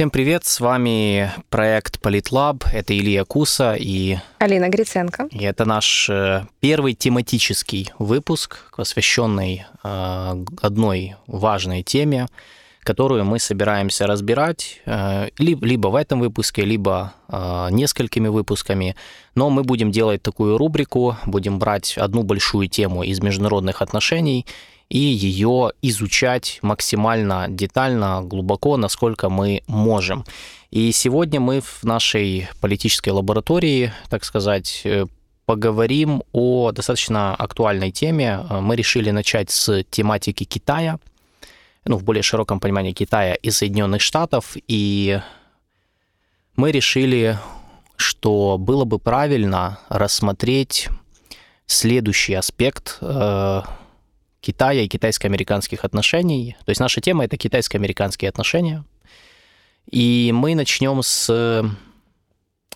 Всем 0.00 0.08
привет, 0.08 0.46
с 0.46 0.60
вами 0.60 1.30
проект 1.50 2.00
Политлаб, 2.00 2.64
это 2.72 2.98
Илья 2.98 3.26
Куса 3.26 3.74
и... 3.78 4.16
Алина 4.38 4.70
Гриценко. 4.70 5.28
И 5.30 5.44
это 5.44 5.66
наш 5.66 6.08
э, 6.08 6.46
первый 6.60 6.94
тематический 6.94 7.90
выпуск, 7.98 8.64
посвященный 8.74 9.66
э, 9.84 10.44
одной 10.62 11.16
важной 11.26 11.82
теме, 11.82 12.28
которую 12.82 13.26
мы 13.26 13.38
собираемся 13.38 14.06
разбирать 14.06 14.80
э, 14.86 15.28
либо 15.36 15.88
в 15.88 15.94
этом 15.94 16.20
выпуске, 16.20 16.62
либо 16.62 17.12
несколькими 17.70 18.28
выпусками. 18.28 18.96
Но 19.34 19.50
мы 19.50 19.64
будем 19.64 19.92
делать 19.92 20.22
такую 20.22 20.56
рубрику, 20.56 21.18
будем 21.26 21.58
брать 21.58 21.98
одну 21.98 22.22
большую 22.22 22.68
тему 22.68 23.02
из 23.02 23.20
международных 23.20 23.82
отношений 23.82 24.46
и 24.90 24.98
ее 24.98 25.72
изучать 25.82 26.58
максимально 26.62 27.46
детально, 27.48 28.22
глубоко, 28.22 28.76
насколько 28.76 29.30
мы 29.30 29.62
можем. 29.68 30.24
И 30.70 30.92
сегодня 30.92 31.40
мы 31.40 31.60
в 31.60 31.84
нашей 31.84 32.48
политической 32.60 33.10
лаборатории, 33.10 33.92
так 34.08 34.24
сказать, 34.24 34.82
э, 34.84 35.06
поговорим 35.46 36.22
о 36.32 36.72
достаточно 36.72 37.34
актуальной 37.34 37.90
теме. 37.92 38.38
Мы 38.50 38.76
решили 38.76 39.10
начать 39.10 39.50
с 39.50 39.84
тематики 39.90 40.44
Китая, 40.44 40.98
ну, 41.84 41.96
в 41.96 42.04
более 42.04 42.22
широком 42.22 42.60
понимании 42.60 42.92
Китая 42.92 43.34
и 43.34 43.50
Соединенных 43.50 44.02
Штатов, 44.02 44.56
и 44.68 45.20
мы 46.56 46.72
решили, 46.72 47.38
что 47.96 48.58
было 48.58 48.84
бы 48.84 48.98
правильно 48.98 49.78
рассмотреть 49.88 50.88
следующий 51.66 52.34
аспект 52.34 52.98
э, 53.00 53.62
Китая 54.40 54.82
и 54.82 54.88
китайско-американских 54.88 55.84
отношений. 55.84 56.56
То 56.64 56.70
есть 56.70 56.80
наша 56.80 57.00
тема— 57.00 57.24
это 57.26 57.36
китайско-американские 57.36 58.28
отношения. 58.28 58.84
И 59.90 60.30
мы 60.34 60.54
начнем 60.54 61.02
с 61.02 61.64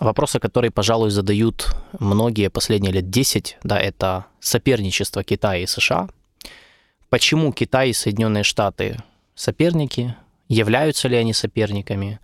вопроса, 0.01 0.41
который, 0.41 0.71
пожалуй, 0.71 1.11
задают 1.11 1.75
многие 1.99 2.51
последние 2.51 2.93
лет 2.93 3.11
10. 3.11 3.59
Да, 3.63 3.79
это 3.79 4.27
соперничество 4.41 5.23
Китая 5.23 5.63
и 5.63 5.67
США. 5.67 6.09
Почему 7.09 7.53
Китай 7.53 7.91
и 7.91 7.95
Соединенные 7.95 8.43
Штаты 8.43 8.99
соперники? 9.35 10.17
Являются 10.49 11.09
ли 11.09 11.17
они 11.17 11.33
соперниками? 11.33 12.21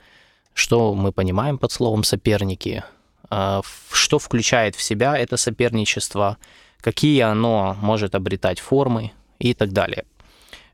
Что 0.53 0.95
мы 0.95 1.13
понимаем 1.13 1.59
под 1.59 1.73
словом 1.73 2.03
«соперники»? 2.03 2.85
А, 3.31 3.63
что 3.93 4.19
включает 4.19 4.75
в 4.75 4.83
себя 4.83 5.17
это 5.17 5.37
соперничество? 5.37 6.37
Какие 6.81 7.21
оно 7.21 7.77
может 7.81 8.15
обретать 8.15 8.59
формы? 8.59 9.13
И 9.41 9.55
так 9.55 9.73
далее. 9.73 10.05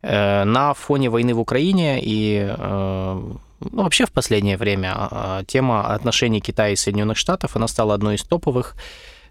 Э, 0.02 0.44
на 0.44 0.74
фоне 0.74 1.08
войны 1.08 1.34
в 1.34 1.40
Украине 1.40 2.00
и 2.02 2.46
э, 2.46 3.22
ну, 3.60 3.82
вообще 3.82 4.04
в 4.04 4.12
последнее 4.12 4.58
время 4.58 4.92
а, 4.94 5.42
тема 5.44 5.94
отношений 5.94 6.40
Китая 6.40 6.72
и 6.72 6.76
Соединенных 6.76 7.16
Штатов, 7.16 7.56
она 7.56 7.68
стала 7.68 7.94
одной 7.94 8.16
из 8.16 8.22
топовых. 8.22 8.76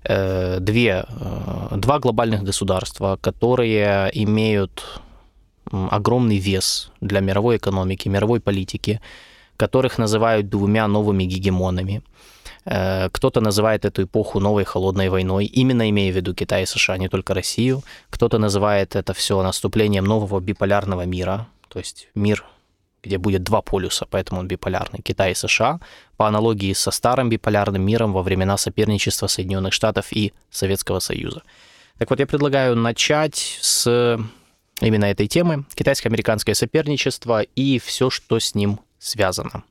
Э, 0.03 0.59
две, 0.59 1.06
два 1.72 2.00
глобальных 2.00 2.44
государства, 2.44 3.17
которые 3.22 4.09
имеют 4.13 5.02
огромный 5.72 6.38
вес 6.38 6.91
для 7.02 7.22
мировой 7.22 7.58
экономики, 7.58 8.09
мировой 8.09 8.39
политики, 8.39 9.00
которых 9.58 9.97
называют 9.97 10.50
двумя 10.50 10.88
новыми 10.88 11.23
гегемонами– 11.23 12.02
кто-то 12.66 13.41
называет 13.41 13.85
эту 13.85 14.03
эпоху 14.03 14.39
новой 14.39 14.63
холодной 14.63 15.09
войной, 15.09 15.45
именно 15.45 15.88
имея 15.89 16.11
в 16.11 16.16
виду 16.16 16.33
Китай 16.33 16.63
и 16.63 16.66
США, 16.66 16.97
не 16.97 17.09
только 17.09 17.33
Россию. 17.33 17.83
Кто-то 18.09 18.39
называет 18.39 18.95
это 18.95 19.13
все 19.13 19.41
наступлением 19.44 20.05
нового 20.05 20.39
биполярного 20.39 21.05
мира, 21.05 21.47
то 21.69 21.80
есть 21.80 22.07
мир, 22.16 22.44
где 23.03 23.19
будет 23.19 23.44
два 23.44 23.61
полюса, 23.61 24.07
поэтому 24.09 24.39
он 24.39 24.47
биполярный, 24.47 25.02
Китай 25.03 25.31
и 25.31 25.35
США, 25.35 25.80
по 26.17 26.27
аналогии 26.27 26.73
со 26.73 26.89
старым 26.89 27.30
биполярным 27.30 27.83
миром 27.83 28.13
во 28.13 28.23
времена 28.23 28.57
соперничества 28.57 29.28
Соединенных 29.28 29.73
Штатов 29.73 30.07
и 30.11 30.34
Советского 30.50 31.00
Союза. 31.00 31.44
Так 32.00 32.09
вот, 32.09 32.19
я 32.19 32.25
предлагаю 32.25 32.75
начать 32.75 33.59
с 33.61 34.19
именно 34.81 35.06
этой 35.06 35.28
темы, 35.28 35.66
китайско-американское 35.75 36.56
соперничество 36.56 37.41
и 37.41 37.78
все, 37.78 38.09
что 38.09 38.40
с 38.40 38.56
ним 38.56 38.79
связано. 38.97 39.63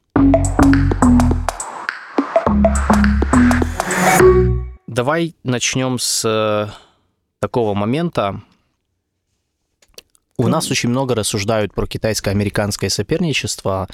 Давай 4.87 5.35
начнем 5.43 5.99
с 5.99 6.25
э, 6.25 6.69
такого 7.41 7.75
момента. 7.75 8.41
У 10.37 10.49
нас 10.49 10.71
очень 10.71 10.89
много 10.89 11.15
рассуждают 11.15 11.75
про 11.75 11.87
китайско-американское 11.87 12.91
соперничество, 12.91 13.89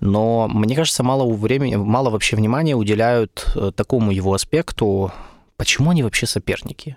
но 0.00 0.48
мне 0.48 0.76
кажется, 0.76 1.02
мало 1.02 1.32
времени, 1.32 1.76
мало 1.76 2.10
вообще 2.10 2.36
внимания 2.36 2.74
уделяют 2.74 3.46
э, 3.54 3.72
такому 3.74 4.12
его 4.12 4.34
аспекту, 4.34 5.12
почему 5.56 5.90
они 5.90 6.02
вообще 6.02 6.26
соперники. 6.26 6.96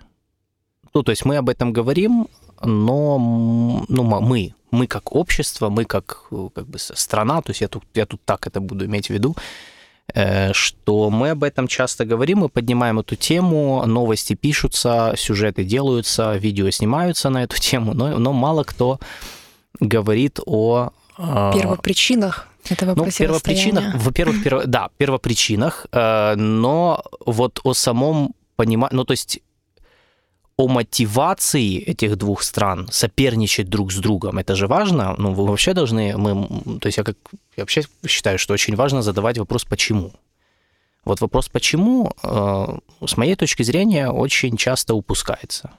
Ну, 0.94 1.04
то 1.04 1.12
есть 1.12 1.26
мы 1.26 1.38
об 1.38 1.50
этом 1.50 1.74
говорим, 1.74 2.28
но 2.62 3.18
ну, 3.18 4.04
мы, 4.04 4.54
мы 4.72 4.88
как 4.88 5.16
общество, 5.16 5.70
мы 5.70 5.86
как, 5.86 6.26
э, 6.32 6.50
как 6.54 6.68
бы 6.68 6.78
страна, 6.80 7.42
то 7.42 7.52
есть 7.52 7.62
я 7.62 7.68
тут, 7.68 7.84
я 7.94 8.06
тут 8.06 8.22
так 8.26 8.48
это 8.48 8.62
буду 8.62 8.86
иметь 8.86 9.08
в 9.08 9.10
виду, 9.12 9.36
что 10.54 11.10
мы 11.10 11.30
об 11.32 11.44
этом 11.44 11.68
часто 11.68 12.06
говорим, 12.06 12.40
мы 12.40 12.50
поднимаем 12.50 13.00
эту 13.00 13.16
тему, 13.16 13.84
новости 13.86 14.34
пишутся, 14.34 15.14
сюжеты 15.18 15.64
делаются, 15.64 16.36
видео 16.36 16.70
снимаются 16.70 17.30
на 17.30 17.44
эту 17.44 17.58
тему, 17.60 17.94
но, 17.94 18.18
но 18.18 18.34
мало 18.34 18.64
кто 18.64 19.00
говорит 19.80 20.40
о... 20.46 20.90
Э, 21.18 21.52
первопричинах 21.54 22.48
этого 22.70 22.94
ну, 22.96 23.10
первопричинах, 23.12 23.96
во-первых, 23.96 24.44
перво, 24.44 24.66
да, 24.66 24.90
первопричинах, 24.98 25.88
э, 25.92 26.36
но 26.36 27.04
вот 27.26 27.60
о 27.64 27.74
самом 27.74 28.34
понимании, 28.56 28.96
ну, 28.96 29.04
то 29.04 29.12
есть 29.12 29.42
о 30.62 30.68
мотивации 30.68 31.80
этих 31.80 32.16
двух 32.16 32.44
стран 32.44 32.88
соперничать 32.92 33.70
друг 33.70 33.92
с 33.92 33.98
другом. 33.98 34.38
Это 34.38 34.56
же 34.56 34.68
важно. 34.68 35.16
Ну, 35.18 35.34
вы 35.34 35.46
вообще 35.46 35.74
должны... 35.74 36.18
Мы, 36.18 36.80
то 36.80 36.88
есть 36.88 36.98
я, 36.98 37.04
как, 37.04 37.18
я 37.58 37.64
вообще 37.64 37.84
считаю, 38.08 38.38
что 38.38 38.54
очень 38.54 38.76
важно 38.76 39.02
задавать 39.02 39.38
вопрос 39.38 39.66
«почему?». 39.66 40.12
Вот 41.06 41.22
вопрос 41.22 41.50
«почему?» 41.50 42.14
э, 42.24 42.78
с 43.08 43.18
моей 43.18 43.36
точки 43.36 43.64
зрения 43.64 44.10
очень 44.10 44.56
часто 44.58 44.94
упускается. 44.94 45.72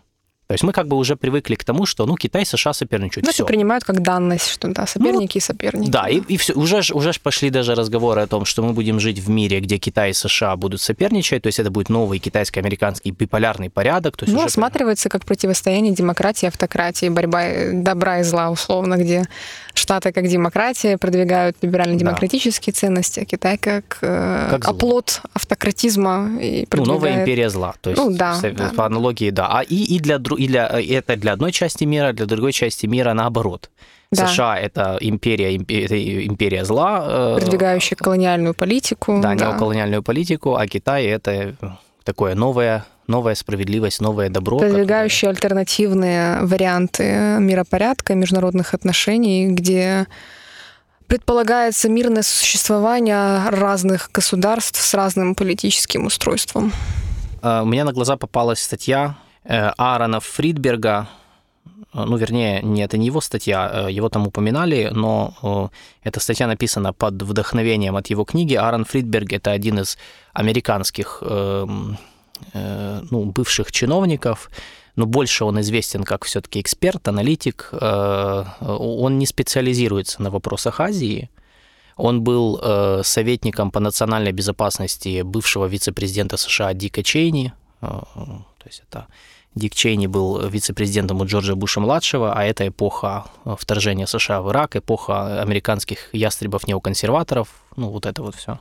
То 0.52 0.54
есть 0.54 0.64
мы 0.64 0.74
как 0.74 0.86
бы 0.86 0.98
уже 0.98 1.16
привыкли 1.16 1.54
к 1.54 1.64
тому, 1.64 1.86
что 1.86 2.04
ну, 2.04 2.14
Китай 2.14 2.42
и 2.42 2.44
США 2.44 2.74
соперничают. 2.74 3.24
Ну, 3.24 3.32
все. 3.32 3.46
принимают 3.46 3.84
как 3.84 4.02
данность, 4.02 4.50
что 4.50 4.68
да, 4.68 4.86
соперники 4.86 5.36
ну, 5.36 5.38
и 5.38 5.40
соперники. 5.40 5.90
Да, 5.90 6.10
и, 6.10 6.18
и 6.28 6.36
все. 6.36 6.52
Уже, 6.52 6.82
уже 6.92 7.12
пошли 7.22 7.48
даже 7.48 7.74
разговоры 7.74 8.20
о 8.20 8.26
том, 8.26 8.44
что 8.44 8.62
мы 8.62 8.74
будем 8.74 9.00
жить 9.00 9.18
в 9.18 9.30
мире, 9.30 9.60
где 9.60 9.78
Китай 9.78 10.10
и 10.10 10.12
США 10.12 10.56
будут 10.56 10.82
соперничать, 10.82 11.42
то 11.44 11.46
есть 11.46 11.58
это 11.58 11.70
будет 11.70 11.88
новый 11.88 12.18
китайско-американский 12.18 13.12
биполярный 13.12 13.70
порядок. 13.70 14.18
То 14.18 14.26
есть 14.26 14.34
ну, 14.34 14.40
уже... 14.40 14.48
осматривается 14.48 15.08
как 15.08 15.24
противостояние 15.24 15.94
демократии 15.94 16.44
автократии, 16.44 17.08
борьба 17.08 17.72
добра 17.72 18.20
и 18.20 18.22
зла, 18.22 18.50
условно, 18.50 18.98
где 18.98 19.24
Штаты 19.74 20.12
как 20.12 20.28
демократия 20.28 20.98
продвигают 20.98 21.56
либерально-демократические 21.62 22.72
да. 22.72 22.78
ценности, 22.78 23.20
а 23.20 23.24
Китай 23.24 23.56
как, 23.56 23.98
э, 24.02 24.48
как 24.50 24.68
оплот 24.68 25.22
автократизма 25.32 26.38
и 26.40 26.66
продвигает... 26.66 26.76
Ну, 26.76 26.84
новая 26.84 27.20
империя 27.20 27.48
зла, 27.48 27.74
то 27.80 27.90
есть 27.90 28.02
ну, 28.02 28.10
да, 28.14 28.36
по 28.42 28.50
да. 28.50 28.84
аналогии, 28.86 29.30
да. 29.30 29.48
А 29.50 29.62
и, 29.62 29.84
и 29.96 29.98
для 29.98 30.16
и 30.16 30.46
для, 30.46 30.68
это 30.68 31.16
для 31.16 31.32
одной 31.32 31.52
части 31.52 31.84
мира, 31.84 32.12
для 32.12 32.26
другой 32.26 32.52
части 32.52 32.86
мира 32.86 33.14
наоборот. 33.14 33.70
Да. 34.10 34.26
США 34.26 34.58
это 34.58 34.98
империя, 35.00 35.56
империя, 35.56 36.26
империя 36.26 36.64
зла. 36.66 37.04
Э, 37.06 37.36
Продвигающая 37.40 37.96
колониальную 37.96 38.52
политику. 38.52 39.20
Да, 39.22 39.34
да, 39.34 39.46
неоколониальную 39.46 40.02
политику, 40.02 40.54
а 40.54 40.66
Китай 40.66 41.06
это 41.06 41.54
такое 42.04 42.34
новое, 42.34 42.84
новая 43.12 43.34
справедливость, 43.34 44.00
новое 44.00 44.28
добро. 44.28 44.58
Продвигающие 44.58 45.30
которое... 45.30 45.34
альтернативные 45.36 46.40
варианты 46.42 47.04
миропорядка, 47.38 48.14
международных 48.14 48.74
отношений, 48.74 49.48
где 49.48 50.06
предполагается 51.06 51.88
мирное 51.88 52.22
существование 52.22 53.48
разных 53.50 54.10
государств 54.14 54.80
с 54.80 54.94
разным 54.94 55.34
политическим 55.34 56.06
устройством. 56.06 56.72
Э, 57.42 57.62
у 57.62 57.66
меня 57.66 57.84
на 57.84 57.92
глаза 57.92 58.16
попалась 58.16 58.60
статья 58.60 59.14
Э, 59.44 59.72
Аарона 59.76 60.20
Фридберга, 60.20 61.08
э, 61.94 62.04
ну, 62.04 62.16
вернее, 62.16 62.62
не, 62.62 62.82
это 62.82 62.96
не 62.96 63.06
его 63.06 63.20
статья, 63.20 63.86
э, 63.88 63.92
его 63.92 64.08
там 64.08 64.26
упоминали, 64.26 64.90
но 64.92 65.70
эта 66.04 66.20
статья 66.20 66.46
написана 66.46 66.92
под 66.92 67.22
вдохновением 67.22 67.96
от 67.96 68.10
его 68.10 68.24
книги. 68.24 68.54
Аарон 68.54 68.84
Фридберг– 68.84 69.32
это 69.32 69.50
один 69.50 69.80
из 69.80 69.98
американских 70.32 71.22
эм, 71.22 71.98
ну, 72.52 73.24
бывших 73.26 73.72
чиновников, 73.72 74.50
но 74.96 75.06
больше 75.06 75.44
он 75.44 75.60
известен 75.60 76.04
как 76.04 76.24
все-таки 76.24 76.60
эксперт, 76.60 77.08
аналитик. 77.08 77.70
Он 77.72 79.18
не 79.18 79.26
специализиесть 79.26 80.18
на 80.18 80.30
вопросах 80.30 80.80
Азии. 80.80 81.30
Он 81.96 82.22
был 82.22 83.02
советником 83.04 83.70
по 83.70 83.80
национальной 83.80 84.32
безопасности 84.32 85.22
бывшего 85.22 85.66
вице-президента 85.66 86.36
США 86.36 86.74
Дика 86.74 87.02
Чейни. 87.02 87.52
То 87.80 88.66
есть 88.66 88.82
это 88.88 89.06
Дик 89.54 89.74
Чейни 89.74 90.06
был 90.06 90.48
вице-президентом 90.48 91.20
у 91.20 91.26
Джорджа 91.26 91.54
Буша-младшего, 91.54 92.32
а 92.32 92.42
это 92.44 92.66
эпоха 92.68 93.26
вторжения 93.44 94.06
США 94.06 94.40
в 94.40 94.50
Ирак, 94.50 94.76
эпоха 94.76 95.42
американских 95.42 96.08
ястребов-неоконсерваторов, 96.14 97.48
ну 97.76 97.90
вот 97.90 98.06
это 98.06 98.22
вот 98.22 98.34
все. 98.34 98.60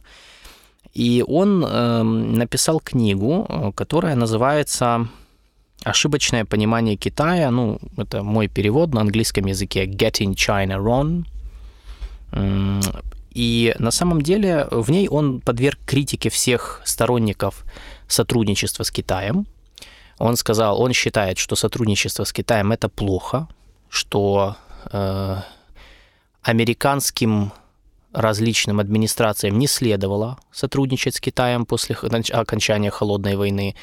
И 0.94 1.24
он 1.26 1.64
э, 1.64 2.04
написал 2.04 2.80
книгу, 2.80 3.74
которая 3.76 4.16
называется 4.16 5.08
«Ошибочное 5.84 6.46
понимание 6.46 6.96
Китая». 6.98 7.50
Ну, 7.52 7.80
это 7.98 8.24
мой 8.24 8.48
перевод 8.48 8.94
на 8.94 9.02
английском 9.02 9.46
языке 9.46 9.86
«Getting 9.86 10.36
China 10.36 10.78
Wrong». 10.78 11.26
И 13.34 13.74
на 13.80 13.92
самом 13.92 14.22
деле 14.22 14.68
в 14.72 14.92
ней 14.92 15.08
он 15.08 15.40
подверг 15.40 15.80
критике 15.86 16.30
всех 16.30 16.82
сторонников 16.84 17.64
сотрудничества 18.08 18.84
с 18.84 18.92
Китаем. 18.92 19.48
Он 20.18 20.36
сказал, 20.36 20.82
он 20.82 20.94
считает, 20.94 21.38
что 21.38 21.56
сотрудничество 21.56 22.26
с 22.26 22.34
Китаем 22.34 22.72
это 22.72 22.90
плохо, 22.90 23.48
что 23.90 24.58
э, 24.92 25.38
американским 26.44 27.54
различным 28.14 28.80
администрациям 28.80 29.58
не 29.58 29.68
следовало 29.68 30.40
сотрудничать 30.52 31.16
с 31.16 31.20
Китаем 31.20 31.66
после 31.66 31.96
окончания 31.96 32.90
холодной 32.90 33.36
войны, 33.36 33.76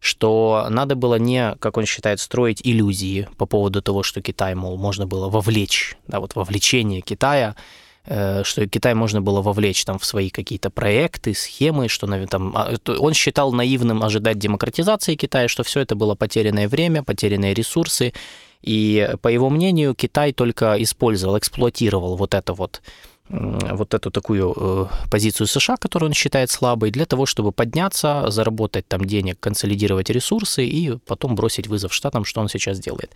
что 0.00 0.66
надо 0.70 0.96
было 0.96 1.16
не, 1.16 1.56
как 1.60 1.76
он 1.76 1.86
считает, 1.86 2.20
строить 2.20 2.60
иллюзии 2.62 3.28
по 3.38 3.46
поводу 3.46 3.82
того, 3.82 4.02
что 4.02 4.20
Китай, 4.20 4.54
мол, 4.54 4.76
можно 4.76 5.06
было 5.06 5.28
вовлечь, 5.28 5.96
да, 6.06 6.20
вот 6.20 6.34
вовлечение 6.34 7.00
Китая, 7.00 7.56
э, 8.04 8.42
что 8.44 8.66
Китай 8.66 8.94
можно 8.94 9.22
было 9.22 9.40
вовлечь 9.40 9.84
там 9.84 9.98
в 9.98 10.04
свои 10.04 10.28
какие-то 10.28 10.70
проекты, 10.70 11.34
схемы, 11.34 11.88
что 11.88 12.06
там, 12.26 12.54
а, 12.54 12.74
он 12.98 13.14
считал 13.14 13.52
наивным 13.52 14.02
ожидать 14.02 14.38
демократизации 14.38 15.14
Китая, 15.14 15.48
что 15.48 15.62
все 15.62 15.80
это 15.80 15.94
было 15.94 16.14
потерянное 16.14 16.68
время, 16.68 17.02
потерянные 17.02 17.54
ресурсы, 17.54 18.12
и 18.60 19.10
по 19.20 19.28
его 19.28 19.50
мнению 19.50 19.94
Китай 19.94 20.32
только 20.32 20.82
использовал, 20.82 21.38
эксплуатировал 21.38 22.16
вот 22.16 22.34
это 22.34 22.54
вот 22.54 22.82
вот 23.28 23.94
эту 23.94 24.10
такую 24.10 24.54
э, 24.56 24.86
позицию 25.10 25.46
США, 25.46 25.76
которую 25.76 26.10
он 26.10 26.14
считает 26.14 26.50
слабой, 26.50 26.90
для 26.90 27.06
того, 27.06 27.24
чтобы 27.24 27.52
подняться, 27.52 28.30
заработать 28.30 28.86
там 28.86 29.04
денег, 29.04 29.40
консолидировать 29.40 30.10
ресурсы 30.10 30.66
и 30.66 30.98
потом 31.06 31.34
бросить 31.34 31.66
вызов 31.66 31.94
Штатам, 31.94 32.24
что 32.24 32.40
он 32.40 32.48
сейчас 32.48 32.78
делает. 32.78 33.12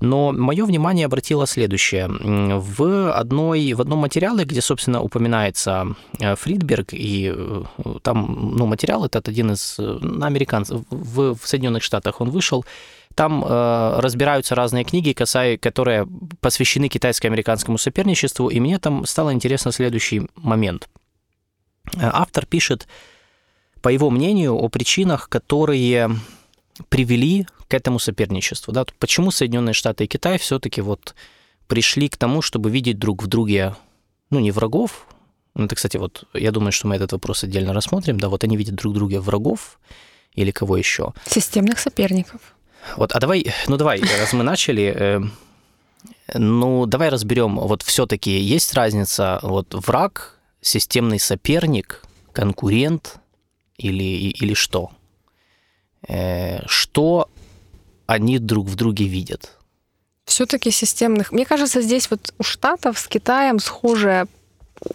Но 0.00 0.32
мое 0.32 0.66
внимание 0.66 1.06
обратило 1.06 1.46
следующее. 1.46 2.08
В, 2.08 3.12
одной, 3.12 3.72
в 3.72 3.80
одном 3.80 4.00
материале, 4.00 4.44
где, 4.44 4.60
собственно, 4.60 5.00
упоминается 5.00 5.94
э, 6.18 6.34
Фридберг, 6.34 6.92
и 6.92 7.32
э, 7.34 7.62
там 8.02 8.56
ну, 8.56 8.66
материал 8.66 9.04
этот 9.04 9.28
один 9.28 9.52
из 9.52 9.78
американцев, 9.78 10.82
в, 10.90 11.36
в 11.36 11.46
Соединенных 11.46 11.82
Штатах 11.82 12.20
он 12.20 12.30
вышел, 12.30 12.64
там 13.16 13.42
э, 13.42 14.00
разбираются 14.00 14.54
разные 14.54 14.84
книги, 14.84 15.12
касая, 15.12 15.56
которые 15.56 16.06
посвящены 16.40 16.88
китайско-американскому 16.88 17.78
соперничеству, 17.78 18.48
и 18.48 18.60
мне 18.60 18.78
там 18.78 19.06
стало 19.06 19.32
интересно 19.32 19.72
следующий 19.72 20.28
момент. 20.36 20.90
Э, 21.94 22.10
автор 22.12 22.44
пишет, 22.44 22.86
по 23.80 23.88
его 23.88 24.10
мнению, 24.10 24.54
о 24.54 24.68
причинах, 24.68 25.30
которые 25.30 26.10
привели 26.90 27.46
к 27.68 27.74
этому 27.74 27.98
соперничеству. 27.98 28.72
Да? 28.74 28.84
Почему 28.98 29.30
Соединенные 29.30 29.72
Штаты 29.72 30.04
и 30.04 30.08
Китай 30.08 30.36
все-таки 30.36 30.82
вот 30.82 31.14
пришли 31.68 32.10
к 32.10 32.18
тому, 32.18 32.42
чтобы 32.42 32.70
видеть 32.70 32.98
друг 32.98 33.22
в 33.22 33.28
друге, 33.28 33.74
ну, 34.28 34.40
не 34.40 34.50
врагов, 34.50 35.06
ну, 35.54 35.64
это, 35.64 35.74
кстати, 35.74 35.96
вот 35.96 36.24
я 36.34 36.52
думаю, 36.52 36.72
что 36.72 36.86
мы 36.86 36.96
этот 36.96 37.12
вопрос 37.12 37.44
отдельно 37.44 37.72
рассмотрим, 37.72 38.20
да, 38.20 38.28
вот 38.28 38.44
они 38.44 38.58
видят 38.58 38.74
друг 38.74 38.92
в 38.92 38.94
друге 38.94 39.20
врагов 39.20 39.80
или 40.34 40.50
кого 40.50 40.76
еще? 40.76 41.14
Системных 41.24 41.78
соперников. 41.78 42.55
Вот, 42.96 43.12
а 43.12 43.20
давай, 43.20 43.52
ну 43.66 43.76
давай, 43.76 44.00
раз 44.00 44.32
мы 44.32 44.44
начали, 44.44 44.94
э, 44.96 45.20
ну 46.34 46.86
давай 46.86 47.08
разберем, 47.08 47.58
вот 47.58 47.82
все-таки 47.82 48.30
есть 48.30 48.74
разница, 48.74 49.38
вот 49.42 49.74
враг, 49.74 50.38
системный 50.60 51.18
соперник, 51.18 52.02
конкурент 52.32 53.16
или, 53.76 54.30
или 54.30 54.54
что? 54.54 54.90
Э, 56.08 56.66
что 56.66 57.28
они 58.06 58.38
друг 58.38 58.66
в 58.66 58.74
друге 58.76 59.06
видят? 59.06 59.58
Все-таки 60.24 60.70
системных. 60.70 61.32
Мне 61.32 61.44
кажется, 61.44 61.80
здесь 61.80 62.10
вот 62.10 62.34
у 62.38 62.42
Штатов 62.42 62.98
с 62.98 63.06
Китаем 63.06 63.58
схожее 63.58 64.26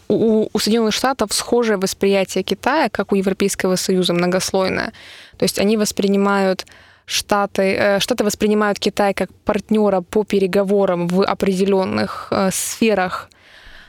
у, 0.07 0.47
у 0.53 0.59
Соединенных 0.59 0.93
Штатов 0.93 1.33
схожее 1.33 1.77
восприятие 1.77 2.43
Китая, 2.43 2.89
как 2.89 3.11
у 3.11 3.15
Европейского 3.15 3.75
Союза, 3.75 4.13
многослойное. 4.13 4.93
То 5.37 5.43
есть 5.43 5.59
они 5.59 5.77
воспринимают 5.77 6.65
Штаты, 7.11 7.61
э, 7.61 7.99
Штаты 7.99 8.23
воспринимают 8.23 8.79
Китай 8.79 9.13
как 9.13 9.29
партнера 9.45 10.01
по 10.01 10.23
переговорам 10.23 11.07
в 11.07 11.23
определенных 11.23 12.27
э, 12.31 12.49
сферах 12.51 13.29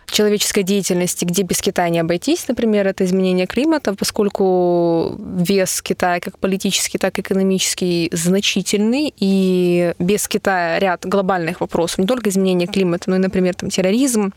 человеческой 0.07 0.63
деятельности, 0.63 1.25
где 1.25 1.43
без 1.43 1.61
Китая 1.61 1.89
не 1.89 2.01
обойтись, 2.01 2.47
например, 2.49 2.87
это 2.87 3.05
изменение 3.05 3.47
климата, 3.47 3.95
поскольку 3.95 5.17
вес 5.19 5.81
Китая 5.83 6.21
как 6.21 6.39
политический, 6.39 6.99
так 6.99 7.19
и 7.19 7.23
экономический 7.23 8.11
значительный, 8.13 9.13
и 9.17 9.95
без 9.99 10.29
Китая 10.29 10.79
ряд 10.79 11.07
глобальных 11.07 11.61
вопросов, 11.61 11.99
не 11.99 12.07
только 12.07 12.31
изменение 12.31 12.69
климата, 12.69 13.09
но 13.09 13.17
и, 13.17 13.21
например, 13.21 13.55
там, 13.55 13.71
терроризм, 13.71 14.33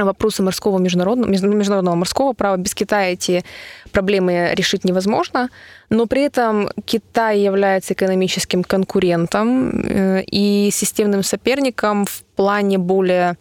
вопросы 0.00 0.42
морского 0.42 0.78
международного, 0.78 1.28
международного 1.28 1.94
морского 1.94 2.32
права. 2.32 2.56
Без 2.56 2.74
Китая 2.74 3.12
эти 3.12 3.44
проблемы 3.90 4.52
решить 4.54 4.84
невозможно, 4.84 5.50
но 5.90 6.06
при 6.06 6.22
этом 6.22 6.70
Китай 6.86 7.40
является 7.40 7.92
экономическим 7.92 8.64
конкурентом 8.64 9.84
э, 9.84 10.22
и 10.22 10.70
системным 10.72 11.22
соперником 11.22 12.06
в 12.06 12.22
плане 12.36 12.78
более 12.78 13.36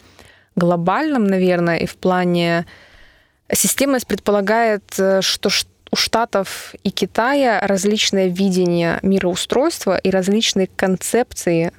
глобальном, 0.56 1.25
наверное, 1.25 1.77
и 1.77 1.86
в 1.86 1.95
плане... 1.95 2.65
Системность 3.54 4.07
предполагает, 4.07 4.83
э, 4.97 5.21
что 5.21 5.50
у 5.92 5.95
Штатов 5.95 6.74
и 6.83 6.89
Китая 6.89 7.59
различное 7.65 8.27
видение 8.27 9.00
мироустройства 9.01 9.97
и 9.97 10.09
различные 10.09 10.68
концепции 10.68 11.71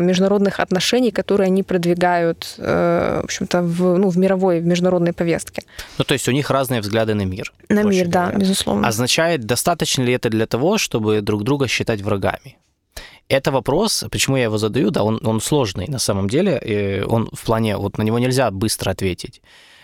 международных 0.00 0.60
отношений, 0.60 1.10
которые 1.10 1.46
они 1.46 1.62
продвигают, 1.62 2.54
э, 2.58 3.20
в 3.22 3.24
общем-то, 3.24 3.62
в, 3.62 3.98
ну, 3.98 4.08
в 4.08 4.18
мировой, 4.18 4.60
в 4.60 4.66
международной 4.66 5.12
повестке. 5.12 5.62
Ну, 5.98 6.04
то 6.04 6.14
есть 6.14 6.28
у 6.28 6.32
них 6.32 6.50
разные 6.50 6.80
взгляды 6.80 7.14
на 7.14 7.24
мир. 7.24 7.52
На 7.68 7.82
мир, 7.82 8.08
да, 8.08 8.26
говоря. 8.26 8.38
безусловно. 8.38 8.88
Означает, 8.88 9.44
достаточно 9.44 10.02
ли 10.02 10.12
это 10.12 10.30
для 10.30 10.46
того, 10.46 10.78
чтобы 10.78 11.20
друг 11.20 11.42
друга 11.42 11.68
считать 11.68 12.00
врагами? 12.02 12.56
Это 13.28 13.52
вопрос, 13.52 14.04
почему 14.10 14.36
я 14.36 14.44
его 14.44 14.58
задаю, 14.58 14.90
да, 14.90 15.02
он, 15.04 15.20
он 15.22 15.40
сложный 15.40 15.86
на 15.86 15.98
самом 15.98 16.28
деле, 16.28 16.60
и 16.64 17.04
он 17.06 17.28
в 17.32 17.44
плане, 17.44 17.76
вот 17.76 17.98
на 17.98 18.02
него 18.02 18.18
нельзя 18.18 18.50
быстро 18.50 18.90
ответить. 18.90 19.40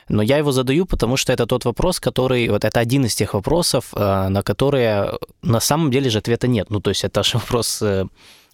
Но 0.09 0.23
я 0.23 0.39
его 0.39 0.53
задаю, 0.53 0.87
потому 0.87 1.17
что 1.17 1.33
это 1.33 1.47
тот 1.47 1.65
вопрос, 1.65 2.01
который, 2.01 2.49
вот 2.49 2.65
это 2.65 2.81
один 2.81 3.05
из 3.05 3.15
тех 3.15 3.35
вопросов, 3.35 3.93
э, 3.93 4.29
на 4.29 4.43
которые 4.43 5.19
на 5.43 5.61
самом 5.61 5.91
деле 5.91 6.11
же 6.11 6.19
ответа 6.19 6.49
нет. 6.49 6.71
Ну, 6.71 6.81
то 6.81 6.91
есть 6.91 7.05
это 7.05 7.23
же 7.23 7.39
вопрос 7.39 7.83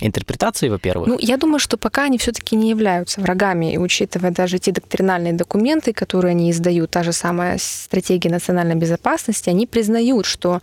интерпретации, 0.07 0.69
во-первых? 0.69 1.09
Ну, 1.09 1.19
я 1.21 1.37
думаю, 1.37 1.59
что 1.59 1.77
пока 1.77 2.05
они 2.05 2.19
все-таки 2.19 2.57
не 2.57 2.71
являются 2.71 3.21
врагами, 3.21 3.73
и 3.73 3.79
учитывая 3.79 4.31
даже 4.31 4.59
те 4.59 4.73
доктринальные 4.73 5.33
документы, 5.33 5.93
которые 5.93 6.33
они 6.33 6.51
издают, 6.51 6.91
та 6.91 7.03
же 7.03 7.13
самая 7.13 7.59
стратегия 7.59 8.31
национальной 8.31 8.75
безопасности, 8.75 9.51
они 9.51 9.67
признают, 9.67 10.27
что 10.27 10.61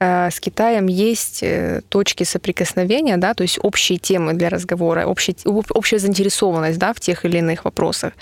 э, 0.00 0.30
с 0.30 0.40
Китаем 0.40 0.86
есть 0.86 1.42
э, 1.42 1.82
точки 1.88 2.24
соприкосновения, 2.24 3.16
да, 3.16 3.34
то 3.34 3.42
есть 3.42 3.58
общие 3.62 3.98
темы 3.98 4.34
для 4.34 4.48
разговора, 4.48 5.06
общая, 5.06 5.34
общая 5.44 5.98
заинтересованность 5.98 6.78
да, 6.78 6.92
в 6.92 7.00
тех 7.00 7.24
или 7.24 7.38
иных 7.38 7.64
вопросах. 7.64 8.12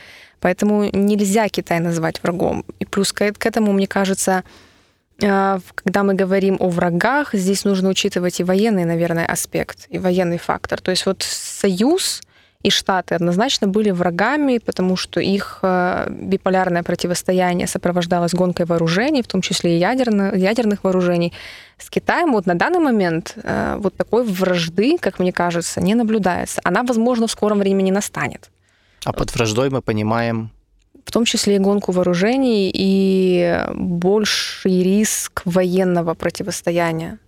Поэтому 0.40 0.88
нельзя 0.92 1.48
Китай 1.48 1.80
назвать 1.80 2.22
врагом. 2.22 2.64
И 2.78 2.86
плюс 2.86 3.12
к 3.12 3.46
этому, 3.46 3.72
мне 3.72 3.86
кажется, 3.86 4.42
когда 5.20 6.02
мы 6.02 6.14
говорим 6.14 6.56
о 6.60 6.68
врагах, 6.68 7.34
здесь 7.34 7.64
нужно 7.64 7.88
учитывать 7.88 8.40
и 8.40 8.44
военный, 8.44 8.84
наверное, 8.84 9.26
аспект, 9.26 9.86
и 9.88 9.98
военный 9.98 10.38
фактор. 10.38 10.80
То 10.80 10.90
есть 10.90 11.06
вот 11.06 11.22
Союз 11.22 12.22
и 12.62 12.70
Штаты 12.70 13.14
однозначно 13.14 13.68
были 13.68 13.90
врагами, 13.90 14.58
потому 14.58 14.96
что 14.96 15.20
их 15.20 15.60
а, 15.62 16.08
биполярное 16.10 16.82
противостояние 16.82 17.66
сопровождалось 17.66 18.34
гонкой 18.34 18.66
вооружений, 18.66 19.22
в 19.22 19.26
том 19.26 19.40
числе 19.40 19.76
и 19.76 19.78
ядерно, 19.78 20.34
ядерных 20.34 20.84
вооружений. 20.84 21.32
С 21.78 21.88
Китаем 21.88 22.32
вот 22.32 22.46
на 22.46 22.54
данный 22.54 22.80
момент 22.80 23.34
а, 23.42 23.78
вот 23.78 23.96
такой 23.96 24.24
вражды, 24.24 24.98
как 24.98 25.18
мне 25.18 25.32
кажется, 25.32 25.80
не 25.80 25.94
наблюдается. 25.94 26.60
Она, 26.62 26.82
возможно, 26.82 27.26
в 27.26 27.30
скором 27.30 27.60
времени 27.60 27.90
настанет. 27.90 28.50
А 29.04 29.12
под 29.12 29.34
враждой 29.34 29.70
мы 29.70 29.80
понимаем 29.80 30.50
в 31.10 31.12
том 31.12 31.24
числе 31.24 31.56
и 31.56 31.58
гонку 31.58 31.90
вооружений 31.92 32.70
и 32.72 33.64
больший 33.74 34.84
риск 34.84 35.42
военного 35.44 36.14
противостояния. 36.14 37.18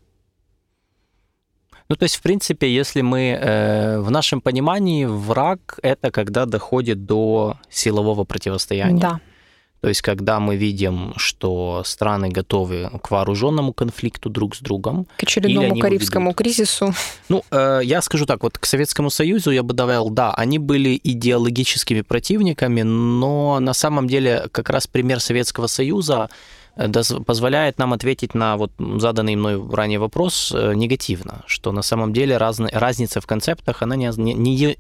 Ну, 1.89 1.97
то 1.97 2.05
есть, 2.05 2.15
в 2.15 2.23
принципе, 2.23 2.67
если 2.69 3.03
мы 3.03 3.21
э, 3.21 3.99
в 3.99 4.11
нашем 4.11 4.41
понимании 4.41 5.05
враг 5.05 5.81
это 5.83 6.13
когда 6.13 6.47
доходит 6.47 7.07
до 7.07 7.57
силового 7.71 8.23
противостояния. 8.25 9.01
Да. 9.01 9.21
То 9.83 9.89
есть, 9.89 10.01
когда 10.01 10.39
мы 10.39 10.55
видим, 10.55 11.13
что 11.17 11.83
страны 11.85 12.29
готовы 12.29 12.89
к 13.03 13.11
вооруженному 13.11 13.73
конфликту 13.73 14.31
друг 14.31 14.55
с 14.55 14.61
другом. 14.61 15.07
К 15.17 15.25
очередному 15.25 15.77
Карибскому 15.81 16.27
ведут... 16.27 16.39
кризису. 16.39 16.95
Ну, 17.29 17.43
э, 17.51 17.81
я 17.83 18.01
скажу 18.01 18.25
так, 18.25 18.45
вот 18.45 18.59
к 18.59 18.65
Советскому 18.65 19.11
Союзу 19.11 19.51
я 19.51 19.65
бы 19.65 19.75
добавил, 19.75 20.09
да, 20.11 20.33
они 20.35 20.61
были 20.61 21.01
идеологическими 21.03 22.03
противниками, 22.03 22.83
но 22.83 23.59
на 23.59 23.75
самом 23.75 24.07
деле 24.07 24.45
как 24.53 24.71
раз 24.71 24.87
пример 24.87 25.19
Советского 25.19 25.67
Союза 25.67 26.31
э, 26.77 26.89
позволяет 27.27 27.79
нам 27.79 27.93
ответить 27.93 28.35
на 28.35 28.57
вот 28.57 28.71
заданный 28.79 29.35
мной 29.35 29.61
ранее 29.69 29.99
вопрос 29.99 30.53
э, 30.55 30.75
негативно, 30.75 31.43
что 31.47 31.73
на 31.73 31.83
самом 31.83 32.13
деле 32.13 32.37
разная 32.37 32.71
разница 32.73 33.21
в 33.21 33.27
концептах, 33.27 33.83
она 33.83 33.97
не, 33.97 34.13
не, 34.17 34.35
не 34.35 34.79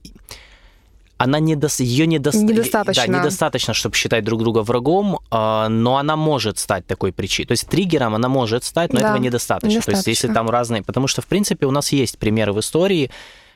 она 1.22 1.38
не 1.38 1.54
до, 1.54 1.68
ее 1.78 2.06
не 2.06 2.18
до, 2.18 2.36
недостаточно. 2.36 3.06
Да, 3.06 3.18
недостаточно, 3.20 3.74
чтобы 3.74 3.94
считать 3.94 4.24
друг 4.24 4.40
друга 4.40 4.62
врагом, 4.62 5.20
а, 5.30 5.68
но 5.68 5.96
она 5.96 6.16
может 6.16 6.58
стать 6.58 6.84
такой 6.86 7.12
причиной. 7.12 7.46
То 7.46 7.52
есть 7.52 7.68
триггером 7.68 8.16
она 8.16 8.28
может 8.28 8.64
стать, 8.64 8.92
но 8.92 9.00
да, 9.00 9.10
этого 9.10 9.22
недостаточно. 9.22 9.68
недостаточно. 9.68 9.92
То 9.92 10.08
есть 10.08 10.08
если 10.08 10.34
там 10.34 10.50
разные... 10.50 10.82
Потому 10.82 11.06
что, 11.06 11.22
в 11.22 11.26
принципе, 11.26 11.66
у 11.66 11.70
нас 11.70 11.92
есть 11.92 12.18
примеры 12.18 12.52
в 12.52 12.58
истории, 12.58 13.10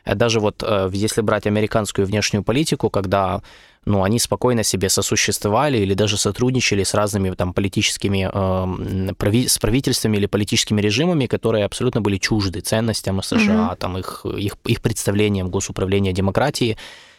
э, 0.04 0.14
даже 0.14 0.38
вот 0.38 0.62
э, 0.62 0.90
если 0.92 1.22
брать 1.22 1.46
американскую 1.46 2.06
внешнюю 2.06 2.44
политику, 2.44 2.88
когда 2.88 3.42
ну, 3.84 4.04
они 4.04 4.20
спокойно 4.20 4.62
себе 4.62 4.88
сосуществовали 4.88 5.78
или 5.78 5.94
даже 5.94 6.16
сотрудничали 6.18 6.84
с 6.84 6.94
разными 6.94 7.30
там 7.34 7.52
политическими, 7.52 8.30
э, 8.32 9.14
прави, 9.14 9.48
с 9.48 9.58
правительствами 9.58 10.18
или 10.18 10.26
политическими 10.26 10.80
режимами, 10.80 11.26
которые 11.26 11.64
абсолютно 11.64 12.00
были 12.00 12.18
чужды 12.18 12.60
ценностям 12.60 13.20
США, 13.22 13.38
mm-hmm. 13.38 13.76
там, 13.76 13.98
их, 13.98 14.24
их, 14.24 14.56
их 14.66 14.80
представлениям 14.80 15.50
госуправления 15.50 16.12
демократии. 16.12 16.76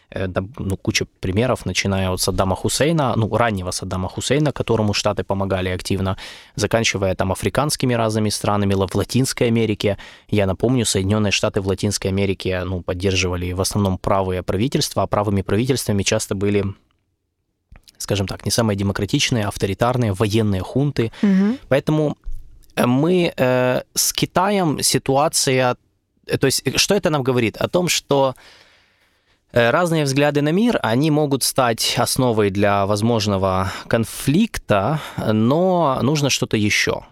Э, 0.09 0.27
ну, 0.59 0.77
куча 0.77 1.05
примеров, 1.19 1.65
начиная 1.65 2.09
от 2.09 2.21
Саддама 2.21 2.55
Хусейна, 2.55 3.13
ну, 3.17 3.35
раннего 3.35 3.71
Саддама 3.71 4.07
Хусейна, 4.07 4.53
которому 4.53 4.93
Штаты 4.93 5.23
помогали 5.23 5.67
активно, 5.69 6.17
заканчивая 6.55 7.13
там 7.13 7.31
африканскими 7.31 7.93
разными 7.93 8.29
странами, 8.29 8.73
в 8.73 8.95
Латинской 8.95 9.47
Америке. 9.47 9.97
Я 10.29 10.45
напомню, 10.45 10.85
Соединенные 10.85 11.31
Штаты 11.31 11.59
в 11.59 11.67
Латинской 11.67 12.11
Америке, 12.11 12.63
ну, 12.63 12.81
поддерживали 12.81 13.51
в 13.51 13.59
основном 13.59 13.97
правые 13.97 14.43
правительства, 14.43 15.03
а 15.03 15.07
правыми 15.07 15.41
правительствами 15.41 16.03
часто 16.03 16.35
были 16.35 16.63
скажем 17.99 18.27
так, 18.27 18.45
не 18.45 18.51
самые 18.51 18.77
демократичные, 18.77 19.47
авторитарные, 19.47 20.13
военные 20.13 20.61
хунты. 20.61 21.11
Угу. 21.23 21.57
Поэтому 21.67 22.15
э, 22.75 22.85
мы 22.85 23.33
э, 23.35 23.81
с 23.95 24.13
Китаем 24.13 24.81
ситуация, 24.81 25.75
то 26.39 26.45
есть 26.45 26.79
что 26.79 26.95
это 26.95 27.09
нам 27.09 27.23
говорит? 27.23 27.57
О 27.57 27.67
том, 27.67 27.89
что 27.89 28.35
Э, 28.35 28.35
разные 29.51 30.03
взгляды 30.03 30.41
на 30.41 30.51
мир, 30.51 30.79
они 30.83 31.11
могут 31.11 31.43
стать 31.43 31.95
основой 31.97 32.49
для 32.49 32.85
возможного 32.85 33.71
конфликта, 33.87 34.99
но 35.17 35.99
нужно 36.01 36.29
что-то 36.29 36.57
еще. 36.57 37.05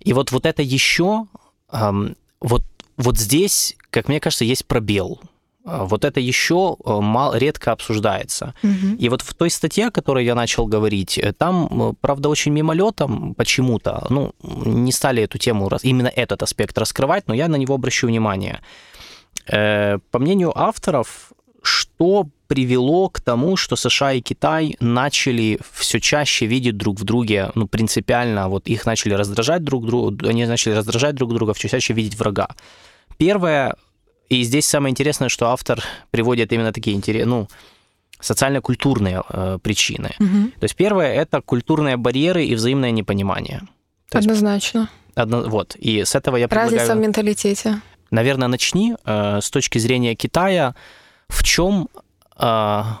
И 0.00 0.12
вот, 0.12 0.32
вот 0.32 0.46
это 0.46 0.62
еще, 0.62 1.26
вот, 1.70 2.64
вот 2.96 3.18
здесь, 3.18 3.76
как 3.90 4.08
мне 4.08 4.20
кажется, 4.20 4.44
есть 4.44 4.66
пробел. 4.66 5.20
Э, 5.64 5.84
вот 5.84 6.04
это 6.04 6.20
еще 6.20 6.76
э, 6.84 7.00
мало, 7.00 7.36
редко 7.36 7.72
обсуждается. 7.72 8.54
Угу. 8.62 8.96
И 8.98 9.08
вот 9.08 9.22
в 9.22 9.34
той 9.34 9.50
статье, 9.50 9.86
о 9.86 9.90
которой 9.90 10.24
я 10.24 10.34
начал 10.34 10.66
говорить, 10.66 11.20
там, 11.38 11.96
правда, 12.00 12.28
очень 12.28 12.52
мимолетом 12.52 13.34
почему-то, 13.34 14.06
ну, 14.10 14.34
не 14.42 14.92
стали 14.92 15.22
эту 15.22 15.38
тему, 15.38 15.70
именно 15.82 16.08
этот 16.08 16.42
аспект 16.42 16.76
раскрывать, 16.78 17.28
но 17.28 17.34
я 17.34 17.48
на 17.48 17.56
него 17.56 17.74
обращу 17.74 18.06
внимание. 18.06 18.60
По 19.46 20.18
мнению 20.18 20.56
авторов, 20.56 21.32
что 21.62 22.28
привело 22.46 23.08
к 23.08 23.20
тому, 23.20 23.56
что 23.56 23.76
США 23.76 24.12
и 24.12 24.20
Китай 24.20 24.76
начали 24.80 25.58
все 25.72 26.00
чаще 26.00 26.46
видеть 26.46 26.76
друг 26.76 27.00
в 27.00 27.04
друге, 27.04 27.50
ну, 27.54 27.66
принципиально, 27.66 28.48
вот 28.48 28.68
их 28.68 28.84
начали 28.84 29.14
раздражать 29.14 29.64
друг 29.64 29.86
друга, 29.86 30.28
они 30.28 30.44
начали 30.44 30.74
раздражать 30.74 31.14
друг 31.14 31.32
друга, 31.32 31.54
все 31.54 31.68
чаще 31.68 31.94
видеть 31.94 32.18
врага. 32.18 32.48
Первое, 33.16 33.76
и 34.28 34.42
здесь 34.42 34.66
самое 34.66 34.90
интересное, 34.90 35.28
что 35.28 35.48
автор 35.48 35.82
приводит 36.10 36.52
именно 36.52 36.72
такие 36.72 36.96
интересные, 36.96 37.26
ну, 37.26 37.48
социально-культурные 38.20 39.22
э, 39.28 39.58
причины. 39.62 40.10
Угу. 40.20 40.50
То 40.60 40.64
есть 40.64 40.76
первое 40.76 41.14
это 41.14 41.40
культурные 41.40 41.96
барьеры 41.96 42.44
и 42.44 42.54
взаимное 42.54 42.90
непонимание. 42.90 43.62
То 44.10 44.18
Однозначно. 44.18 44.80
Есть, 44.80 44.90
одно, 45.14 45.42
вот. 45.42 45.74
И 45.76 46.04
с 46.04 46.14
этого 46.14 46.36
я 46.36 46.48
предлагаю... 46.48 46.76
Разница 46.76 46.94
в 46.94 46.98
менталитете. 46.98 47.80
Наверное, 48.10 48.48
начни 48.48 48.94
э, 49.04 49.40
с 49.40 49.50
точки 49.50 49.78
зрения 49.78 50.14
Китая 50.14 50.74
в 51.32 51.42
чем 51.42 51.88
а, 52.36 52.98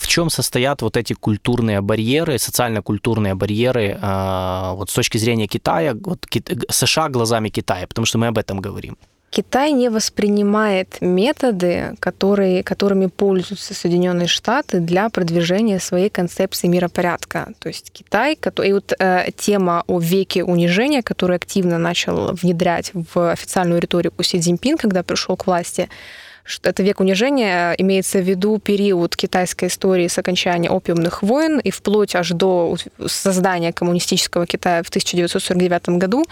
в 0.00 0.06
чем 0.06 0.30
состоят 0.30 0.82
вот 0.82 0.96
эти 0.96 1.12
культурные 1.12 1.80
барьеры, 1.82 2.38
социально-культурные 2.38 3.34
барьеры 3.34 3.98
а, 4.00 4.72
вот 4.74 4.90
с 4.90 4.94
точки 4.94 5.18
зрения 5.18 5.46
Китая, 5.46 5.94
вот 5.94 6.26
США 6.70 7.08
глазами 7.10 7.50
Китая, 7.50 7.86
потому 7.86 8.06
что 8.06 8.18
мы 8.18 8.28
об 8.28 8.38
этом 8.38 8.60
говорим? 8.60 8.96
Китай 9.30 9.72
не 9.72 9.90
воспринимает 9.90 10.96
методы, 11.00 11.94
которые, 12.00 12.64
которыми 12.64 13.06
пользуются 13.06 13.74
Соединенные 13.74 14.26
Штаты 14.26 14.80
для 14.80 15.08
продвижения 15.08 15.78
своей 15.78 16.08
концепции 16.08 16.66
миропорядка. 16.66 17.52
То 17.60 17.68
есть 17.68 17.92
Китай, 17.92 18.36
и 18.64 18.72
вот 18.72 18.92
э, 18.98 19.28
тема 19.36 19.84
о 19.86 20.00
веке 20.00 20.42
унижения, 20.42 21.02
которую 21.02 21.36
активно 21.36 21.78
начал 21.78 22.32
внедрять 22.32 22.90
в 22.92 23.30
официальную 23.30 23.80
риторику 23.80 24.24
Си 24.24 24.40
Цзиньпин, 24.40 24.76
когда 24.76 25.04
пришел 25.04 25.36
к 25.36 25.46
власти, 25.46 25.88
это 26.62 26.82
век 26.82 27.00
унижения, 27.00 27.72
имеется 27.78 28.18
в 28.18 28.22
виду 28.28 28.58
период 28.58 29.16
китайской 29.16 29.66
истории 29.66 30.08
с 30.08 30.18
окончания 30.18 30.70
опиумных 30.70 31.22
войн 31.22 31.58
и 31.58 31.70
вплоть 31.70 32.14
аж 32.14 32.30
до 32.30 32.76
создания 33.06 33.72
коммунистического 33.72 34.46
Китая 34.46 34.82
в 34.82 34.88
1949 34.88 35.98
году. 35.98 36.24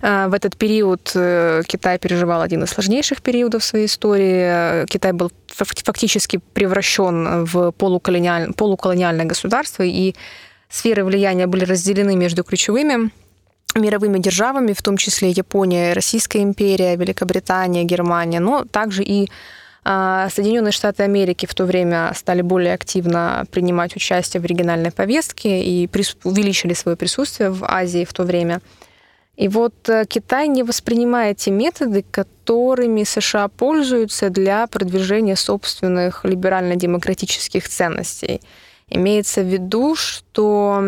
А, 0.00 0.28
в 0.28 0.34
этот 0.34 0.56
период 0.56 1.12
э, 1.14 1.62
Китай 1.66 1.98
переживал 1.98 2.42
один 2.42 2.62
из 2.64 2.70
сложнейших 2.70 3.22
периодов 3.22 3.64
своей 3.64 3.86
истории. 3.86 4.86
Китай 4.86 5.12
был 5.12 5.32
фактически 5.48 6.40
превращен 6.52 7.44
в 7.44 7.72
полуколониаль... 7.72 8.52
полуколониальное 8.52 9.24
государство, 9.24 9.82
и 9.82 10.14
сферы 10.68 11.04
влияния 11.04 11.46
были 11.46 11.64
разделены 11.64 12.16
между 12.16 12.44
ключевыми 12.44 13.10
мировыми 13.76 14.18
державами, 14.18 14.72
в 14.72 14.82
том 14.82 14.96
числе 14.96 15.30
Япония, 15.30 15.92
Российская 15.92 16.42
империя, 16.42 16.96
Великобритания, 16.96 17.84
Германия, 17.84 18.40
но 18.40 18.64
также 18.64 19.02
и 19.02 19.28
а, 19.84 20.28
Соединенные 20.30 20.72
Штаты 20.72 21.04
Америки 21.04 21.46
в 21.46 21.54
то 21.54 21.64
время 21.64 22.12
стали 22.14 22.42
более 22.42 22.74
активно 22.74 23.44
принимать 23.50 23.94
участие 23.94 24.40
в 24.40 24.46
региональной 24.46 24.90
повестке 24.90 25.62
и 25.62 25.88
увеличили 26.24 26.74
свое 26.74 26.96
присутствие 26.96 27.50
в 27.50 27.64
Азии 27.64 28.04
в 28.04 28.12
то 28.12 28.24
время. 28.24 28.60
И 29.36 29.48
вот 29.48 29.74
э, 29.88 30.06
Китай 30.08 30.48
не 30.48 30.62
воспринимает 30.62 31.36
те 31.36 31.50
методы, 31.50 32.02
которыми 32.10 33.04
США 33.04 33.48
пользуются 33.48 34.30
для 34.30 34.66
продвижения 34.66 35.36
собственных 35.36 36.24
либерально-демократических 36.24 37.68
ценностей– 37.68 38.40
Имеется 38.88 39.42
в 39.42 39.46
виду, 39.46 39.96
что 39.96 40.80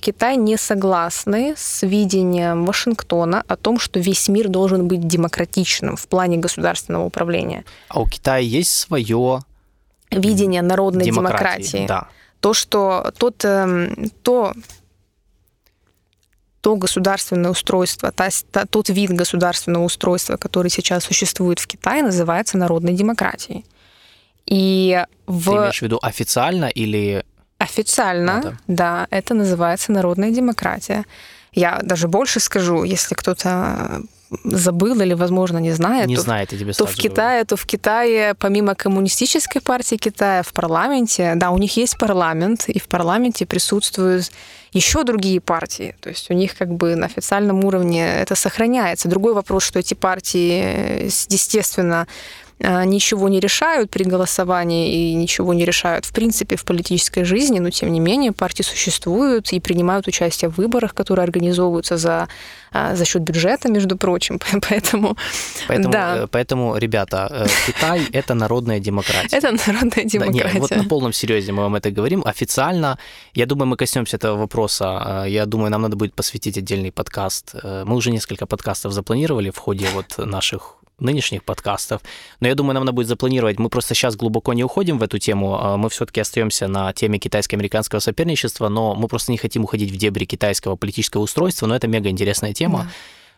Китай 0.00 0.36
не 0.36 0.58
согласны 0.58 1.54
с 1.56 1.86
видением 1.86 2.66
Вашингтона 2.66 3.42
о 3.48 3.56
том, 3.56 3.78
что 3.78 3.98
весь 3.98 4.28
мир 4.28 4.48
должен 4.48 4.86
быть 4.86 5.06
демократичным 5.06 5.96
в 5.96 6.06
плане 6.06 6.36
государственного 6.36 7.04
управления. 7.04 7.64
А 7.88 8.00
у 8.00 8.06
Китая 8.06 8.38
есть 8.38 8.72
свое 8.72 9.40
видение 10.10 10.60
народной 10.60 11.06
демократии. 11.06 11.78
демократии. 11.78 11.86
Да. 11.86 12.08
То, 12.40 12.52
что 12.52 13.10
тот, 13.16 13.42
эм, 13.46 14.10
то, 14.22 14.52
то 16.60 16.76
государственное 16.76 17.50
устройство, 17.50 18.12
та, 18.12 18.28
та, 18.50 18.66
тот 18.66 18.90
вид 18.90 19.12
государственного 19.12 19.84
устройства, 19.84 20.36
который 20.36 20.70
сейчас 20.70 21.04
существует 21.04 21.58
в 21.58 21.66
Китае, 21.66 22.02
называется 22.02 22.58
народной 22.58 22.92
демократией. 22.92 23.64
И 24.44 25.02
в... 25.26 25.50
Ты 25.50 25.56
имеешь 25.56 25.78
в 25.78 25.82
виду 25.82 25.98
официально 26.02 26.66
или 26.66 27.24
Официально, 27.66 28.38
это. 28.38 28.58
да, 28.66 29.06
это 29.10 29.34
называется 29.34 29.92
народная 29.92 30.30
демократия. 30.30 31.04
Я 31.52 31.80
даже 31.82 32.06
больше 32.06 32.40
скажу, 32.40 32.84
если 32.84 33.14
кто-то 33.14 34.02
забыл 34.44 35.00
или, 35.00 35.14
возможно, 35.14 35.58
не 35.58 35.72
знает, 35.72 36.08
не 36.08 36.16
то, 36.16 36.22
знает, 36.22 36.52
я 36.52 36.58
тебе 36.58 36.72
то 36.72 36.86
в 36.86 36.94
Китае, 36.94 37.44
то 37.44 37.56
в 37.56 37.64
Китае, 37.64 38.34
помимо 38.34 38.74
коммунистической 38.74 39.62
партии 39.62 39.96
Китая, 39.96 40.42
в 40.42 40.52
парламенте, 40.52 41.34
да, 41.36 41.50
у 41.50 41.58
них 41.58 41.76
есть 41.76 41.96
парламент, 41.98 42.68
и 42.68 42.78
в 42.78 42.88
парламенте 42.88 43.46
присутствуют 43.46 44.30
еще 44.72 45.04
другие 45.04 45.40
партии. 45.40 45.94
То 46.00 46.08
есть 46.08 46.30
у 46.30 46.34
них 46.34 46.56
как 46.56 46.68
бы 46.68 46.96
на 46.96 47.06
официальном 47.06 47.64
уровне 47.64 48.04
это 48.04 48.34
сохраняется. 48.34 49.08
Другой 49.08 49.32
вопрос, 49.32 49.62
что 49.62 49.78
эти 49.78 49.94
партии, 49.94 51.04
естественно, 51.04 52.02
а, 52.02 52.06
ничего 52.58 53.28
не 53.28 53.40
решают 53.40 53.90
при 53.90 54.04
голосовании 54.04 55.10
и 55.10 55.14
ничего 55.14 55.52
не 55.52 55.64
решают 55.64 56.06
в 56.06 56.12
принципе 56.12 56.56
в 56.56 56.64
политической 56.64 57.24
жизни, 57.24 57.58
но 57.58 57.70
тем 57.70 57.92
не 57.92 58.00
менее 58.00 58.32
партии 58.32 58.62
существуют 58.62 59.52
и 59.52 59.60
принимают 59.60 60.08
участие 60.08 60.50
в 60.50 60.56
выборах, 60.56 60.94
которые 60.94 61.24
организовываются 61.24 61.96
за, 61.96 62.28
а, 62.72 62.94
за 62.94 63.04
счет 63.04 63.22
бюджета, 63.22 63.70
между 63.70 63.96
прочим. 63.96 64.38
Поэтому, 64.68 65.16
поэтому, 65.68 65.92
да. 65.92 66.16
Э, 66.16 66.26
поэтому 66.26 66.76
ребята, 66.76 67.28
э, 67.30 67.46
Китай– 67.66 68.00
это 68.12 68.34
народная 68.34 68.80
демократия. 68.80 69.36
Это 69.36 69.52
народная 69.66 70.04
демократия. 70.04 70.44
Да, 70.44 70.52
нет, 70.52 70.60
вот 70.60 70.70
на 70.70 70.84
полном 70.84 71.12
серьезе 71.12 71.52
мы 71.52 71.62
вам 71.62 71.74
это 71.74 71.90
говорим. 71.90 72.22
Официально, 72.24 72.98
я 73.34 73.46
думаю, 73.46 73.66
мы 73.68 73.76
коснемся 73.76 74.16
этого 74.16 74.36
вопроса. 74.36 75.24
Э, 75.24 75.30
я 75.30 75.46
думаю, 75.46 75.70
нам 75.70 75.82
надо 75.82 75.96
будет 75.96 76.14
посвятить 76.14 76.58
отдельный 76.58 76.92
подкаст. 76.92 77.54
Мы 77.62 77.94
уже 77.94 78.10
несколько 78.10 78.46
подкастов 78.46 78.92
запланировали 78.92 79.50
в 79.50 79.58
ходе 79.58 79.86
вот 79.94 80.18
наших 80.18 80.76
нынешних 80.98 81.44
подкастов. 81.44 82.02
Но 82.40 82.48
я 82.48 82.54
думаю, 82.54 82.74
нам 82.74 82.84
надо 82.84 82.94
будет 82.94 83.06
запланировать. 83.06 83.58
Мы 83.58 83.68
просто 83.68 83.94
сейчас 83.94 84.16
глубоко 84.16 84.54
не 84.54 84.64
уходим 84.64 84.98
в 84.98 85.02
эту 85.02 85.18
тему. 85.18 85.58
А 85.60 85.76
мы 85.76 85.90
все-таки 85.90 86.20
остаемся 86.20 86.68
на 86.68 86.92
теме 86.92 87.18
китайско-американского 87.18 88.00
соперничества, 88.00 88.68
но 88.68 88.94
мы 88.94 89.08
просто 89.08 89.32
не 89.32 89.38
хотим 89.38 89.64
уходить 89.64 89.90
в 89.90 89.96
дебри 89.96 90.24
китайского 90.24 90.76
политического 90.76 91.22
устройства. 91.22 91.66
Но 91.66 91.76
это 91.76 91.86
мега 91.86 92.08
интересная 92.08 92.54
тема. 92.54 92.84
Да. 92.84 92.90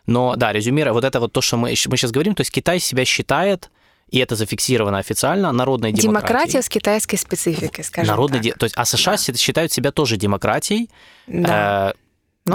Но 0.05 0.35
да, 0.35 0.53
резюмируя, 0.53 0.93
вот 0.93 1.03
это 1.03 1.19
вот 1.19 1.33
то, 1.33 1.41
что 1.41 1.57
мы, 1.57 1.69
мы 1.69 1.75
сейчас 1.75 2.11
говорим, 2.11 2.33
то 2.33 2.41
есть 2.41 2.51
Китай 2.51 2.79
себя 2.79 3.05
считает 3.05 3.69
и 4.09 4.17
это 4.17 4.35
зафиксировано 4.35 4.97
официально, 4.97 5.51
народной 5.51 5.91
демократией. 5.91 6.29
Демократия 6.29 6.61
с 6.63 6.69
китайской 6.69 7.17
спецификой, 7.17 7.83
скажем 7.83 8.07
Народной 8.07 8.41
так. 8.41 8.57
То 8.57 8.63
есть, 8.63 8.75
а 8.75 8.85
США 8.85 9.17
да. 9.17 9.37
считают 9.37 9.71
себя 9.71 9.91
тоже 9.91 10.17
демократией, 10.17 10.89
да. 11.27 11.93
э, 11.95 11.99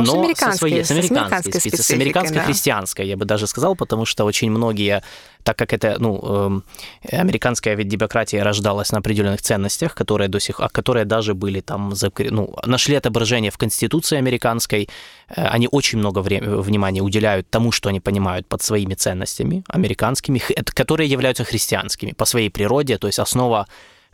но, 0.01 0.07
но 0.07 0.13
с 0.13 0.15
американской, 0.15 0.53
со 0.53 0.59
своей, 0.59 0.85
с 0.85 0.91
американской, 0.91 1.53
с, 1.53 1.87
с 1.87 1.91
американской 1.91 2.39
да. 2.39 2.45
христианской, 2.45 3.07
я 3.07 3.17
бы 3.17 3.25
даже 3.25 3.47
сказал, 3.47 3.77
потому 3.77 4.05
что 4.05 4.25
очень 4.25 4.51
многие, 4.51 5.03
так 5.43 5.57
как 5.57 5.73
это, 5.73 5.97
ну, 5.99 6.63
э, 7.05 7.17
американская 7.17 7.75
ведь 7.77 7.89
демократия 7.89 8.43
рождалась 8.43 8.93
на 8.93 8.99
определенных 8.99 9.43
ценностях, 9.43 9.95
которые 9.95 10.29
до 10.29 10.41
сих, 10.41 10.61
а 10.61 10.69
которые 10.69 11.05
даже 11.05 11.35
были 11.35 11.61
там, 11.61 11.93
ну, 12.31 12.55
нашли 12.67 12.97
отображение 12.97 13.51
в 13.51 13.59
Конституции 13.59 14.19
американской, 14.19 14.89
э, 15.29 15.43
они 15.43 15.69
очень 15.71 15.99
много 15.99 16.21
времени, 16.21 16.61
внимания 16.61 17.01
уделяют 17.01 17.49
тому, 17.51 17.73
что 17.73 17.89
они 17.89 18.01
понимают 18.01 18.47
под 18.47 18.63
своими 18.63 18.95
ценностями 18.95 19.65
американскими, 19.69 20.41
которые 20.75 21.11
являются 21.11 21.45
христианскими 21.45 22.13
по 22.13 22.25
своей 22.25 22.51
природе, 22.51 22.99
то 22.99 23.07
есть 23.07 23.19
основа 23.19 23.67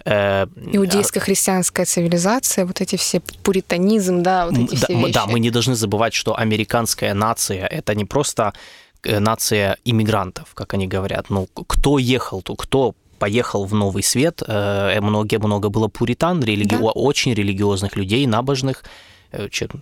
Иудейско-христианская 0.05 1.85
цивилизация, 1.85 2.65
вот 2.65 2.81
эти 2.81 2.97
все 2.97 3.21
пуританизм, 3.21 4.23
да, 4.23 4.47
вот 4.47 4.59
эти 4.59 4.77
да, 4.77 4.87
все 4.87 4.95
вещи. 4.95 5.13
Да, 5.13 5.27
мы 5.27 5.41
не 5.41 5.51
должны 5.51 5.75
забывать, 5.75 6.15
что 6.15 6.37
американская 6.37 7.15
нация– 7.15 7.67
это 7.71 7.95
не 7.95 8.05
просто 8.05 8.53
э, 9.03 9.19
нация 9.19 9.77
иммигрантов, 9.85 10.55
как 10.55 10.75
они 10.75 10.87
говорят. 10.87 11.31
Ну, 11.31 11.47
кто 11.53 11.99
ехал, 11.99 12.43
то 12.43 12.57
кто 12.57 12.95
поехал 13.19 13.67
в 13.67 13.75
Новый 13.75 14.03
Свет, 14.03 14.43
э, 14.47 15.01
многие, 15.01 15.39
много 15.39 15.69
было 15.69 15.89
пуритан, 15.89 16.43
религи... 16.43 16.77
да. 16.77 16.79
очень 16.79 17.35
религиозных 17.35 17.97
людей, 17.97 18.27
набожных, 18.27 18.85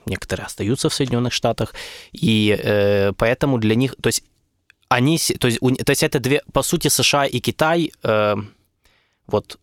некоторые 0.06 0.46
остаются 0.46 0.88
в 0.88 0.94
Соединенных 0.94 1.32
Штатах, 1.32 1.74
и 2.12 2.58
э, 2.58 3.12
поэтому 3.16 3.58
для 3.58 3.74
них, 3.76 3.94
то 4.02 4.08
есть 4.08 4.22
они, 4.88 5.18
то 5.18 5.48
есть, 5.48 5.60
то 5.60 5.90
есть 5.90 6.02
это 6.02 6.18
две, 6.18 6.42
по 6.52 6.62
сути, 6.62 6.88
США 6.88 7.26
и 7.26 7.40
Китай, 7.40 7.92
э, 8.02 8.36
вот 9.26 9.58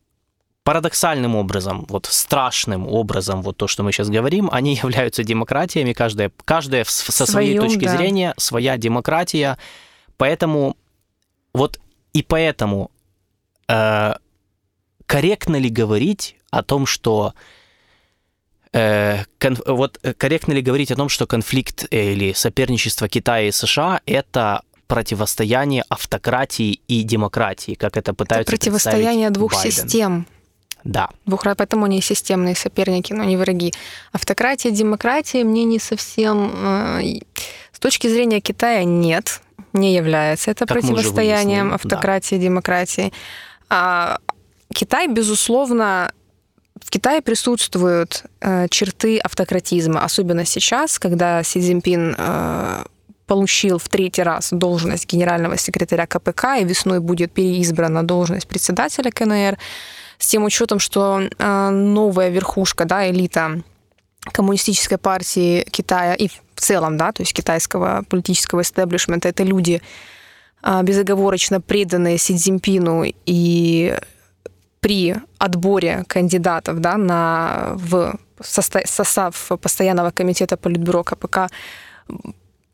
парадоксальным 0.65 1.35
образом, 1.35 1.85
вот 1.89 2.07
страшным 2.07 2.87
образом, 2.87 3.43
вот 3.43 3.55
то, 3.55 3.67
что 3.67 3.83
мы 3.83 3.91
сейчас 3.91 4.09
говорим, 4.09 4.49
они 4.51 4.73
являются 4.83 5.23
демократиями, 5.23 5.93
каждая, 5.93 6.31
каждая 6.43 6.83
со 6.85 7.25
своей 7.25 7.55
Своем, 7.55 7.69
точки 7.69 7.85
да. 7.85 7.95
зрения 7.95 8.33
своя 8.37 8.75
демократия, 8.75 9.57
поэтому 10.17 10.75
вот 11.53 11.79
и 12.13 12.23
поэтому 12.23 12.89
э, 13.67 14.15
корректно 15.05 15.57
ли 15.57 15.69
говорить 15.69 16.35
о 16.49 16.63
том, 16.63 16.87
что 16.87 17.35
э, 18.73 19.23
кон, 19.39 19.57
вот 19.67 19.99
корректно 20.17 20.53
ли 20.53 20.61
говорить 20.63 20.91
о 20.91 20.95
том, 20.95 21.09
что 21.09 21.27
конфликт 21.27 21.85
или 21.91 22.33
соперничество 22.33 23.07
Китая 23.07 23.49
и 23.49 23.51
США 23.51 24.01
это 24.07 24.63
противостояние 24.87 25.83
автократии 25.89 26.81
и 26.87 27.03
демократии, 27.03 27.75
как 27.75 27.97
это 27.97 28.15
пытаются 28.15 28.51
это 28.51 28.59
противостояние 28.59 29.29
двух 29.29 29.53
Байден. 29.53 29.71
систем. 29.71 30.27
Да. 30.85 31.09
Двух, 31.25 31.43
поэтому 31.43 31.85
они 31.85 31.99
системные 31.99 32.55
соперники, 32.55 33.11
но 33.11 33.23
не 33.23 33.37
враги. 33.37 33.73
Автократия, 34.11 34.71
демократия 34.71 35.43
мне 35.43 35.65
не 35.65 35.79
совсем... 35.79 36.51
Э, 36.53 37.01
с 37.71 37.79
точки 37.79 38.07
зрения 38.07 38.39
Китая 38.39 38.83
нет, 38.83 39.41
не 39.73 39.95
является 39.95 40.51
это 40.51 40.65
как 40.65 40.77
противостоянием 40.77 41.73
автократии, 41.73 42.35
да. 42.35 42.41
демократии. 42.43 43.11
А 43.67 44.19
Китай, 44.73 45.07
безусловно, 45.07 46.11
в 46.79 46.91
Китае 46.91 47.21
присутствуют 47.21 48.23
э, 48.41 48.67
черты 48.69 49.17
автократизма, 49.17 50.03
особенно 50.03 50.45
сейчас, 50.45 50.99
когда 50.99 51.41
Си 51.41 51.61
Цзиньпин 51.61 52.15
э, 52.15 52.83
получил 53.25 53.79
в 53.79 53.89
третий 53.89 54.21
раз 54.21 54.49
должность 54.51 55.11
генерального 55.11 55.57
секретаря 55.57 56.05
КПК 56.05 56.57
и 56.59 56.63
весной 56.63 56.99
будет 56.99 57.31
переизбрана 57.31 58.03
должность 58.03 58.47
председателя 58.47 59.09
КНР 59.09 59.57
с 60.17 60.27
тем 60.27 60.43
учетом, 60.43 60.79
что 60.79 61.21
э, 61.21 61.69
новая 61.69 62.29
верхушка, 62.29 62.85
да, 62.85 63.09
элита 63.09 63.61
коммунистической 64.31 64.97
партии 64.97 65.63
Китая 65.69 66.13
и 66.15 66.27
в 66.27 66.41
целом, 66.55 66.97
да, 66.97 67.11
то 67.11 67.21
есть 67.21 67.33
китайского 67.33 68.03
политического 68.09 68.61
истеблишмента, 68.61 69.29
это 69.29 69.43
люди 69.43 69.81
э, 70.63 70.83
безоговорочно 70.83 71.61
преданные 71.61 72.17
Си 72.17 72.35
Цзиньпину 72.35 73.03
и 73.25 73.97
при 74.79 75.15
отборе 75.39 76.03
кандидатов 76.07 76.79
да, 76.79 76.97
на, 76.97 77.71
в 77.73 78.15
состав 78.41 79.51
постоянного 79.61 80.11
комитета 80.11 80.57
Политбюро 80.57 81.03
КПК 81.03 81.49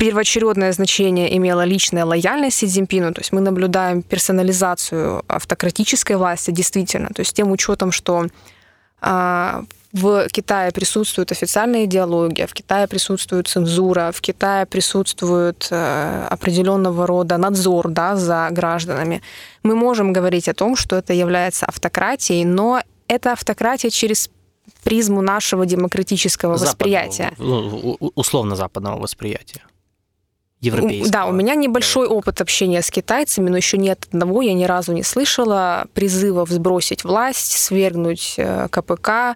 первоочередное 0.01 0.71
значение 0.71 1.37
имела 1.37 1.63
личная 1.63 2.05
лояльность 2.05 2.57
Си 2.57 2.67
Цзиньпину, 2.67 3.13
то 3.13 3.21
есть 3.21 3.31
мы 3.31 3.39
наблюдаем 3.39 4.01
персонализацию 4.01 5.23
автократической 5.27 6.15
власти 6.15 6.49
действительно, 6.49 7.09
то 7.09 7.19
есть 7.19 7.35
тем 7.35 7.51
учетом, 7.51 7.91
что 7.91 8.25
а, 8.99 9.63
в 9.93 10.27
Китае 10.29 10.71
присутствует 10.71 11.31
официальная 11.31 11.85
идеология, 11.85 12.47
в 12.47 12.53
Китае 12.53 12.87
присутствует 12.87 13.47
цензура, 13.47 14.11
в 14.11 14.21
Китае 14.21 14.65
присутствует 14.65 15.67
э, 15.69 16.27
определенного 16.31 17.05
рода 17.05 17.37
надзор 17.37 17.89
да, 17.89 18.15
за 18.15 18.47
гражданами. 18.51 19.21
Мы 19.61 19.75
можем 19.75 20.13
говорить 20.13 20.49
о 20.49 20.55
том, 20.55 20.75
что 20.75 20.95
это 20.95 21.13
является 21.13 21.67
автократией, 21.67 22.43
но 22.45 22.81
это 23.07 23.33
автократия 23.33 23.91
через 23.91 24.31
призму 24.83 25.21
нашего 25.21 25.67
демократического 25.67 26.57
западного, 26.57 26.71
восприятия. 26.71 27.33
Ну, 27.37 27.97
условно 28.15 28.55
западного 28.55 28.99
восприятия 28.99 29.61
европейского. 30.61 31.11
Да, 31.11 31.25
у 31.25 31.31
меня 31.31 31.55
небольшой 31.55 32.07
опыт 32.07 32.39
общения 32.39 32.81
с 32.81 32.89
китайцами, 32.89 33.49
но 33.49 33.57
еще 33.57 33.77
нет 33.77 34.07
одного, 34.11 34.41
я 34.41 34.53
ни 34.53 34.63
разу 34.63 34.93
не 34.93 35.03
слышала 35.03 35.85
призывов 35.93 36.49
сбросить 36.49 37.03
власть, 37.03 37.57
свергнуть 37.57 38.35
э, 38.37 38.67
КПК, 38.69 39.35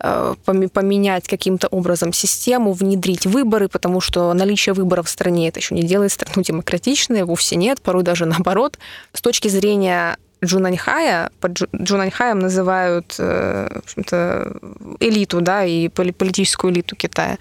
э, 0.00 0.34
поменять 0.44 1.28
каким-то 1.28 1.68
образом 1.68 2.12
систему, 2.12 2.72
внедрить 2.72 3.24
выборы, 3.24 3.68
потому 3.68 4.00
что 4.00 4.32
наличие 4.34 4.74
выборов 4.74 5.06
в 5.06 5.10
стране 5.10 5.48
это 5.48 5.60
еще 5.60 5.74
не 5.74 5.82
делает 5.82 6.12
страну 6.12 6.42
демократичной, 6.42 7.22
вовсе 7.22 7.56
нет, 7.56 7.80
порой 7.80 8.02
даже 8.02 8.26
наоборот. 8.26 8.78
С 9.12 9.22
точки 9.22 9.48
зрения 9.48 10.18
Джунаньхая, 10.44 11.30
под 11.40 11.52
Джунаньхаем 11.74 12.40
называют 12.40 13.14
э, 13.18 13.80
в 13.86 14.96
элиту, 15.00 15.40
да, 15.40 15.64
и 15.64 15.88
политическую 15.88 16.72
элиту 16.72 16.96
Китая. 16.96 17.38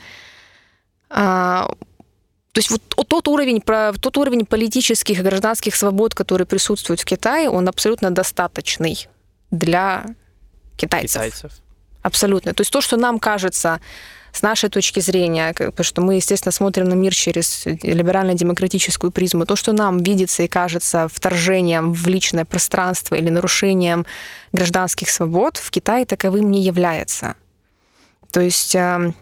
То 2.54 2.60
есть 2.60 2.70
вот 2.70 2.82
тот 3.08 3.28
уровень, 3.28 3.62
тот 3.62 4.18
уровень 4.18 4.46
политических 4.46 5.20
и 5.20 5.24
гражданских 5.24 5.76
свобод, 5.76 6.14
который 6.14 6.46
присутствует 6.46 7.02
в 7.02 7.06
Китае, 7.06 7.50
он 7.50 7.68
абсолютно 7.68 8.12
достаточный 8.12 9.08
для 9.50 10.06
китайцев. 10.78 11.24
китайцев. 11.24 11.52
Абсолютно. 12.04 12.54
То 12.54 12.62
есть 12.62 12.72
то, 12.72 12.80
что 12.80 12.96
нам 12.96 13.18
кажется 13.18 13.82
с 14.32 14.44
нашей 14.44 14.70
точки 14.70 15.00
зрения, 15.00 15.54
потому 15.54 15.84
что 15.84 16.02
мы, 16.02 16.16
естественно, 16.16 16.52
смотрим 16.52 16.90
на 16.90 16.94
мир 16.94 17.14
через 17.16 17.66
либерально-демократическую 17.66 19.12
призму, 19.12 19.48
то, 19.48 19.56
что 19.56 19.74
нам 19.74 19.98
видится 20.04 20.44
и 20.44 20.48
кажется 20.48 21.08
вторжением 21.12 21.92
в 21.92 22.08
личное 22.08 22.46
пространство 22.46 23.16
или 23.16 23.30
нарушением 23.30 24.06
гражданских 24.52 25.10
свобод, 25.10 25.58
в 25.58 25.72
Китае 25.72 26.06
таковым 26.06 26.52
не 26.52 26.62
является. 26.62 27.36
То 28.32 28.42
есть 28.42 28.76
эм, 28.76 29.16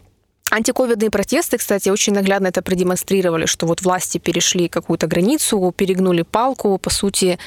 Антиковидные 0.52 1.10
протесты, 1.10 1.58
кстати, 1.58 1.88
очень 1.88 2.14
наглядно 2.14 2.48
это 2.48 2.62
продемонстрировали, 2.62 3.46
что 3.46 3.66
вот 3.66 3.82
власти 3.84 4.18
перешли 4.18 4.68
какую-то 4.68 5.08
границу, 5.08 5.74
перегнули 5.76 6.24
палку, 6.24 6.78
по 6.78 6.90
сути, 6.90 7.40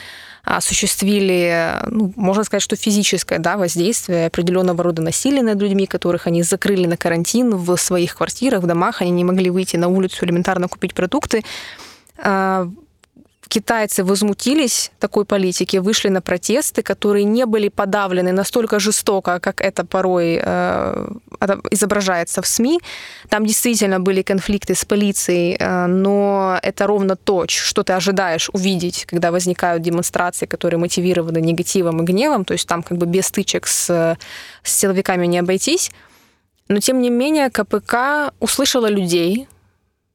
осуществили, 0.42 1.80
ну, 1.86 2.14
можно 2.16 2.44
сказать, 2.44 2.62
что 2.62 2.76
физическое 2.76 3.38
да, 3.38 3.58
воздействие 3.58 4.26
определенного 4.26 4.82
рода 4.82 5.02
насилия 5.02 5.42
над 5.42 5.60
людьми, 5.60 5.86
которых 5.86 6.26
они 6.26 6.42
закрыли 6.42 6.86
на 6.86 6.96
карантин 6.96 7.54
в 7.56 7.76
своих 7.76 8.16
квартирах, 8.16 8.62
в 8.62 8.66
домах, 8.66 9.02
они 9.02 9.10
не 9.10 9.24
могли 9.24 9.50
выйти 9.50 9.76
на 9.76 9.88
улицу 9.88 10.24
элементарно 10.24 10.68
купить 10.68 10.94
продукты. 10.94 11.44
Китайцы 13.48 14.04
возмутились 14.04 14.90
такой 14.98 15.24
политике, 15.24 15.80
вышли 15.80 16.08
на 16.08 16.20
протесты, 16.20 16.82
которые 16.82 17.24
не 17.24 17.46
были 17.46 17.68
подавлены 17.68 18.32
настолько 18.32 18.80
жестоко, 18.80 19.38
как 19.40 19.60
это 19.60 19.84
порой 19.84 20.40
э, 20.42 21.08
изображается 21.70 22.42
в 22.42 22.46
СМИ. 22.46 22.80
Там 23.28 23.46
действительно 23.46 24.00
были 24.00 24.22
конфликты 24.22 24.74
с 24.74 24.84
полицией, 24.84 25.56
э, 25.58 25.86
но 25.86 26.58
это 26.62 26.86
ровно 26.86 27.16
то, 27.16 27.44
что 27.48 27.82
ты 27.82 27.92
ожидаешь 27.92 28.50
увидеть, 28.52 29.04
когда 29.06 29.30
возникают 29.30 29.82
демонстрации, 29.82 30.46
которые 30.46 30.78
мотивированы 30.78 31.40
негативом 31.40 32.02
и 32.02 32.04
гневом, 32.04 32.44
то 32.44 32.52
есть 32.52 32.66
там 32.66 32.82
как 32.82 32.98
бы 32.98 33.06
без 33.06 33.26
стычек 33.26 33.66
с, 33.66 34.16
с 34.62 34.70
силовиками 34.70 35.26
не 35.26 35.38
обойтись. 35.38 35.90
Но 36.68 36.80
тем 36.80 37.02
не 37.02 37.10
менее 37.10 37.50
КПК 37.50 38.32
услышала 38.40 38.86
людей, 38.86 39.46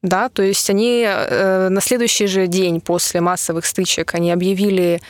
да, 0.02 0.30
то 0.30 0.42
есть 0.42 0.70
они 0.70 1.04
э, 1.06 1.70
на 1.70 1.82
следующий 1.82 2.28
же 2.28 2.48
день 2.48 2.80
после 2.80 3.20
массовых 3.20 3.66
стычек 3.66 4.16
они 4.16 4.32
объявили 4.32 5.02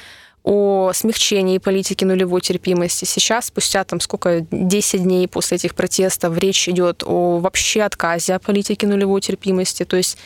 о 0.44 0.92
смягчении 0.94 1.60
политики 1.60 2.06
нулевой 2.06 2.42
терпимости. 2.42 3.06
Сейчас, 3.06 3.48
спустя 3.48 3.84
там 3.84 4.00
сколько, 4.00 4.46
10 4.50 5.04
дней 5.04 5.28
после 5.28 5.58
этих 5.58 5.76
протестов, 5.76 6.38
речь 6.38 6.68
идет 6.68 7.04
о 7.06 7.38
вообще 7.38 7.84
отказе 7.84 8.34
от 8.34 8.44
политики 8.44 8.86
нулевой 8.86 9.22
терпимости. 9.22 9.86
То 9.86 9.98
есть 9.98 10.18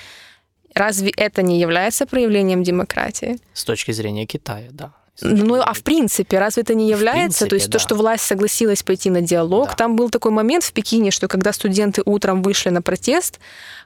разве 0.74 1.12
это 1.18 1.42
не 1.42 1.60
является 1.60 2.06
проявлением 2.06 2.64
демократии? 2.64 3.40
С 3.54 3.66
точки 3.66 3.92
зрения 3.92 4.26
Китая, 4.26 4.70
да. 4.72 4.94
Ну, 5.22 5.62
а 5.62 5.74
в 5.74 5.84
принципе, 5.84 6.40
разве 6.40 6.64
это 6.64 6.74
не 6.74 6.90
является? 6.90 7.40
Принципе, 7.46 7.50
то 7.50 7.56
есть 7.56 7.68
да. 7.68 7.78
то, 7.78 7.80
что 7.80 7.96
власть 7.96 8.26
согласилась 8.26 8.82
пойти 8.82 9.10
на 9.10 9.22
диалог. 9.22 9.70
Да. 9.70 9.76
Там 9.76 9.96
был 9.96 10.10
такой 10.10 10.32
момент 10.32 10.64
в 10.64 10.74
Пекине, 10.74 11.12
что 11.12 11.28
когда 11.28 11.54
студенты 11.54 12.02
утром 12.06 12.42
вышли 12.42 12.70
на 12.70 12.82
протест, 12.82 13.40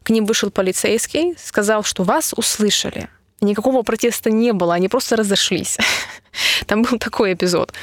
к 0.04 0.10
ним 0.10 0.26
вышел 0.26 0.50
полицейский, 0.50 1.36
сказал, 1.38 1.84
что 1.84 2.04
вас 2.04 2.34
услышали. 2.36 3.10
Никакого 3.42 3.84
протеста 3.84 4.32
не 4.32 4.54
было, 4.54 4.74
они 4.74 4.88
просто 4.88 5.16
разошлись. 5.16 5.78
Там 6.66 6.84
был 6.84 6.98
такой 6.98 7.34
эпизод. 7.34 7.74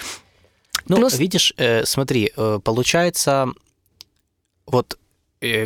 Ну, 0.88 0.96
Плюс... 0.96 1.18
видишь, 1.18 1.52
э, 1.56 1.84
смотри, 1.84 2.32
э, 2.36 2.58
получается, 2.62 3.48
вот 4.66 4.98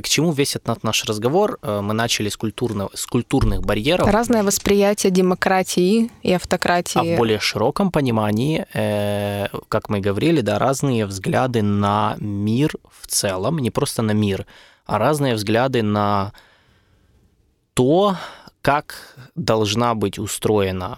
к 0.02 0.08
чему 0.08 0.32
весь 0.32 0.56
этот 0.56 0.82
наш 0.84 1.04
разговор? 1.04 1.58
Э, 1.62 1.80
мы 1.80 1.94
начали 1.94 2.28
с, 2.28 2.36
культурного, 2.36 2.90
с 2.94 3.06
культурных 3.06 3.62
барьеров. 3.62 4.08
Разное 4.08 4.42
восприятие 4.42 5.10
демократии 5.10 6.10
и 6.22 6.32
автократии. 6.32 6.98
А 6.98 7.14
в 7.14 7.16
более 7.16 7.40
широком 7.40 7.90
понимании, 7.90 8.66
э, 8.74 9.46
как 9.68 9.88
мы 9.88 10.00
говорили, 10.00 10.40
да, 10.40 10.58
разные 10.58 11.06
взгляды 11.06 11.62
на 11.62 12.16
мир 12.18 12.72
в 12.90 13.06
целом, 13.06 13.58
не 13.58 13.70
просто 13.70 14.02
на 14.02 14.12
мир, 14.12 14.46
а 14.86 14.98
разные 14.98 15.34
взгляды 15.34 15.82
на 15.82 16.32
то, 17.74 18.16
как 18.62 19.16
должна 19.34 19.94
быть 19.94 20.18
устроена 20.18 20.96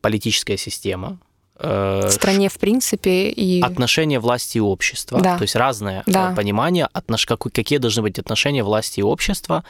политическая 0.00 0.56
система, 0.56 1.18
в 1.56 2.10
стране, 2.10 2.48
в 2.48 2.58
принципе, 2.58 3.28
и... 3.28 3.60
Отношения 3.60 4.18
власти 4.18 4.58
и 4.58 4.60
общества. 4.60 5.20
Да. 5.20 5.36
То 5.36 5.42
есть 5.42 5.54
разное 5.54 6.02
да. 6.06 6.34
понимание, 6.34 6.88
отнош... 6.92 7.26
какие 7.26 7.78
должны 7.78 8.02
быть 8.02 8.18
отношения 8.18 8.64
власти 8.64 9.00
и 9.00 9.02
общества. 9.04 9.64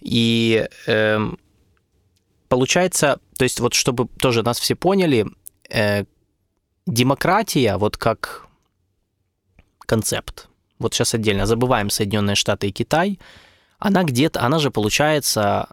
И 0.00 0.68
э, 0.86 1.18
получается, 2.48 3.18
то 3.38 3.44
есть 3.44 3.60
вот 3.60 3.72
чтобы 3.72 4.08
тоже 4.18 4.42
нас 4.42 4.58
все 4.58 4.74
поняли, 4.74 5.26
э, 5.70 6.04
демократия 6.86 7.76
вот 7.78 7.96
как 7.96 8.46
концепт, 9.78 10.48
вот 10.78 10.92
сейчас 10.92 11.14
отдельно 11.14 11.46
забываем 11.46 11.88
Соединенные 11.88 12.34
Штаты 12.34 12.68
и 12.68 12.72
Китай, 12.72 13.18
она 13.78 14.04
где-то, 14.04 14.42
она 14.42 14.58
же 14.58 14.70
получается 14.70 15.68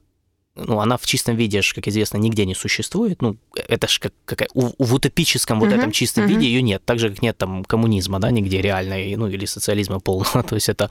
ну, 0.65 0.79
она 0.79 0.97
в 0.97 1.05
чистом 1.05 1.35
виде, 1.35 1.61
как 1.75 1.87
известно, 1.87 2.17
нигде 2.17 2.45
не 2.45 2.55
существует. 2.55 3.21
Ну, 3.21 3.37
это 3.67 3.87
же 3.87 3.99
как, 3.99 4.13
как 4.25 4.47
в, 4.53 4.73
в 4.77 4.93
утопическом 4.93 5.59
вот 5.59 5.69
uh-huh, 5.69 5.77
этом 5.77 5.91
чистом 5.91 6.25
uh-huh. 6.25 6.29
виде 6.29 6.45
ее 6.47 6.61
нет. 6.61 6.81
Так 6.85 6.99
же, 6.99 7.09
как 7.09 7.21
нет 7.21 7.37
там 7.37 7.63
коммунизма, 7.63 8.19
да, 8.19 8.31
нигде 8.31 8.61
реальной, 8.61 9.15
ну, 9.15 9.27
или 9.27 9.45
социализма 9.45 9.99
полного. 9.99 10.43
То 10.49 10.55
есть 10.55 10.69
это... 10.69 10.89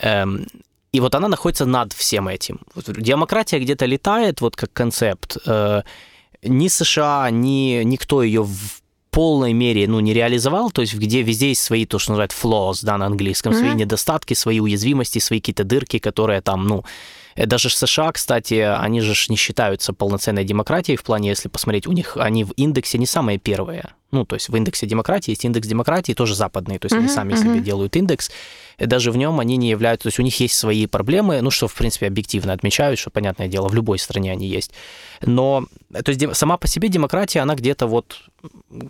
Эм, 0.00 0.46
и 0.92 1.00
вот 1.00 1.14
она 1.14 1.28
находится 1.28 1.64
над 1.64 1.92
всем 1.92 2.28
этим. 2.28 2.60
Демократия 2.76 3.58
где-то 3.58 3.86
летает, 3.86 4.40
вот 4.40 4.56
как 4.56 4.72
концепт. 4.72 5.38
Э, 5.46 5.82
ни 6.42 6.68
США, 6.68 7.30
ни 7.30 7.82
никто 7.82 8.22
ее 8.22 8.42
в 8.42 8.82
полной 9.10 9.52
мере 9.52 9.86
ну, 9.86 10.00
не 10.00 10.14
реализовал, 10.14 10.70
то 10.70 10.80
есть 10.80 10.94
где 10.94 11.22
везде 11.22 11.48
есть 11.48 11.62
свои, 11.62 11.84
то, 11.86 11.98
что 11.98 12.12
называют 12.12 12.32
flaws, 12.32 12.78
да, 12.82 12.98
на 12.98 13.06
английском, 13.06 13.52
mm-hmm. 13.52 13.58
свои 13.58 13.74
недостатки, 13.74 14.34
свои 14.34 14.58
уязвимости, 14.58 15.18
свои 15.18 15.40
какие-то 15.40 15.64
дырки, 15.64 15.98
которые 15.98 16.40
там, 16.40 16.66
ну, 16.66 16.84
даже 17.36 17.70
США, 17.70 18.12
кстати, 18.12 18.54
они 18.54 19.00
же 19.00 19.14
не 19.28 19.36
считаются 19.36 19.92
полноценной 19.92 20.44
демократией 20.44 20.96
в 20.96 21.02
плане, 21.02 21.30
если 21.30 21.48
посмотреть, 21.48 21.86
у 21.86 21.92
них 21.92 22.16
они 22.16 22.44
в 22.44 22.52
индексе 22.52 22.98
не 22.98 23.06
самые 23.06 23.38
первые. 23.38 23.92
Ну, 24.10 24.26
то 24.26 24.36
есть 24.36 24.50
в 24.50 24.56
индексе 24.56 24.86
демократии 24.86 25.30
есть 25.30 25.44
индекс 25.44 25.66
демократии, 25.66 26.12
тоже 26.12 26.34
западный, 26.34 26.78
то 26.78 26.84
есть 26.84 26.94
uh-huh, 26.94 26.98
они 26.98 27.08
сами 27.08 27.32
uh-huh. 27.32 27.40
себе 27.40 27.60
делают 27.60 27.96
индекс. 27.96 28.30
И 28.76 28.84
даже 28.84 29.10
в 29.10 29.16
нем 29.16 29.40
они 29.40 29.56
не 29.56 29.70
являются, 29.70 30.04
то 30.04 30.08
есть 30.08 30.18
у 30.18 30.22
них 30.22 30.38
есть 30.38 30.54
свои 30.54 30.86
проблемы, 30.86 31.40
ну, 31.40 31.50
что, 31.50 31.66
в 31.66 31.74
принципе, 31.74 32.08
объективно 32.08 32.52
отмечают, 32.52 32.98
что, 32.98 33.08
понятное 33.08 33.48
дело, 33.48 33.68
в 33.68 33.74
любой 33.74 33.98
стране 33.98 34.30
они 34.30 34.46
есть. 34.46 34.72
Но, 35.22 35.66
то 35.92 36.12
есть 36.12 36.36
сама 36.36 36.58
по 36.58 36.68
себе 36.68 36.88
демократия, 36.88 37.40
она 37.40 37.54
где-то 37.54 37.86
вот 37.86 38.22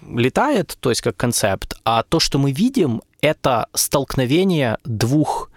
летает, 0.08 0.76
то 0.80 0.90
есть 0.90 1.02
как 1.02 1.16
концепт, 1.16 1.76
а 1.84 2.02
то, 2.02 2.18
что 2.18 2.38
мы 2.38 2.50
видим, 2.50 3.02
это 3.20 3.68
столкновение 3.74 4.78
двух 4.84 5.50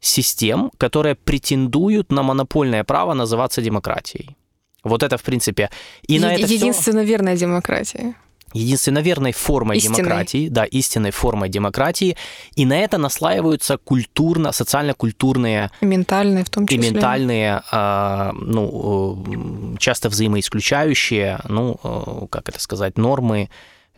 систем, 0.00 0.70
которые 0.78 1.14
претендуют 1.14 2.12
на 2.12 2.22
монопольное 2.22 2.84
право 2.84 3.14
называться 3.14 3.62
демократией. 3.62 4.36
Вот 4.84 5.02
это, 5.02 5.16
в 5.16 5.22
принципе... 5.22 5.70
И 6.06 6.18
на 6.20 6.34
это 6.34 6.46
Единственно 6.46 7.00
все... 7.02 7.08
верная 7.08 7.36
демократия 7.36 8.14
единственно 8.56 9.00
верной 9.00 9.32
формой 9.32 9.76
истинной. 9.76 9.96
демократии, 9.96 10.48
да, 10.48 10.64
истинной 10.64 11.10
формой 11.10 11.48
демократии, 11.48 12.16
и 12.54 12.64
на 12.64 12.78
это 12.78 12.98
наслаиваются 12.98 13.76
культурно, 13.76 14.52
социально-культурные... 14.52 15.70
Ментальные 15.80 16.44
в 16.44 16.50
том 16.50 16.66
числе. 16.66 16.88
И 16.88 16.92
ментальные, 16.92 17.62
а, 17.70 18.32
ну, 18.32 19.74
э, 19.74 19.78
часто 19.78 20.08
взаимоисключающие, 20.08 21.40
ну, 21.48 21.78
э, 21.82 22.26
как 22.30 22.48
это 22.48 22.60
сказать, 22.60 22.98
нормы 22.98 23.50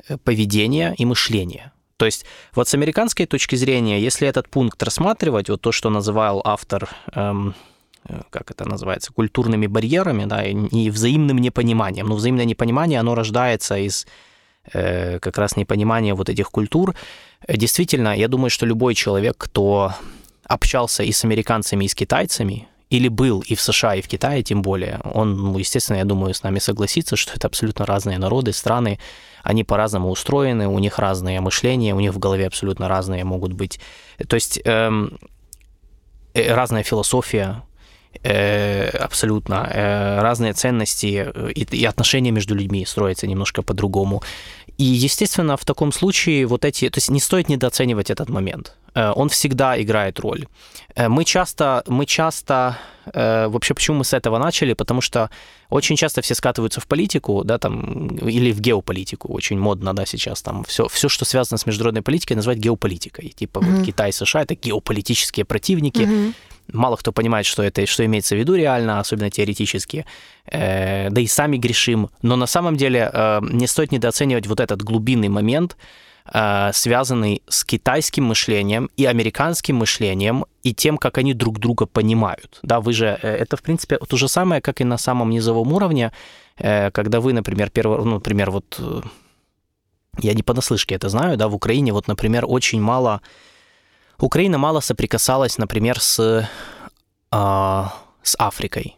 э, 0.08 0.16
поведения 0.18 0.94
и 0.98 1.04
мышления. 1.04 1.72
То 1.98 2.06
есть 2.06 2.24
вот 2.54 2.68
с 2.68 2.74
американской 2.74 3.26
точки 3.26 3.56
зрения, 3.56 4.00
если 4.00 4.26
этот 4.26 4.48
пункт 4.48 4.82
рассматривать, 4.82 5.50
вот 5.50 5.60
то, 5.60 5.72
что 5.72 5.90
называл 5.90 6.40
автор, 6.44 6.88
эм, 7.14 7.54
э, 8.08 8.20
как 8.30 8.52
это 8.52 8.64
называется, 8.64 9.12
культурными 9.12 9.66
барьерами, 9.66 10.24
да, 10.24 10.44
и 10.44 10.90
взаимным 10.90 11.38
непониманием. 11.38 12.06
Но 12.06 12.14
взаимное 12.14 12.44
непонимание, 12.44 13.00
оно 13.00 13.16
рождается 13.16 13.76
из 13.76 14.06
э, 14.72 15.18
как 15.18 15.38
раз 15.38 15.56
непонимания 15.56 16.14
вот 16.14 16.28
этих 16.28 16.50
культур. 16.50 16.94
Действительно, 17.48 18.16
я 18.16 18.28
думаю, 18.28 18.50
что 18.50 18.64
любой 18.64 18.94
человек, 18.94 19.34
кто 19.36 19.92
общался 20.44 21.02
и 21.02 21.10
с 21.10 21.24
американцами, 21.24 21.84
и 21.84 21.88
с 21.88 21.94
китайцами, 21.96 22.68
или 22.90 23.08
был 23.08 23.40
и 23.40 23.54
в 23.54 23.60
США, 23.60 23.96
и 23.96 24.00
в 24.00 24.08
Китае, 24.08 24.42
тем 24.42 24.62
более, 24.62 25.00
он, 25.04 25.36
ну, 25.36 25.58
естественно, 25.58 25.98
я 25.98 26.04
думаю, 26.04 26.32
с 26.32 26.42
нами 26.42 26.58
согласится, 26.58 27.16
что 27.16 27.34
это 27.34 27.46
абсолютно 27.46 27.84
разные 27.84 28.18
народы, 28.18 28.52
страны, 28.52 28.98
они 29.42 29.64
по-разному 29.64 30.10
устроены, 30.10 30.68
у 30.68 30.78
них 30.78 30.98
разное 30.98 31.40
мышление, 31.40 31.94
у 31.94 32.00
них 32.00 32.12
в 32.14 32.18
голове 32.18 32.46
абсолютно 32.46 32.88
разные 32.88 33.24
могут 33.24 33.52
быть. 33.52 33.80
То 34.26 34.34
есть 34.34 34.60
эм, 34.64 35.18
э, 36.34 36.54
разная 36.54 36.82
философия, 36.82 37.62
э, 38.22 38.88
абсолютно 38.88 39.68
э, 39.70 40.20
разные 40.20 40.52
ценности 40.52 41.30
э, 41.34 41.52
и, 41.52 41.64
и 41.76 41.84
отношения 41.84 42.30
между 42.30 42.54
людьми 42.54 42.84
строятся 42.86 43.26
немножко 43.26 43.62
по-другому. 43.62 44.22
И, 44.78 44.84
естественно, 44.84 45.56
в 45.56 45.64
таком 45.64 45.92
случае 45.92 46.46
вот 46.46 46.64
эти... 46.64 46.88
То 46.88 46.98
есть 46.98 47.10
не 47.10 47.20
стоит 47.20 47.48
недооценивать 47.48 48.10
этот 48.10 48.28
момент. 48.28 48.76
Э, 48.94 49.12
он 49.14 49.28
всегда 49.28 49.80
играет 49.80 50.20
роль. 50.20 50.46
Э, 50.94 51.08
мы 51.08 51.24
часто, 51.24 51.82
мы 51.88 52.06
часто... 52.06 52.78
Э, 53.12 53.48
вообще, 53.48 53.74
почему 53.74 53.98
мы 53.98 54.04
с 54.04 54.12
этого 54.12 54.38
начали? 54.38 54.74
Потому 54.74 55.00
что 55.00 55.30
очень 55.68 55.96
часто 55.96 56.20
все 56.22 56.36
скатываются 56.36 56.80
в 56.80 56.86
политику, 56.86 57.42
да, 57.44 57.58
там, 57.58 58.06
или 58.18 58.52
в 58.52 58.60
геополитику. 58.60 59.32
Очень 59.32 59.58
модно, 59.58 59.94
да, 59.94 60.06
сейчас 60.06 60.42
там 60.42 60.62
все, 60.62 60.86
все 60.86 61.08
что 61.08 61.24
связано 61.24 61.58
с 61.58 61.66
международной 61.66 62.02
политикой, 62.02 62.34
называть 62.34 62.58
геополитикой. 62.58 63.30
Типа 63.30 63.58
mm-hmm. 63.58 63.76
вот 63.76 63.86
Китай, 63.86 64.12
США— 64.12 64.42
это 64.44 64.54
геополитические 64.54 65.44
противники. 65.44 66.02
Mm-hmm 66.02 66.34
мало 66.72 66.96
кто 66.96 67.12
понимает, 67.12 67.46
что 67.46 67.62
это, 67.62 67.86
что 67.86 68.04
имеется 68.04 68.34
в 68.34 68.38
виду 68.38 68.54
реально, 68.54 69.00
особенно 69.00 69.30
теоретически, 69.30 70.04
э, 70.46 71.10
да 71.10 71.20
и 71.20 71.26
сами 71.26 71.56
грешим. 71.56 72.10
Но 72.22 72.36
на 72.36 72.46
самом 72.46 72.76
деле 72.76 73.10
э, 73.12 73.40
не 73.42 73.66
стоит 73.66 73.92
недооценивать 73.92 74.46
вот 74.46 74.60
этот 74.60 74.82
глубинный 74.82 75.28
момент, 75.28 75.76
э, 76.32 76.70
связанный 76.72 77.42
с 77.48 77.64
китайским 77.64 78.24
мышлением 78.24 78.90
и 78.96 79.06
американским 79.06 79.76
мышлением 79.76 80.44
и 80.62 80.74
тем, 80.74 80.98
как 80.98 81.18
они 81.18 81.34
друг 81.34 81.58
друга 81.58 81.86
понимают. 81.86 82.58
Да, 82.62 82.80
вы 82.80 82.92
же, 82.92 83.18
э, 83.22 83.36
это 83.36 83.56
в 83.56 83.62
принципе 83.62 83.98
то 83.98 84.16
же 84.16 84.28
самое, 84.28 84.60
как 84.60 84.80
и 84.80 84.84
на 84.84 84.98
самом 84.98 85.30
низовом 85.30 85.72
уровне, 85.72 86.12
э, 86.58 86.90
когда 86.90 87.20
вы, 87.20 87.32
например, 87.32 87.70
первый, 87.70 87.98
ну, 87.98 88.14
например, 88.14 88.50
вот 88.50 88.76
э, 88.78 89.00
я 90.20 90.34
не 90.34 90.42
понаслышке 90.42 90.94
это 90.94 91.08
знаю, 91.08 91.36
да, 91.36 91.48
в 91.48 91.54
Украине 91.54 91.92
вот, 91.92 92.08
например, 92.08 92.44
очень 92.46 92.80
мало 92.80 93.20
Украина 94.26 94.58
мало 94.58 94.80
соприкасалась, 94.80 95.58
например, 95.58 96.00
с, 96.00 96.18
э, 96.18 96.46
с 98.22 98.36
Африкой. 98.38 98.94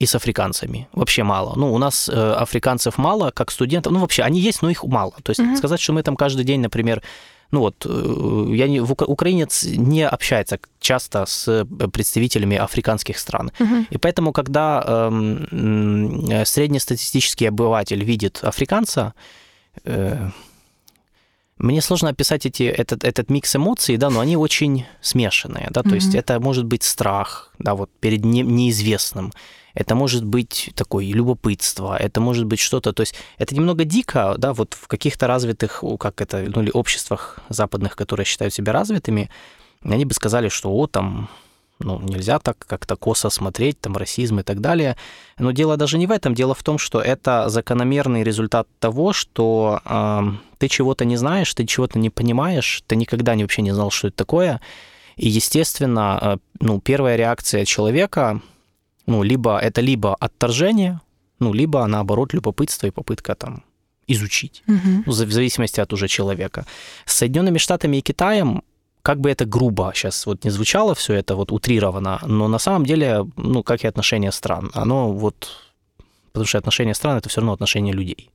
и 0.00 0.06
с 0.06 0.14
африканцами. 0.14 0.86
Вообще 0.92 1.24
мало. 1.24 1.54
Ну, 1.56 1.74
у 1.74 1.78
нас 1.78 2.08
э, 2.08 2.32
африканцев 2.42 2.98
мало, 2.98 3.32
как 3.32 3.50
студентов. 3.50 3.92
Ну, 3.92 3.98
вообще, 3.98 4.22
они 4.22 4.40
есть, 4.40 4.62
но 4.62 4.70
их 4.70 4.84
мало. 4.84 5.12
То 5.22 5.30
есть 5.30 5.40
mm-hmm. 5.40 5.56
сказать, 5.56 5.80
что 5.80 5.92
мы 5.92 6.02
там 6.02 6.16
каждый 6.16 6.44
день, 6.44 6.60
например, 6.60 7.02
ну 7.50 7.60
вот, 7.60 7.86
э, 7.88 8.54
я 8.54 8.68
не, 8.68 8.80
украинец 8.80 9.64
не 9.64 10.06
общается 10.06 10.58
часто 10.80 11.26
с 11.26 11.66
представителями 11.92 12.56
африканских 12.56 13.18
стран. 13.18 13.50
Uh-huh. 13.58 13.86
И 13.90 13.98
поэтому, 13.98 14.32
когда 14.32 14.84
э, 15.10 16.44
среднестатистический 16.44 17.46
обыватель 17.46 18.04
видит 18.04 18.40
африканца, 18.42 19.14
э, 19.84 20.30
мне 21.58 21.82
сложно 21.82 22.10
описать 22.10 22.46
эти, 22.46 22.62
этот, 22.62 23.04
этот 23.04 23.30
микс 23.30 23.54
эмоций, 23.56 23.96
да, 23.96 24.10
но 24.10 24.20
они 24.20 24.36
очень 24.36 24.86
смешанные, 25.00 25.68
да, 25.70 25.82
то 25.82 25.90
mm-hmm. 25.90 25.94
есть 25.94 26.14
это 26.14 26.40
может 26.40 26.64
быть 26.64 26.82
страх, 26.82 27.52
да, 27.58 27.74
вот 27.74 27.90
перед 28.00 28.24
не, 28.24 28.42
неизвестным, 28.42 29.32
это 29.74 29.94
может 29.94 30.24
быть 30.24 30.70
такое 30.74 31.06
любопытство, 31.06 31.96
это 31.96 32.20
может 32.20 32.46
быть 32.46 32.60
что-то, 32.60 32.92
то 32.92 33.02
есть 33.02 33.14
это 33.38 33.54
немного 33.54 33.84
дико, 33.84 34.34
да, 34.38 34.52
вот 34.52 34.74
в 34.74 34.86
каких-то 34.88 35.26
развитых, 35.26 35.82
как 35.98 36.20
это, 36.20 36.44
ну 36.46 36.62
или 36.62 36.70
обществах 36.70 37.38
западных, 37.48 37.96
которые 37.96 38.26
считают 38.26 38.54
себя 38.54 38.72
развитыми, 38.72 39.30
они 39.82 40.04
бы 40.04 40.14
сказали, 40.14 40.48
что 40.48 40.72
о, 40.72 40.86
там 40.86 41.28
ну, 41.80 42.00
нельзя 42.00 42.38
так 42.38 42.58
как-то 42.58 42.96
косо 42.96 43.30
смотреть, 43.30 43.80
там, 43.80 43.96
расизм 43.96 44.40
и 44.40 44.42
так 44.42 44.60
далее. 44.60 44.96
Но 45.38 45.52
дело 45.52 45.76
даже 45.76 45.98
не 45.98 46.06
в 46.06 46.10
этом. 46.10 46.34
Дело 46.34 46.54
в 46.54 46.62
том, 46.62 46.78
что 46.78 47.00
это 47.00 47.48
закономерный 47.48 48.24
результат 48.24 48.66
того, 48.80 49.12
что 49.12 49.80
э, 49.84 50.20
ты 50.58 50.68
чего-то 50.68 51.04
не 51.04 51.16
знаешь, 51.16 51.54
ты 51.54 51.64
чего-то 51.64 51.98
не 51.98 52.10
понимаешь, 52.10 52.82
ты 52.86 52.96
никогда 52.96 53.34
не, 53.34 53.44
вообще 53.44 53.62
не 53.62 53.72
знал, 53.72 53.90
что 53.90 54.08
это 54.08 54.16
такое. 54.16 54.60
И, 55.16 55.28
естественно, 55.28 56.18
э, 56.20 56.36
ну, 56.60 56.80
первая 56.80 57.16
реакция 57.16 57.64
человека, 57.64 58.40
ну, 59.06 59.22
либо 59.22 59.58
это 59.58 59.80
либо 59.80 60.14
отторжение, 60.14 61.00
ну, 61.38 61.52
либо, 61.52 61.86
наоборот, 61.86 62.34
любопытство 62.34 62.88
и 62.88 62.90
попытка 62.90 63.34
там 63.34 63.62
изучить, 64.08 64.62
угу. 64.66 65.10
в 65.10 65.12
зависимости 65.12 65.80
от 65.80 65.92
уже 65.92 66.08
человека. 66.08 66.66
С 67.04 67.14
Соединенными 67.14 67.58
Штатами 67.58 67.98
и 67.98 68.00
Китаем 68.00 68.62
как 69.02 69.20
бы 69.20 69.30
это 69.30 69.44
грубо 69.44 69.92
сейчас 69.94 70.26
вот 70.26 70.44
не 70.44 70.50
звучало 70.50 70.94
все 70.94 71.14
это 71.14 71.36
вот 71.36 71.52
утрировано, 71.52 72.20
но 72.26 72.48
на 72.48 72.58
самом 72.58 72.84
деле, 72.84 73.26
ну, 73.36 73.62
как 73.62 73.84
и 73.84 73.86
отношения 73.86 74.32
стран, 74.32 74.70
оно 74.74 75.12
вот, 75.12 75.48
потому 76.32 76.46
что 76.46 76.58
отношения 76.58 76.94
стран 76.94 77.18
это 77.18 77.28
все 77.28 77.40
равно 77.40 77.52
отношения 77.52 77.92
людей, 77.92 78.30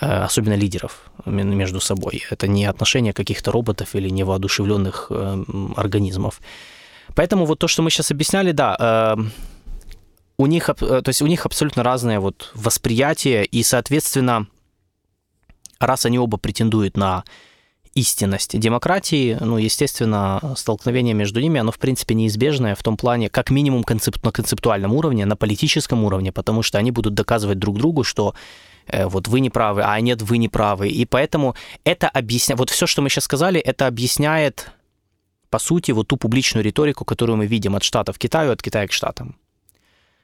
э, 0.00 0.24
особенно 0.24 0.54
лидеров 0.54 1.10
между 1.26 1.80
собой. 1.80 2.22
Это 2.30 2.46
не 2.48 2.66
отношения 2.66 3.12
каких-то 3.12 3.52
роботов 3.52 3.94
или 3.94 4.10
невоодушевленных 4.10 5.06
э, 5.10 5.44
организмов. 5.76 6.40
Поэтому 7.14 7.46
вот 7.46 7.58
то, 7.58 7.68
что 7.68 7.82
мы 7.82 7.90
сейчас 7.90 8.10
объясняли, 8.10 8.52
да, 8.52 8.76
э, 8.78 9.22
у 10.36 10.46
них, 10.46 10.66
то 10.66 11.04
есть 11.06 11.22
у 11.22 11.26
них 11.26 11.46
абсолютно 11.46 11.84
разное 11.84 12.18
вот 12.18 12.50
восприятие, 12.54 13.44
и, 13.44 13.62
соответственно, 13.62 14.48
раз 15.78 16.06
они 16.06 16.18
оба 16.18 16.38
претендуют 16.38 16.96
на 16.96 17.24
истинность 17.94 18.58
демократии, 18.58 19.36
ну, 19.40 19.56
естественно, 19.56 20.54
столкновение 20.56 21.14
между 21.14 21.40
ними, 21.40 21.60
оно, 21.60 21.72
в 21.72 21.78
принципе, 21.78 22.14
неизбежное 22.14 22.74
в 22.74 22.82
том 22.82 22.96
плане, 22.96 23.28
как 23.28 23.50
минимум 23.50 23.82
концеп- 23.82 24.20
на 24.22 24.32
концептуальном 24.32 24.92
уровне, 24.94 25.26
на 25.26 25.36
политическом 25.36 26.04
уровне, 26.04 26.32
потому 26.32 26.62
что 26.62 26.78
они 26.78 26.90
будут 26.90 27.14
доказывать 27.14 27.58
друг 27.58 27.78
другу, 27.78 28.04
что 28.04 28.34
э, 28.86 29.06
вот 29.06 29.28
вы 29.28 29.40
не 29.40 29.50
правы, 29.50 29.82
а 29.84 30.00
нет, 30.00 30.22
вы 30.22 30.38
не 30.38 30.48
правы. 30.48 30.88
И 30.88 31.04
поэтому 31.06 31.54
это 31.84 32.08
объясняет, 32.08 32.58
вот 32.58 32.70
все, 32.70 32.86
что 32.86 33.02
мы 33.02 33.08
сейчас 33.08 33.24
сказали, 33.24 33.60
это 33.60 33.86
объясняет, 33.86 34.70
по 35.50 35.58
сути, 35.58 35.92
вот 35.92 36.08
ту 36.08 36.16
публичную 36.16 36.64
риторику, 36.64 37.04
которую 37.04 37.36
мы 37.36 37.46
видим 37.46 37.76
от 37.76 37.84
Штатов 37.84 38.16
к 38.16 38.20
Китаю, 38.20 38.52
от 38.52 38.62
Китая 38.62 38.86
к 38.88 38.92
Штатам 38.92 39.36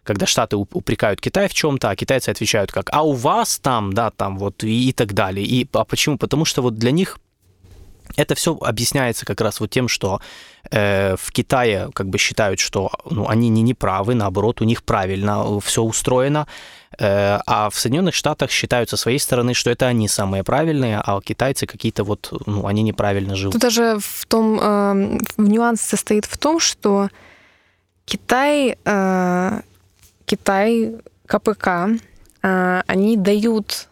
когда 0.03 0.27
Штаты 0.27 0.57
упрекают 0.57 1.21
Китай 1.21 1.47
в 1.47 1.55
чем-то, 1.55 1.91
а 1.91 1.95
китайцы 1.95 2.31
отвечают 2.31 2.73
как, 2.73 2.89
а 2.91 3.03
у 3.03 3.13
вас 3.13 3.59
там, 3.59 3.93
да, 3.93 4.11
там 4.11 4.39
вот 4.39 4.65
и, 4.65 4.89
и 4.89 4.93
так 4.93 5.13
далее. 5.13 5.47
И, 5.47 5.69
а 5.73 5.85
почему? 5.85 6.17
Потому 6.17 6.47
что 6.47 6.63
вот 6.63 6.77
для 6.77 6.91
них 6.91 7.19
это 8.17 8.35
все 8.35 8.57
объясняется 8.61 9.27
как 9.27 9.41
раз 9.41 9.61
вот 9.61 9.71
тем, 9.71 9.89
что 9.89 10.21
э, 10.71 11.17
в 11.17 11.33
Китае 11.33 11.91
как 11.95 12.09
бы 12.09 12.19
считают, 12.19 12.61
что 12.61 12.91
ну, 13.11 13.29
они 13.29 13.49
не 13.49 13.63
неправы, 13.63 14.15
наоборот, 14.15 14.61
у 14.61 14.65
них 14.65 14.83
правильно 14.83 15.61
все 15.61 15.83
устроено, 15.83 16.47
э, 16.99 17.39
а 17.47 17.71
в 17.71 17.79
Соединенных 17.79 18.15
Штатах 18.15 18.51
считают 18.51 18.91
со 18.91 18.97
своей 18.97 19.19
стороны, 19.19 19.55
что 19.55 19.71
это 19.71 19.87
они 19.87 20.09
самые 20.09 20.45
правильные, 20.45 21.01
а 21.05 21.21
китайцы 21.21 21.67
какие-то 21.67 22.05
вот, 22.05 22.33
ну, 22.47 22.67
они 22.67 22.83
неправильно 22.83 23.37
живут. 23.37 23.53
Тут 23.55 23.63
даже 23.63 23.99
в 24.01 24.27
том, 24.27 24.59
э, 24.61 25.19
в 25.37 25.49
нюанс 25.49 25.81
состоит 25.81 26.25
в 26.25 26.39
том, 26.39 26.61
что 26.61 27.09
Китай, 28.05 28.77
э, 28.85 29.61
Китай, 30.25 30.95
КПК, 31.27 31.89
э, 32.43 32.83
они 32.87 33.17
дают 33.17 33.90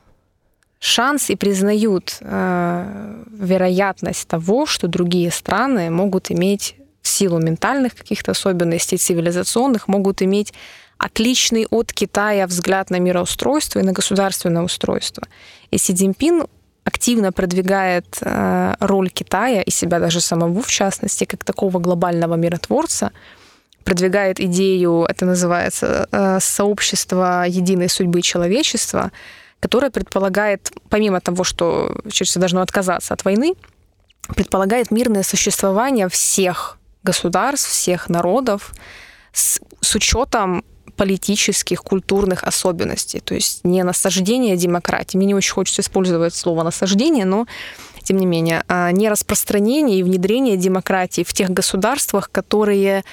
шанс 0.81 1.31
и 1.31 1.37
признают 1.37 2.19
э, 2.21 3.25
вероятность 3.31 4.29
того, 4.29 4.67
что 4.67 4.89
другие 4.89 5.31
страны 5.31 5.91
могут 5.91 6.31
иметь 6.31 6.77
в 7.03 7.09
силу 7.09 7.39
ментальных 7.39 7.95
каких-то 7.95 8.33
особенностей, 8.33 8.97
цивилизационных, 8.97 9.89
могут 9.89 10.23
иметь 10.23 10.53
отличный 10.99 11.67
от 11.71 11.93
Китая 11.93 12.47
взгляд 12.47 12.91
на 12.91 12.99
мироустройство 12.99 13.79
и 13.79 13.83
на 13.83 13.93
государственное 13.93 14.63
устройство. 14.63 15.27
И 15.71 15.79
Си 15.79 15.95
Цзиньпин 15.95 16.45
активно 16.85 17.33
продвигает 17.33 18.19
э, 18.21 18.75
роль 18.81 19.11
Китая 19.11 19.63
и 19.63 19.71
себя 19.71 20.01
даже 20.01 20.21
самого, 20.21 20.63
в 20.63 20.69
частности, 20.69 21.25
как 21.25 21.45
такого 21.45 21.79
глобального 21.79 22.35
миротворца, 22.35 23.13
продвигает 23.85 24.41
идею, 24.41 25.07
это 25.09 25.25
называется, 25.25 26.09
э, 26.11 26.39
сообщество 26.41 27.45
единой 27.49 27.89
судьбы 27.89 28.23
человечества, 28.23 29.13
которая 29.61 29.91
предполагает, 29.91 30.71
помимо 30.89 31.21
того, 31.21 31.45
что 31.45 32.01
человечество 32.11 32.41
должно 32.41 32.61
отказаться 32.61 33.15
от 33.15 33.25
войны, 33.25 33.55
предполагает 34.35 34.91
мирное 34.91 35.23
существование 35.23 36.09
всех 36.09 36.79
государств, 37.03 37.71
всех 37.71 38.09
народов 38.09 38.73
с, 39.33 39.61
с 39.81 39.95
учетом 39.95 40.65
политических, 40.97 41.83
культурных 41.83 42.43
особенностей. 42.43 43.21
То 43.21 43.35
есть 43.35 43.65
не 43.65 43.83
насаждение 43.85 44.57
демократии. 44.57 45.17
Мне 45.17 45.29
не 45.29 45.35
очень 45.35 45.53
хочется 45.53 45.81
использовать 45.81 46.35
слово 46.35 46.65
насаждение, 46.65 47.25
но 47.25 47.47
тем 48.03 48.17
не 48.17 48.27
менее, 48.27 48.65
а 48.69 48.91
не 48.91 49.09
распространение 49.09 50.01
и 50.01 50.03
внедрение 50.03 50.57
демократии 50.57 51.23
в 51.23 51.33
тех 51.33 51.51
государствах, 51.51 52.31
которые 52.31 53.05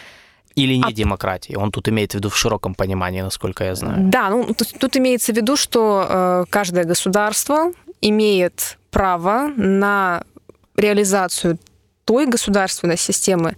или 0.55 0.75
не 0.75 0.83
а... 0.83 0.91
демократии. 0.91 1.55
Он 1.55 1.71
тут 1.71 1.87
имеет 1.89 2.11
в 2.11 2.15
виду 2.15 2.29
в 2.29 2.37
широком 2.37 2.75
понимании, 2.75 3.21
насколько 3.21 3.63
я 3.63 3.75
знаю. 3.75 4.09
Да, 4.09 4.29
ну 4.29 4.53
тут, 4.53 4.73
тут 4.79 4.97
имеется 4.97 5.33
в 5.33 5.35
виду, 5.35 5.57
что 5.57 6.07
э, 6.09 6.45
каждое 6.49 6.85
государство 6.85 7.71
имеет 8.01 8.77
право 8.91 9.51
на 9.57 10.23
реализацию 10.77 11.57
той 12.05 12.27
государственной 12.27 12.97
системы, 12.97 13.55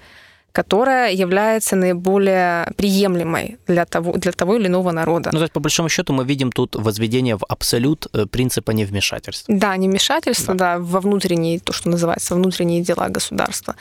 которая 0.52 1.14
является 1.14 1.76
наиболее 1.76 2.72
приемлемой 2.78 3.58
для 3.68 3.86
того, 3.86 4.14
для 4.14 4.32
того 4.32 4.56
или 4.56 4.68
иного 4.68 4.92
народа. 4.92 5.30
Ну, 5.32 5.40
то 5.40 5.44
есть, 5.44 5.54
по 5.54 5.60
большому 5.60 5.90
счету, 5.90 6.14
мы 6.14 6.26
видим 6.26 6.52
тут 6.52 6.76
возведение 6.76 7.36
в 7.36 7.44
абсолют 7.48 8.08
э, 8.14 8.26
принципа 8.26 8.72
невмешательства. 8.72 9.54
Да, 9.56 9.78
невмешательства, 9.78 10.56
да. 10.56 10.78
да, 10.78 10.80
во 10.80 11.00
внутренние, 11.00 11.60
то, 11.60 11.74
что 11.74 11.90
называется, 11.90 12.34
внутренние 12.34 12.82
дела 12.82 13.10
государства. 13.10 13.76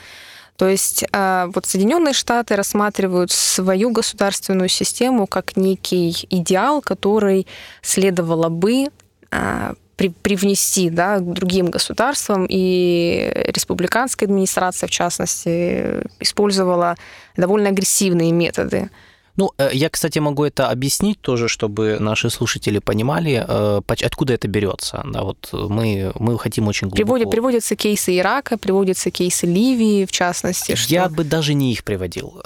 То 0.57 0.67
есть 0.67 1.05
а, 1.11 1.49
вот 1.53 1.67
Соединенные 1.67 2.13
Штаты 2.13 2.55
рассматривают 2.55 3.31
свою 3.31 3.91
государственную 3.91 4.69
систему 4.69 5.27
как 5.27 5.55
некий 5.55 6.27
идеал, 6.31 6.81
который 6.81 7.45
следовало 7.83 8.49
бы 8.49 8.87
а, 9.29 9.75
привнести 9.95 10.89
да, 10.89 11.19
к 11.19 11.33
другим 11.33 11.67
государствам, 11.67 12.45
и 12.49 13.31
республиканская 13.47 14.27
администрация, 14.27 14.87
в 14.87 14.91
частности, 14.91 16.01
использовала 16.19 16.95
довольно 17.35 17.69
агрессивные 17.69 18.31
методы 18.31 18.89
ну, 19.37 19.51
э, 19.59 19.69
я, 19.71 19.89
кстати, 19.89 20.19
могу 20.19 20.43
это 20.43 20.69
объяснить 20.69 21.21
тоже, 21.21 21.47
чтобы 21.47 21.97
наши 21.99 22.29
слушатели 22.29 22.79
понимали, 22.79 23.45
э, 23.47 23.81
откуда 23.87 24.33
это 24.33 24.47
берется. 24.47 25.03
Да, 25.05 25.23
вот 25.23 25.49
мы, 25.51 26.11
мы 26.19 26.39
хотим 26.39 26.67
очень 26.67 26.87
глубоко... 26.87 27.03
Приводят, 27.03 27.31
приводятся 27.31 27.75
кейсы 27.75 28.17
Ирака, 28.17 28.57
приводятся 28.57 29.11
кейсы 29.11 29.45
Ливии, 29.45 30.05
в 30.05 30.11
частности. 30.11 30.75
Что... 30.75 30.93
Я 30.93 31.07
бы 31.07 31.23
даже 31.23 31.53
не 31.53 31.71
их 31.71 31.83
приводил. 31.83 32.41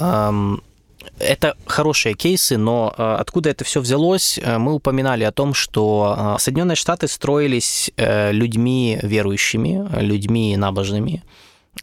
Это 1.17 1.55
хорошие 1.65 2.13
кейсы, 2.13 2.57
но 2.57 2.93
э, 2.95 3.15
откуда 3.19 3.49
это 3.49 3.63
все 3.63 3.79
взялось, 3.79 4.39
мы 4.45 4.73
упоминали 4.73 5.23
о 5.23 5.31
том, 5.31 5.53
что 5.53 6.35
Соединенные 6.39 6.75
Штаты 6.75 7.07
строились 7.07 7.89
людьми 7.97 8.99
верующими, 9.01 9.87
людьми 9.99 10.57
набожными 10.57 11.23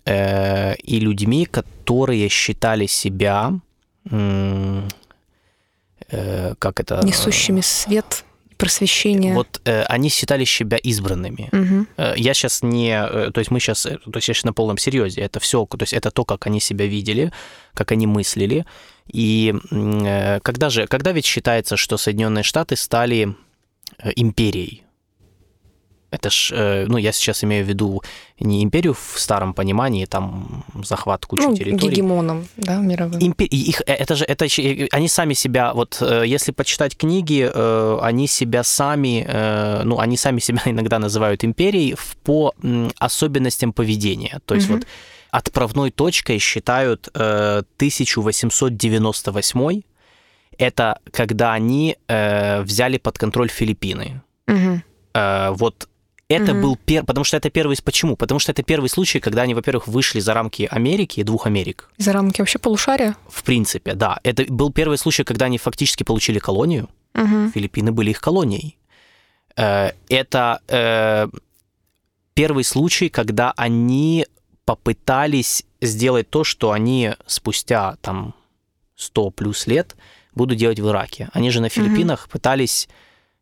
и 0.07 1.01
людьми, 1.01 1.47
которые 1.47 2.29
считали 2.29 2.87
себя 2.87 3.59
как 6.59 6.81
это... 6.81 7.01
Несущими 7.05 7.61
свет 7.61 8.25
просвещения. 8.59 9.35
Вот 9.35 9.61
э, 9.64 9.85
они 9.85 10.11
считали 10.11 10.44
себя 10.44 10.77
избранными. 10.77 11.49
Угу. 11.53 11.87
Э, 11.97 12.14
я 12.16 12.35
сейчас 12.35 12.62
не, 12.62 12.90
э, 12.90 13.31
то 13.31 13.38
есть 13.38 13.51
мы 13.51 13.61
сейчас, 13.61 13.87
э, 13.87 13.99
то 13.99 14.16
есть 14.16 14.29
я 14.29 14.35
сейчас 14.35 14.44
на 14.44 14.53
полном 14.53 14.77
серьезе. 14.77 15.23
Это 15.23 15.40
все, 15.40 15.64
то 15.64 15.79
есть 15.81 15.92
это 15.92 16.11
то, 16.11 16.25
как 16.25 16.47
они 16.47 16.61
себя 16.61 16.87
видели, 16.87 17.33
как 17.73 17.92
они 17.92 18.07
мыслили. 18.07 18.66
И 19.07 19.55
э, 19.71 20.40
когда 20.42 20.71
же, 20.71 20.87
когда 20.87 21.12
ведь 21.12 21.25
считается, 21.25 21.77
что 21.77 21.97
Соединенные 21.97 22.42
Штаты 22.42 22.77
стали 22.77 23.37
э, 23.99 24.11
империей, 24.16 24.83
это 26.11 26.31
ж, 26.31 26.53
э, 26.55 26.87
ну, 26.88 26.97
я 26.97 27.12
сейчас 27.12 27.44
имею 27.44 27.66
в 27.66 27.68
виду 27.68 28.03
не 28.40 28.64
империю 28.64 28.94
в 28.94 29.12
старом 29.16 29.53
понимании, 29.53 30.07
там 30.07 30.64
захват 30.83 31.27
кучи 31.27 31.42
ну, 31.42 31.55
территорий. 31.55 31.97
гегемоном, 31.97 32.49
да, 32.57 32.77
мировым. 32.77 33.21
Импер... 33.21 33.47
Их, 33.51 33.83
э, 33.87 33.92
это 33.92 34.14
же, 34.14 34.25
это, 34.25 34.47
они 34.92 35.09
сами 35.09 35.35
себя, 35.35 35.75
вот 35.75 36.03
если 36.25 36.53
почитать 36.53 36.97
книги, 36.97 37.51
они 38.03 38.27
себя 38.27 38.64
сами, 38.64 39.29
ну, 39.85 39.99
они 39.99 40.16
сами 40.16 40.40
себя 40.40 40.62
иногда 40.66 40.99
называют 40.99 41.44
империей 41.44 41.94
по 42.25 42.55
особенностям 42.99 43.75
поведения. 43.75 44.40
То 44.47 44.55
есть 44.55 44.71
угу. 44.71 44.79
вот 44.79 44.87
отправной 45.31 45.90
точкой 45.90 46.38
считают 46.38 47.09
1898 47.09 49.83
это 50.57 51.01
когда 51.12 51.53
они 51.53 51.97
взяли 52.09 52.99
под 52.99 53.18
контроль 53.18 53.49
Филиппины. 53.49 54.23
Угу. 54.49 54.81
Вот 55.55 55.88
это 56.29 56.53
mm 56.53 56.61
был 56.61 56.77
первый, 56.77 57.07
потому 57.07 57.25
что 57.25 57.37
это 57.37 57.51
первый, 57.51 57.77
почему? 57.83 58.17
Потому 58.17 58.38
что 58.38 58.53
это 58.53 58.62
первый 58.62 58.88
случай, 58.88 59.21
когда 59.21 59.43
они, 59.43 59.55
во-первых, 59.55 59.88
вышли 59.88 60.21
за 60.21 60.35
рамки 60.35 60.69
Америки, 60.71 61.23
двух 61.23 61.47
Америк. 61.47 61.91
За 61.97 62.12
рамки 62.12 62.41
вообще 62.41 62.59
полушария? 62.59 63.17
В 63.29 63.43
принципе, 63.43 63.95
да. 63.95 64.19
Это 64.23 64.45
был 64.49 64.71
первый 64.73 64.99
случай, 64.99 65.25
когда 65.25 65.47
они 65.47 65.59
фактически 65.59 66.05
получили 66.05 66.38
колонию. 66.38 66.88
mm 67.14 67.53
Филиппины 67.53 67.93
были 67.93 68.11
их 68.11 68.21
колонией. 68.21 68.77
Э, 69.57 69.93
это 70.09 70.61
э, 70.69 71.29
первый 72.35 72.64
случай, 72.64 73.09
когда 73.09 73.53
они 73.57 74.27
попытались 74.64 75.64
сделать 75.81 76.29
то, 76.29 76.45
что 76.45 76.73
они 76.73 77.14
спустя 77.27 77.97
там 78.03 78.35
100 78.97 79.31
плюс 79.31 79.67
лет 79.67 79.97
будут 80.35 80.59
делать 80.59 80.79
в 80.79 80.87
Ираке. 80.88 81.31
Они 81.33 81.51
же 81.51 81.62
на 81.62 81.71
Филиппинах 81.71 82.27
mm 82.27 82.31
пытались 82.31 82.88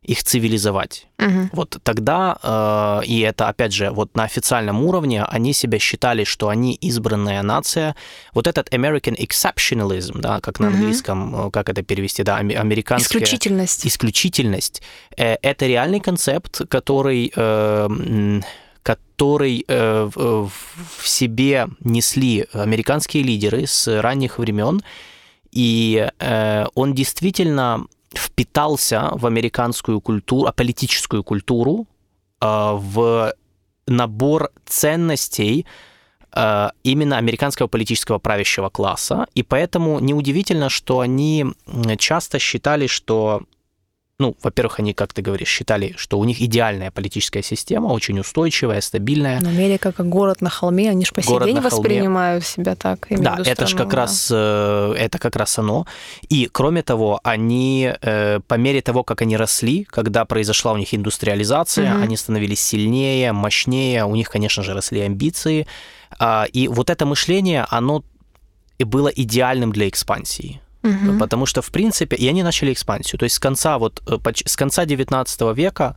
их 0.07 0.23
цивилизовать. 0.23 1.07
Угу. 1.19 1.49
Вот 1.51 1.77
тогда, 1.83 2.37
э, 2.41 3.05
и 3.05 3.19
это 3.19 3.49
опять 3.49 3.73
же 3.73 3.91
вот 3.91 4.15
на 4.15 4.23
официальном 4.23 4.83
уровне, 4.83 5.23
они 5.23 5.53
себя 5.53 5.79
считали, 5.79 6.23
что 6.23 6.47
они 6.47 6.75
избранная 6.75 7.43
нация. 7.43 7.95
Вот 8.33 8.47
этот 8.47 8.69
American 8.73 9.15
exceptionalism, 9.17 10.19
да, 10.21 10.39
как 10.39 10.59
на 10.59 10.67
угу. 10.67 10.77
английском, 10.77 11.47
э, 11.47 11.51
как 11.51 11.69
это 11.69 11.83
перевести, 11.83 12.23
да, 12.23 12.37
американская... 12.37 13.21
Исключительность. 13.21 13.85
Исключительность. 13.85 14.81
Э, 15.17 15.35
это 15.41 15.67
реальный 15.67 15.99
концепт, 15.99 16.61
который... 16.69 17.31
Э, 17.35 17.87
который 18.83 19.65
э, 19.67 20.09
в 20.13 20.51
себе 21.03 21.67
несли 21.81 22.45
американские 22.53 23.21
лидеры 23.23 23.67
с 23.67 24.01
ранних 24.01 24.39
времен, 24.39 24.81
и 25.51 26.09
э, 26.19 26.65
он 26.73 26.93
действительно 26.93 27.87
впитался 28.17 29.09
в 29.13 29.25
американскую 29.25 30.01
культуру, 30.01 30.47
а 30.47 30.51
политическую 30.51 31.23
культуру, 31.23 31.87
а, 32.39 32.73
в 32.73 33.33
набор 33.87 34.51
ценностей 34.65 35.65
а, 36.31 36.71
именно 36.83 37.17
американского 37.17 37.67
политического 37.67 38.19
правящего 38.19 38.69
класса. 38.69 39.27
И 39.33 39.43
поэтому 39.43 39.99
неудивительно, 39.99 40.69
что 40.69 40.99
они 40.99 41.45
часто 41.97 42.39
считали, 42.39 42.87
что 42.87 43.43
ну, 44.19 44.35
во-первых, 44.41 44.79
они, 44.79 44.93
как 44.93 45.13
ты 45.13 45.21
говоришь, 45.21 45.47
считали, 45.47 45.93
что 45.95 46.17
у 46.17 46.25
них 46.25 46.41
идеальная 46.41 46.89
политическая 46.89 47.43
система, 47.43 47.89
очень 47.89 48.19
устойчивая, 48.19 48.81
стабильная. 48.81 49.39
Но 49.41 49.49
Америка 49.49 49.91
как 49.91 50.09
город 50.09 50.41
на 50.41 50.49
холме, 50.49 50.89
они 50.89 51.05
же 51.05 51.11
по 51.11 51.21
сей 51.21 51.39
день 51.43 51.59
воспринимают 51.59 52.43
себя 52.43 52.75
так. 52.75 53.05
Да, 53.11 53.37
это 53.45 53.67
же 53.67 53.77
как 53.77 53.89
да. 53.89 53.97
раз 53.97 54.29
э, 54.33 54.95
это 54.97 55.19
как 55.19 55.35
раз 55.35 55.59
оно. 55.59 55.85
И 56.29 56.49
кроме 56.51 56.81
того, 56.81 57.19
они 57.23 57.93
э, 58.01 58.39
по 58.47 58.55
мере 58.55 58.81
того, 58.81 59.03
как 59.03 59.21
они 59.21 59.37
росли, 59.37 59.83
когда 59.83 60.25
произошла 60.25 60.71
у 60.71 60.77
них 60.77 60.95
индустриализация, 60.95 61.93
угу. 61.93 62.03
они 62.03 62.17
становились 62.17 62.61
сильнее, 62.61 63.33
мощнее, 63.33 64.03
у 64.05 64.15
них, 64.15 64.29
конечно 64.29 64.63
же, 64.63 64.73
росли 64.73 65.01
амбиции. 65.01 65.67
А, 66.17 66.47
и 66.51 66.67
вот 66.67 66.89
это 66.89 67.05
мышление, 67.05 67.67
оно 67.69 68.03
было 68.79 69.09
идеальным 69.09 69.71
для 69.71 69.87
экспансии. 69.87 70.59
Угу. 70.83 71.19
Потому 71.19 71.45
что, 71.45 71.61
в 71.61 71.69
принципе, 71.71 72.15
и 72.15 72.27
они 72.27 72.43
начали 72.43 72.71
экспансию. 72.71 73.19
То 73.19 73.23
есть 73.23 73.35
с 73.35 73.39
конца, 73.39 73.77
вот, 73.77 74.01
э, 74.07 74.17
с 74.45 74.55
конца 74.55 74.85
19 74.85 75.41
века 75.55 75.95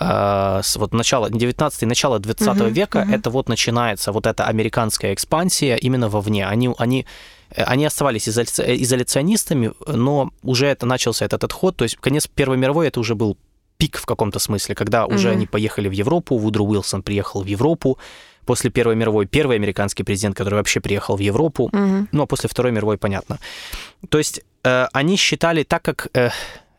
э, 0.00 0.60
с 0.62 0.76
вот 0.76 0.92
начала 0.92 1.30
19 1.30 1.82
начала 1.82 2.18
20 2.18 2.48
uh 2.48 2.70
века 2.70 2.98
uh 2.98 3.14
это 3.14 3.30
вот 3.30 3.48
начинается 3.48 4.12
вот 4.12 4.26
эта 4.26 4.44
американская 4.44 5.12
экспансия 5.12 5.76
именно 5.76 6.08
вовне. 6.08 6.46
Они, 6.46 6.70
они, 6.78 7.06
э, 7.50 7.62
они 7.62 7.86
оставались 7.86 8.28
изоляционистами, 8.28 9.72
но 9.86 10.30
уже 10.42 10.66
это 10.66 10.86
начался 10.86 11.24
этот 11.24 11.44
отход. 11.44 11.76
То 11.76 11.84
есть 11.84 11.96
конец 11.96 12.26
Первой 12.26 12.56
мировой 12.56 12.88
это 12.88 13.00
уже 13.00 13.14
был 13.14 13.36
пик 13.78 13.98
в 13.98 14.06
каком-то 14.06 14.38
смысле, 14.38 14.74
когда 14.74 15.04
uh 15.04 15.14
уже 15.14 15.30
они 15.30 15.46
поехали 15.46 15.88
в 15.88 15.92
Европу, 15.92 16.38
Вудро 16.38 16.62
Уилсон 16.62 17.02
приехал 17.02 17.42
в 17.42 17.46
Европу, 17.46 17.98
после 18.46 18.70
Первой 18.70 18.96
мировой 18.96 19.26
первый 19.26 19.56
американский 19.56 20.04
президент, 20.04 20.36
который 20.36 20.54
вообще 20.54 20.80
приехал 20.80 21.16
в 21.16 21.20
Европу, 21.20 21.64
угу. 21.64 22.06
ну 22.12 22.22
а 22.22 22.26
после 22.26 22.48
Второй 22.48 22.72
мировой 22.72 22.96
понятно. 22.96 23.38
То 24.08 24.18
есть 24.18 24.40
э, 24.64 24.86
они 24.92 25.16
считали, 25.16 25.64
так 25.64 25.82
как 25.82 26.08
э, 26.14 26.30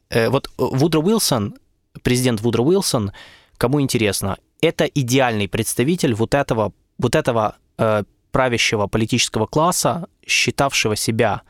э, 0.09 0.29
вот 0.29 0.49
Вудро 0.57 1.01
Уилсон, 1.01 1.55
президент 2.01 2.41
Вудро 2.41 2.63
Уилсон, 2.63 3.11
кому 3.57 3.81
интересно, 3.81 4.37
это 4.61 4.85
идеальный 4.85 5.47
представитель 5.47 6.13
вот 6.13 6.33
этого, 6.33 6.71
вот 6.97 7.15
этого 7.15 7.55
э, 7.77 8.03
правящего 8.31 8.87
политического 8.87 9.45
класса, 9.45 10.07
считавшего 10.25 10.95
себя 10.95 11.41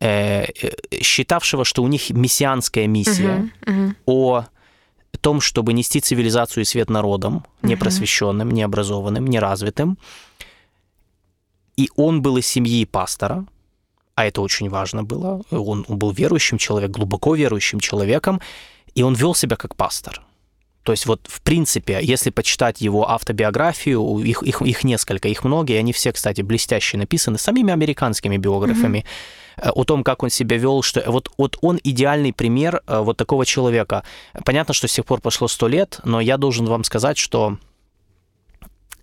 э, 0.00 0.44
э 0.44 1.02
считавшего, 1.02 1.64
что 1.64 1.82
у 1.82 1.88
них 1.88 2.10
мессианская 2.10 2.86
миссия 2.86 3.50
uh-huh, 3.64 3.66
uh-huh. 3.66 3.94
о 4.06 4.44
том, 5.16 5.40
чтобы 5.40 5.72
нести 5.72 6.00
цивилизацию 6.00 6.62
и 6.62 6.64
свет 6.64 6.90
народам, 6.90 7.44
непросвещенным, 7.62 8.50
необразованным, 8.50 9.26
неразвитым. 9.26 9.98
И 11.76 11.90
он 11.96 12.22
был 12.22 12.36
из 12.36 12.46
семьи 12.46 12.84
пастора, 12.84 13.46
а 14.14 14.26
это 14.26 14.42
очень 14.42 14.68
важно 14.68 15.04
было. 15.04 15.42
Он, 15.50 15.84
он 15.88 15.98
был 15.98 16.10
верующим 16.10 16.58
человеком, 16.58 16.92
глубоко 16.92 17.34
верующим 17.34 17.80
человеком, 17.80 18.40
и 18.94 19.02
он 19.02 19.14
вел 19.14 19.34
себя 19.34 19.56
как 19.56 19.76
пастор. 19.76 20.22
То 20.88 20.92
есть 20.92 21.04
вот 21.04 21.20
в 21.28 21.42
принципе, 21.42 21.98
если 22.00 22.30
почитать 22.30 22.80
его 22.80 23.10
автобиографию, 23.10 24.20
их, 24.20 24.42
их, 24.42 24.62
их 24.62 24.84
несколько, 24.84 25.28
их 25.28 25.44
много, 25.44 25.74
и 25.74 25.76
они 25.76 25.92
все, 25.92 26.12
кстати, 26.12 26.40
блестяще 26.40 26.96
написаны 26.96 27.36
самими 27.36 27.74
американскими 27.74 28.38
биографами, 28.38 28.98
mm-hmm 28.98 29.06
о 29.60 29.82
том, 29.82 30.04
как 30.04 30.22
он 30.22 30.30
себя 30.30 30.56
вел, 30.56 30.82
что 30.82 31.02
вот, 31.08 31.32
вот 31.36 31.58
он 31.62 31.80
идеальный 31.82 32.32
пример 32.32 32.80
э, 32.86 33.00
вот 33.00 33.16
такого 33.16 33.44
человека. 33.44 34.04
Понятно, 34.44 34.72
что 34.72 34.86
с 34.86 34.92
тех 34.92 35.04
пор 35.04 35.20
прошло 35.20 35.48
сто 35.48 35.66
лет, 35.66 35.98
но 36.04 36.20
я 36.20 36.36
должен 36.36 36.66
вам 36.66 36.84
сказать, 36.84 37.18
что 37.18 37.58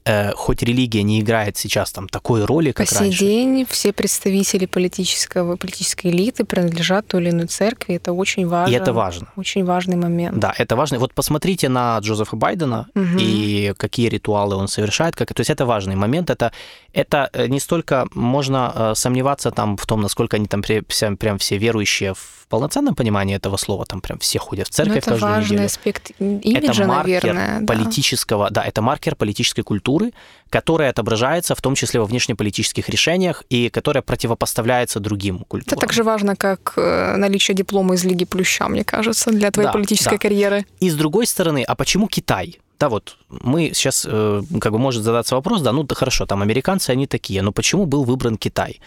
э, 0.05 0.31
хоть 0.33 0.63
религия 0.63 1.03
не 1.03 1.19
играет 1.19 1.57
сейчас 1.57 1.91
там 1.91 2.07
такой 2.07 2.45
роли, 2.45 2.71
как 2.71 2.91
раньше. 2.91 2.97
По 2.97 3.03
сей 3.03 3.27
день 3.27 3.65
все 3.69 3.91
представители 3.91 4.65
политического, 4.65 5.55
политической 5.55 6.07
элиты 6.07 6.45
принадлежат 6.45 7.07
той 7.07 7.21
или 7.21 7.29
иной 7.31 7.47
церкви. 7.47 7.95
Это 7.95 8.13
очень 8.13 8.47
важно. 8.47 8.73
И 8.73 8.75
это 8.75 8.93
важно. 8.93 9.27
Очень 9.35 9.65
важный 9.65 9.95
момент. 9.95 10.37
Да, 10.37 10.53
это 10.57 10.75
важно. 10.75 10.99
Вот 10.99 11.13
посмотрите 11.13 11.69
на 11.69 11.97
Джозефа 11.99 12.35
Байдена 12.35 12.87
угу. 12.95 13.17
и 13.19 13.73
какие 13.77 14.09
ритуалы 14.09 14.55
он 14.55 14.67
совершает. 14.67 15.15
Как... 15.15 15.33
То 15.33 15.41
есть 15.41 15.49
это 15.49 15.65
важный 15.65 15.95
момент. 15.95 16.29
Это, 16.29 16.51
это 16.93 17.29
э, 17.33 17.47
не 17.47 17.59
столько 17.59 18.07
можно 18.13 18.71
э, 18.75 18.95
сомневаться 18.95 19.51
там 19.51 19.77
в 19.77 19.85
том, 19.85 20.01
насколько 20.01 20.37
они 20.37 20.45
там 20.45 20.61
прям 20.61 21.37
все 21.37 21.57
верующие 21.57 22.13
в 22.13 22.44
полноценном 22.47 22.95
понимании 22.95 23.35
этого 23.35 23.57
слова, 23.57 23.85
там 23.85 24.01
прям 24.01 24.19
все 24.19 24.39
ходят 24.39 24.67
в 24.67 24.71
церковь 24.71 25.05
Но 25.05 25.13
это 25.13 25.21
важный 25.21 25.53
неделю. 25.53 25.65
аспект 25.65 26.11
имиджа, 26.19 26.83
это 26.83 26.87
маркер 26.87 27.33
наверное. 27.33 27.65
политического, 27.65 28.49
да. 28.49 28.61
да, 28.61 28.67
это 28.67 28.81
маркер 28.81 29.15
политической 29.15 29.63
культуры, 29.63 30.13
которая 30.49 30.89
отображается 30.91 31.55
в 31.55 31.61
том 31.61 31.75
числе 31.75 31.99
во 31.99 32.05
внешнеполитических 32.05 32.87
решениях 32.89 33.43
и 33.49 33.69
которая 33.69 34.01
противопоставляется 34.01 34.99
другим 34.99 35.39
культурам. 35.39 35.77
Это 35.77 35.81
так 35.87 35.93
же 35.93 36.03
важно, 36.03 36.35
как 36.35 36.73
э, 36.77 37.15
наличие 37.17 37.55
диплома 37.55 37.95
из 37.95 38.03
Лиги 38.03 38.25
Плюща, 38.25 38.67
мне 38.67 38.83
кажется, 38.83 39.31
для 39.31 39.51
твоей 39.51 39.67
да, 39.67 39.73
политической 39.73 40.15
да. 40.15 40.19
карьеры. 40.19 40.65
И 40.79 40.89
с 40.89 40.95
другой 40.95 41.27
стороны, 41.27 41.63
а 41.67 41.75
почему 41.75 42.07
Китай? 42.07 42.59
Да, 42.79 42.89
вот 42.89 43.17
мы 43.29 43.71
сейчас, 43.73 44.05
э, 44.07 44.41
как 44.59 44.71
бы 44.71 44.79
может 44.79 45.03
задаться 45.03 45.35
вопрос, 45.35 45.61
да, 45.61 45.71
ну 45.71 45.83
да 45.83 45.95
хорошо, 45.95 46.25
там 46.25 46.41
американцы, 46.41 46.89
они 46.89 47.07
такие, 47.07 47.41
но 47.41 47.51
почему 47.51 47.85
был 47.85 48.03
выбран 48.03 48.37
Китай? 48.37 48.79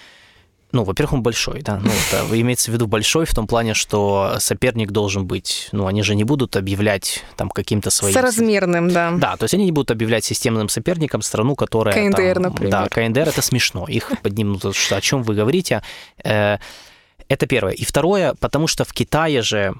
Ну, 0.72 0.84
во-первых, 0.84 1.14
он 1.14 1.22
большой, 1.22 1.62
да, 1.62 1.80
ну, 1.82 1.90
это 1.90 2.40
имеется 2.40 2.70
в 2.70 2.74
виду 2.74 2.86
большой 2.86 3.24
в 3.24 3.34
том 3.34 3.46
плане, 3.46 3.74
что 3.74 4.36
соперник 4.38 4.90
должен 4.90 5.26
быть, 5.26 5.68
ну, 5.72 5.86
они 5.86 6.02
же 6.02 6.14
не 6.14 6.24
будут 6.24 6.56
объявлять 6.56 7.24
там 7.36 7.48
каким-то 7.48 7.90
своим... 7.90 8.14
Соразмерным, 8.14 8.90
да. 8.90 9.12
Да, 9.12 9.36
то 9.36 9.44
есть 9.44 9.54
они 9.54 9.64
не 9.64 9.72
будут 9.72 9.90
объявлять 9.90 10.24
системным 10.24 10.68
соперником 10.68 11.22
страну, 11.22 11.56
которая... 11.56 11.94
КНДР, 11.94 12.34
там, 12.34 12.42
например. 12.42 12.70
Да, 12.70 12.88
КНДР 12.88 13.28
это 13.28 13.42
смешно, 13.42 13.86
их 13.88 14.12
поднимут, 14.22 14.76
что, 14.76 14.96
о 14.96 15.00
чем 15.00 15.22
вы 15.22 15.34
говорите. 15.34 15.82
Э, 16.22 16.58
это 17.28 17.46
первое. 17.46 17.72
И 17.72 17.84
второе, 17.84 18.34
потому 18.38 18.66
что 18.66 18.84
в 18.84 18.92
Китае 18.92 19.42
же 19.42 19.74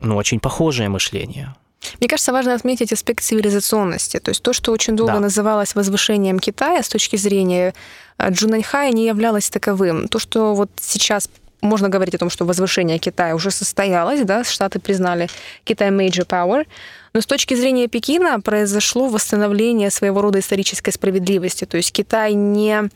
ну, 0.00 0.16
очень 0.16 0.40
похожее 0.40 0.88
мышление. 0.88 1.54
Мне 2.00 2.08
кажется, 2.08 2.32
важно 2.32 2.54
отметить 2.54 2.92
аспект 2.92 3.24
цивилизационности. 3.24 4.18
То 4.18 4.30
есть 4.30 4.42
то, 4.42 4.52
что 4.52 4.72
очень 4.72 4.96
долго 4.96 5.14
да. 5.14 5.20
называлось 5.20 5.74
возвышением 5.74 6.38
Китая 6.38 6.82
с 6.82 6.88
точки 6.88 7.16
зрения 7.16 7.74
Джунаньхая, 8.20 8.90
не 8.92 9.06
являлось 9.06 9.48
таковым. 9.50 10.08
То, 10.08 10.18
что 10.18 10.54
вот 10.54 10.70
сейчас 10.80 11.28
можно 11.60 11.88
говорить 11.88 12.14
о 12.14 12.18
том, 12.18 12.30
что 12.30 12.44
возвышение 12.44 12.98
Китая 12.98 13.34
уже 13.34 13.50
состоялось, 13.50 14.22
да, 14.22 14.44
Штаты 14.44 14.78
признали 14.78 15.28
Китай 15.64 15.90
major 15.90 16.26
power, 16.26 16.66
но 17.12 17.20
с 17.20 17.26
точки 17.26 17.54
зрения 17.54 17.88
Пекина 17.88 18.40
произошло 18.40 19.08
восстановление 19.08 19.90
своего 19.90 20.20
рода 20.22 20.38
исторической 20.38 20.90
справедливости. 20.90 21.64
То 21.64 21.76
есть 21.76 21.92
Китай 21.92 22.34
не 22.34 22.74
а, 22.74 22.88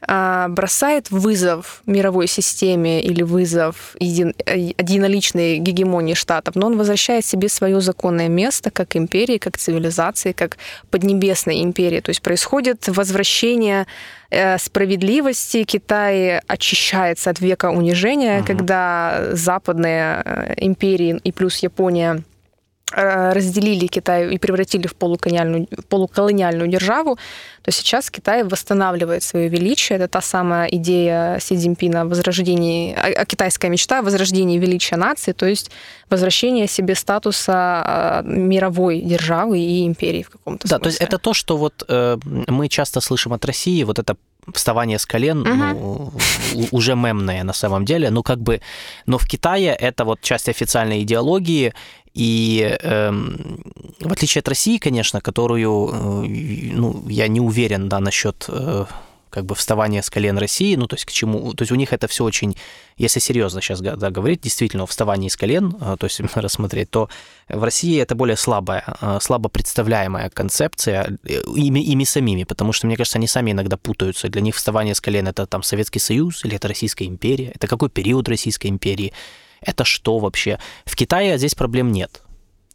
бросает 0.00 1.10
вызов 1.10 1.82
мировой 1.84 2.28
системе 2.28 3.02
или 3.02 3.22
вызов 3.22 3.96
един, 3.98 4.32
единоличной 4.46 5.58
гегемонии 5.58 6.14
штатов, 6.14 6.54
но 6.54 6.68
он 6.68 6.78
возвращает 6.78 7.24
себе 7.24 7.48
свое 7.48 7.80
законное 7.80 8.28
место 8.28 8.70
как 8.70 8.96
империи, 8.96 9.38
как 9.38 9.58
цивилизации, 9.58 10.32
как 10.32 10.56
поднебесной 10.90 11.62
империи. 11.62 12.00
То 12.00 12.10
есть 12.10 12.22
происходит 12.22 12.88
возвращение 12.88 13.86
э, 14.30 14.56
справедливости, 14.58 15.64
Китай 15.64 16.38
очищается 16.46 17.30
от 17.30 17.40
века 17.40 17.70
унижения, 17.70 18.38
угу. 18.38 18.46
когда 18.46 19.30
западные 19.32 20.22
э, 20.24 20.54
империи 20.58 21.20
и 21.24 21.32
плюс 21.32 21.58
Япония 21.58 22.22
Э, 22.22 22.37
разделили 22.92 23.86
Китай 23.86 24.34
и 24.34 24.38
превратили 24.38 24.86
в 24.86 24.94
полуколониальную, 24.94 25.66
полуколониальную 25.88 26.68
державу, 26.68 27.18
то 27.62 27.70
сейчас 27.70 28.10
Китай 28.10 28.44
восстанавливает 28.44 29.22
свое 29.22 29.48
величие. 29.48 29.98
Это 29.98 30.08
та 30.08 30.20
самая 30.20 30.68
идея 30.68 31.38
Си 31.40 31.56
Цзиньпина 31.56 32.02
о 32.02 32.04
возрождении, 32.04 32.94
а 32.94 33.24
китайская 33.24 33.68
мечта 33.68 33.98
о 33.98 34.02
возрождении 34.02 34.58
величия 34.58 34.96
нации, 34.96 35.32
то 35.32 35.46
есть 35.46 35.70
возвращение 36.10 36.66
себе 36.66 36.94
статуса 36.94 37.52
а, 37.54 38.22
мировой 38.24 39.00
державы 39.00 39.58
и 39.58 39.86
империи 39.86 40.22
в 40.22 40.30
каком-то 40.30 40.66
да, 40.66 40.76
смысле. 40.76 40.82
то 40.82 40.88
есть 40.88 41.00
это 41.00 41.18
то, 41.18 41.34
что 41.34 41.56
вот 41.56 41.84
э, 41.88 42.16
мы 42.24 42.68
часто 42.68 43.00
слышим 43.00 43.32
от 43.32 43.44
России, 43.44 43.84
вот 43.84 43.98
это 43.98 44.16
вставание 44.54 44.98
с 44.98 45.06
колен 45.06 45.40
угу. 45.40 45.48
ну, 45.50 46.12
уже 46.70 46.94
мемное 46.94 47.44
на 47.44 47.52
самом 47.52 47.84
деле. 47.84 48.10
Ну, 48.10 48.22
как 48.22 48.38
бы, 48.38 48.60
но 49.06 49.18
в 49.18 49.26
Китае 49.26 49.74
это 49.74 50.04
вот 50.04 50.20
часть 50.20 50.48
официальной 50.48 51.02
идеологии, 51.02 51.74
и 52.18 52.76
э, 52.82 53.10
в 54.00 54.12
отличие 54.12 54.40
от 54.40 54.48
России, 54.48 54.78
конечно, 54.78 55.20
которую, 55.20 55.90
э, 55.92 56.26
ну, 56.74 57.04
я 57.08 57.28
не 57.28 57.38
уверен, 57.38 57.88
да, 57.88 58.00
насчет 58.00 58.46
э, 58.48 58.86
как 59.30 59.46
бы 59.46 59.54
вставания 59.54 60.02
с 60.02 60.10
колен 60.10 60.36
России, 60.36 60.74
ну, 60.74 60.88
то 60.88 60.96
есть 60.96 61.04
к 61.04 61.12
чему, 61.12 61.54
то 61.54 61.62
есть 61.62 61.70
у 61.70 61.76
них 61.76 61.92
это 61.92 62.08
все 62.08 62.24
очень, 62.24 62.56
если 62.96 63.20
серьезно 63.20 63.60
сейчас 63.60 63.80
да, 63.80 64.10
говорить, 64.10 64.40
действительно, 64.40 64.82
о 64.82 64.86
вставании 64.86 65.28
с 65.28 65.36
колен, 65.36 65.76
э, 65.80 65.96
то 65.96 66.06
есть 66.06 66.20
рассмотреть, 66.34 66.90
то 66.90 67.08
в 67.48 67.62
России 67.62 68.00
это 68.00 68.16
более 68.16 68.36
слабая, 68.36 68.82
э, 69.00 69.18
слабо 69.22 69.48
представляемая 69.48 70.28
концепция 70.30 71.18
э, 71.22 71.40
ими, 71.54 71.78
ими 71.78 72.02
самими, 72.02 72.42
потому 72.42 72.72
что, 72.72 72.88
мне 72.88 72.96
кажется, 72.96 73.18
они 73.18 73.28
сами 73.28 73.52
иногда 73.52 73.76
путаются. 73.76 74.28
Для 74.28 74.40
них 74.40 74.56
вставание 74.56 74.96
с 74.96 75.00
колен– 75.00 75.28
это 75.28 75.46
там 75.46 75.62
Советский 75.62 76.00
Союз 76.00 76.44
или 76.44 76.56
это 76.56 76.66
Российская 76.66 77.06
империя, 77.06 77.52
это 77.54 77.68
какой 77.68 77.90
период 77.90 78.28
Российской 78.28 78.66
империи– 78.66 79.12
это 79.60 79.84
что 79.84 80.18
вообще? 80.18 80.58
В 80.84 80.96
Китае 80.96 81.38
здесь 81.38 81.54
проблем 81.54 81.92
нет. 81.92 82.22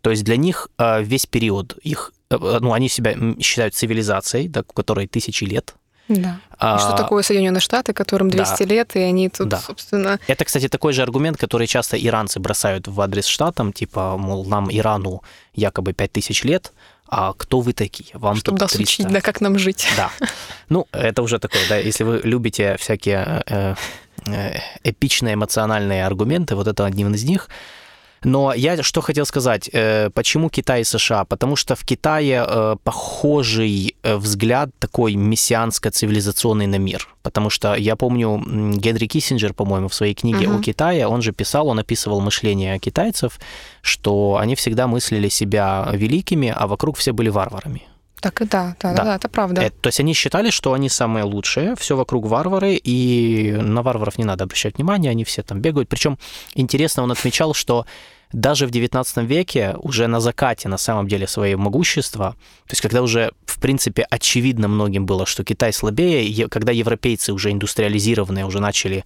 То 0.02 0.10
есть 0.10 0.24
для 0.24 0.38
них 0.38 0.68
э, 0.78 1.02
весь 1.04 1.26
период 1.26 1.78
их, 1.82 2.14
э, 2.30 2.38
ну, 2.38 2.74
они 2.74 2.90
себя 2.90 3.16
считают 3.40 3.74
цивилизацией, 3.74 4.48
да, 4.48 4.64
которой 4.64 5.08
тысячи 5.08 5.46
лет. 5.46 5.76
Да. 6.10 6.40
А, 6.60 6.78
что 6.80 6.98
такое 6.98 7.24
Соединенные 7.24 7.62
Штаты, 7.62 7.94
которым 7.94 8.30
200 8.30 8.64
да. 8.64 8.66
лет, 8.66 8.96
и 8.96 9.00
они 9.00 9.30
тут, 9.30 9.48
да. 9.48 9.60
собственно... 9.60 10.20
Это, 10.28 10.44
кстати, 10.44 10.68
такой 10.68 10.92
же 10.92 11.02
аргумент, 11.02 11.38
который 11.38 11.68
часто 11.68 11.98
иранцы 11.98 12.40
бросают 12.40 12.88
в 12.88 13.00
адрес 13.00 13.26
штатам, 13.26 13.72
типа, 13.72 14.18
мол, 14.18 14.46
нам, 14.46 14.70
Ирану, 14.70 15.24
якобы 15.54 15.94
5000 15.94 16.44
лет, 16.44 16.74
а 17.08 17.34
кто 17.34 17.62
вы 17.62 17.74
такие? 17.74 18.10
Вам 18.14 18.36
Чтобы 18.36 18.58
тут 18.58 18.70
300. 18.70 18.80
нас 18.80 18.90
учить, 18.90 19.08
да, 19.08 19.22
как 19.22 19.40
нам 19.40 19.58
жить. 19.58 19.88
Да. 19.96 20.12
Ну, 20.70 20.88
это 20.92 21.22
уже 21.22 21.40
такое, 21.40 21.62
да, 21.70 21.78
если 21.78 22.04
вы 22.04 22.22
любите 22.24 22.76
всякие 22.80 23.44
э, 23.46 23.54
Э, 23.74 23.76
эпичные 24.84 25.36
эмоциональные 25.36 26.06
аргументы, 26.06 26.56
вот 26.56 26.68
это 26.68 26.86
один 26.86 27.14
из 27.14 27.24
них. 27.24 27.50
Но 28.24 28.54
я 28.54 28.82
что 28.84 29.02
хотел 29.02 29.26
сказать, 29.26 29.70
э, 29.74 30.10
почему 30.14 30.50
Китай 30.50 30.82
и 30.82 30.84
США? 30.84 31.26
Потому 31.26 31.56
что 31.56 31.76
в 31.76 31.84
Китае 31.84 32.46
э, 32.48 32.76
похожий 32.84 33.96
взгляд 34.04 34.70
такой 34.80 35.16
мессианско-цивилизационный 35.16 36.68
на 36.68 36.78
мир. 36.78 37.08
Потому 37.22 37.50
что 37.50 37.76
я 37.76 37.96
помню, 37.96 38.42
Генри 38.78 39.08
Киссинджер, 39.08 39.54
по-моему, 39.54 39.88
в 39.88 39.94
своей 39.94 40.14
книге 40.14 40.46
uh-huh. 40.46 40.60
о 40.60 40.64
Китае, 40.64 41.08
он 41.08 41.22
же 41.22 41.32
писал, 41.32 41.68
он 41.68 41.80
описывал 41.80 42.22
мышление 42.22 42.80
китайцев, 42.80 43.40
что 43.82 44.38
они 44.40 44.56
всегда 44.56 44.88
мыслили 44.88 45.30
себя 45.30 45.90
великими, 45.94 46.54
а 46.56 46.68
вокруг 46.68 46.98
все 46.98 47.12
были 47.12 47.30
варварами. 47.30 47.84
Так 48.24 48.42
и 48.42 48.46
да, 48.46 48.74
да, 48.80 48.94
да, 48.94 49.04
да 49.04 49.16
это 49.18 49.28
правда. 49.28 49.62
Это, 49.62 49.76
то 49.82 49.88
есть 49.88 50.00
они 50.00 50.14
считали, 50.14 50.50
что 50.50 50.72
они 50.72 50.88
самые 50.88 51.26
лучшие, 51.26 51.76
все 51.76 51.98
вокруг 51.98 52.26
варвары, 52.26 52.76
и 52.76 53.52
на 53.52 53.82
варваров 53.82 54.18
не 54.18 54.24
надо 54.24 54.46
обращать 54.46 54.78
внимание, 54.78 55.12
они 55.12 55.26
все 55.26 55.44
там 55.44 55.60
бегают. 55.60 55.90
Причем 55.90 56.18
интересно, 56.56 57.04
он 57.04 57.12
отмечал, 57.12 57.54
что 57.54 57.86
даже 58.32 58.66
в 58.66 58.72
XIX 58.72 59.26
веке, 59.26 59.76
уже 59.82 60.08
на 60.08 60.22
закате, 60.22 60.70
на 60.70 60.78
самом 60.78 61.10
деле, 61.10 61.28
своего 61.28 61.62
могущества, 61.62 62.38
то 62.66 62.72
есть 62.72 62.82
когда 62.82 63.02
уже, 63.02 63.34
в 63.46 63.60
принципе, 63.60 64.08
очевидно 64.10 64.70
многим 64.70 65.06
было, 65.06 65.26
что 65.26 65.44
Китай 65.44 65.74
слабее, 65.74 66.48
когда 66.48 66.72
европейцы 66.72 67.34
уже 67.34 67.52
индустриализированные 67.52 68.46
уже 68.46 68.62
начали 68.62 69.04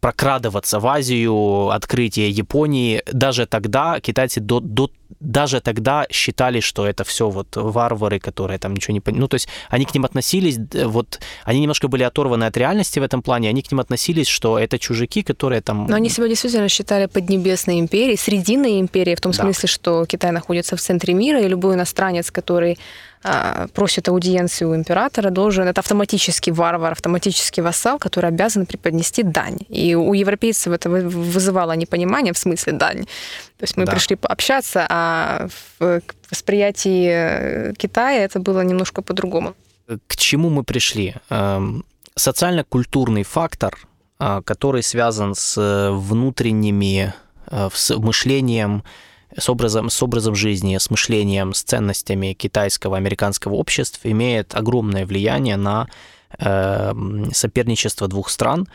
прокрадываться 0.00 0.80
в 0.80 0.86
Азию, 0.88 1.70
открытие 1.70 2.30
Японии, 2.30 3.02
даже 3.06 3.46
тогда 3.46 4.00
китайцы 4.00 4.40
до, 4.40 4.58
до, 4.58 4.90
даже 5.20 5.60
тогда 5.60 6.06
считали, 6.10 6.60
что 6.60 6.86
это 6.86 7.04
все 7.04 7.28
вот 7.28 7.56
варвары, 7.56 8.18
которые 8.18 8.58
там 8.58 8.74
ничего 8.74 8.94
не 8.94 9.00
понимают. 9.00 9.20
Ну, 9.20 9.28
то 9.28 9.34
есть 9.34 9.48
они 9.70 9.84
к 9.84 9.94
ним 9.94 10.04
относились, 10.04 10.58
вот, 10.84 11.20
они 11.44 11.60
немножко 11.60 11.88
были 11.88 12.02
оторваны 12.02 12.44
от 12.44 12.56
реальности 12.56 12.98
в 12.98 13.02
этом 13.02 13.22
плане, 13.22 13.48
они 13.48 13.62
к 13.62 13.70
ним 13.70 13.80
относились, 13.80 14.28
что 14.28 14.58
это 14.58 14.78
чужаки, 14.78 15.22
которые 15.22 15.60
там... 15.60 15.86
Но 15.86 15.96
они 15.96 16.08
себя 16.08 16.28
действительно 16.28 16.68
считали 16.68 17.06
поднебесной 17.06 17.80
империей, 17.80 18.16
срединной 18.16 18.80
империей, 18.80 19.16
в 19.16 19.20
том 19.20 19.32
да. 19.32 19.42
смысле, 19.42 19.68
что 19.68 20.04
Китай 20.06 20.30
находится 20.32 20.76
в 20.76 20.80
центре 20.80 21.14
мира, 21.14 21.40
и 21.40 21.48
любой 21.48 21.74
иностранец, 21.74 22.30
который 22.30 22.78
а, 23.24 23.66
просит 23.74 24.08
аудиенцию 24.08 24.70
у 24.70 24.74
императора, 24.76 25.30
должен, 25.30 25.66
это 25.66 25.80
автоматический 25.80 26.52
варвар, 26.52 26.92
автоматический 26.92 27.62
вассал, 27.62 27.98
который 27.98 28.28
обязан 28.28 28.66
преподнести 28.66 29.22
дань. 29.22 29.58
И 29.68 29.94
у 29.94 30.14
европейцев 30.14 30.72
это 30.72 30.88
вызывало 30.88 31.72
непонимание 31.72 32.32
в 32.32 32.38
смысле 32.38 32.72
дань. 32.74 33.06
То 33.58 33.64
есть 33.64 33.76
мы 33.76 33.84
да. 33.86 33.92
пришли 33.92 34.14
пообщаться, 34.14 34.86
а 34.88 35.48
в 35.78 36.00
восприятии 36.30 37.08
э, 37.10 37.72
Китая 37.76 38.24
это 38.24 38.38
было 38.38 38.60
немножко 38.60 39.02
по-другому. 39.02 39.54
К 40.06 40.16
чему 40.16 40.48
мы 40.48 40.62
пришли? 40.62 41.16
Эм, 41.28 41.84
социально-культурный 42.14 43.24
фактор, 43.24 43.76
а, 44.18 44.42
который 44.42 44.82
связан 44.82 45.34
с 45.34 45.90
внутренними, 45.92 47.12
э, 47.50 47.68
с 47.72 47.96
мышлением, 47.96 48.84
с 49.36 49.48
образом, 49.48 49.90
с 49.90 50.02
образом 50.02 50.36
жизни, 50.36 50.78
с 50.78 50.90
мышлением, 50.90 51.52
с 51.52 51.62
ценностями 51.62 52.34
китайского, 52.34 52.96
американского 52.96 53.54
общества 53.54 54.08
имеет 54.10 54.54
огромное 54.54 55.04
влияние 55.04 55.56
на 55.56 55.88
э, 55.88 56.17
соперничество 57.32 58.08
двух 58.08 58.30
стран. 58.30 58.66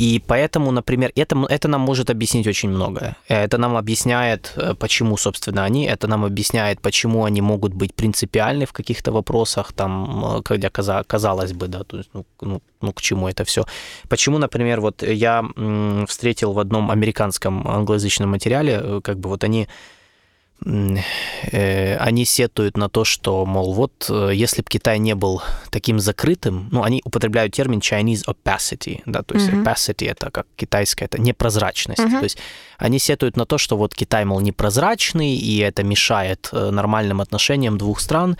И 0.00 0.22
поэтому, 0.26 0.70
например, 0.70 1.12
это, 1.14 1.36
это 1.48 1.68
нам 1.68 1.80
может 1.80 2.10
объяснить 2.10 2.46
очень 2.46 2.70
многое. 2.70 3.16
Это 3.28 3.58
нам 3.58 3.76
объясняет, 3.76 4.52
э, 4.56 4.74
почему, 4.74 5.16
собственно, 5.16 5.64
они, 5.64 5.84
это 5.84 6.08
нам 6.08 6.24
объясняет, 6.24 6.80
почему 6.80 7.24
они 7.24 7.42
могут 7.42 7.74
быть 7.74 7.94
принципиальны 7.94 8.64
в 8.64 8.72
каких-то 8.72 9.12
вопросах, 9.12 9.72
там, 9.72 10.24
э, 10.38 10.42
когда 10.42 10.70
казалось 10.70 11.52
бы, 11.52 11.68
да, 11.68 11.84
то 11.84 11.98
есть, 11.98 12.10
ну, 12.14 12.24
ну, 12.40 12.62
ну, 12.80 12.92
к 12.92 13.02
чему 13.02 13.28
это 13.28 13.44
все. 13.44 13.64
Почему, 14.08 14.38
например, 14.38 14.80
вот 14.80 15.02
я 15.02 15.44
встретил 16.06 16.52
в 16.52 16.58
одном 16.58 16.90
американском 16.90 17.68
англоязычном 17.68 18.30
материале, 18.30 18.80
э, 18.82 19.00
как 19.02 19.18
бы 19.18 19.28
вот 19.28 19.44
они 19.44 19.62
Э, 19.62 19.66
они 20.62 22.24
сетуют 22.24 22.76
на 22.76 22.88
то, 22.88 23.04
что, 23.04 23.46
мол, 23.46 23.72
вот 23.72 24.06
э, 24.10 24.30
если 24.34 24.62
бы 24.62 24.68
Китай 24.68 24.98
не 24.98 25.14
был 25.14 25.42
таким 25.70 25.98
закрытым, 25.98 26.68
ну, 26.70 26.82
они 26.82 27.00
употребляют 27.04 27.54
термин 27.54 27.78
Chinese 27.78 28.24
opacity, 28.26 29.00
да, 29.06 29.22
то 29.22 29.34
есть 29.34 29.48
mm-hmm. 29.48 29.64
opacity 29.64 30.10
это 30.10 30.30
как 30.30 30.46
китайская, 30.56 31.06
это 31.06 31.20
непрозрачность. 31.20 32.00
Mm-hmm. 32.00 32.18
То 32.18 32.24
есть 32.24 32.38
они 32.78 32.98
сетуют 32.98 33.36
на 33.36 33.46
то, 33.46 33.58
что 33.58 33.76
вот 33.76 33.94
Китай, 33.94 34.24
мол, 34.24 34.40
непрозрачный, 34.40 35.34
и 35.34 35.58
это 35.58 35.82
мешает 35.82 36.48
э, 36.52 36.70
нормальным 36.70 37.20
отношениям 37.20 37.78
двух 37.78 38.00
стран. 38.00 38.36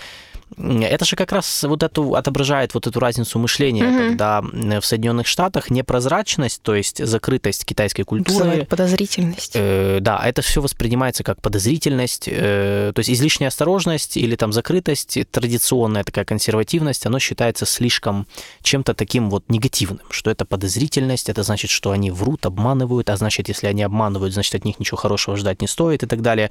Это 0.57 1.05
же 1.05 1.17
как 1.17 1.33
раз 1.33 1.63
вот 1.65 1.83
эту 1.83 2.15
отображает 2.15 2.75
вот 2.75 2.87
эту 2.87 2.99
разницу 3.01 3.39
мышления, 3.39 3.87
угу. 3.87 4.09
когда 4.09 4.41
в 4.43 4.83
Соединенных 4.83 5.27
Штатах 5.27 5.71
непрозрачность, 5.71 6.63
то 6.63 6.75
есть 6.75 7.05
закрытость 7.05 7.65
китайской 7.65 8.03
культуры, 8.03 8.39
Вызывает 8.39 8.69
подозрительность. 8.69 9.53
Э, 9.55 9.99
да, 10.01 10.21
это 10.25 10.43
все 10.43 10.61
воспринимается 10.61 11.23
как 11.23 11.41
подозрительность, 11.41 12.29
э, 12.31 12.93
то 12.95 12.99
есть 12.99 13.11
излишняя 13.11 13.49
осторожность 13.49 14.17
или 14.17 14.37
там 14.37 14.53
закрытость, 14.53 15.19
традиционная 15.31 16.05
такая 16.05 16.25
консервативность, 16.25 17.07
оно 17.07 17.19
считается 17.19 17.67
слишком 17.67 18.27
чем-то 18.63 18.95
таким 18.95 19.31
вот 19.31 19.45
негативным, 19.49 20.07
что 20.11 20.31
это 20.31 20.45
подозрительность, 20.45 21.29
это 21.29 21.43
значит, 21.43 21.71
что 21.71 21.91
они 21.93 22.11
врут, 22.11 22.47
обманывают, 22.47 23.11
а 23.11 23.17
значит, 23.17 23.49
если 23.49 23.67
они 23.67 23.83
обманывают, 23.83 24.35
значит, 24.35 24.55
от 24.55 24.65
них 24.65 24.79
ничего 24.81 24.97
хорошего 24.97 25.37
ждать 25.37 25.61
не 25.61 25.69
стоит 25.69 26.03
и 26.03 26.07
так 26.07 26.23
далее. 26.23 26.51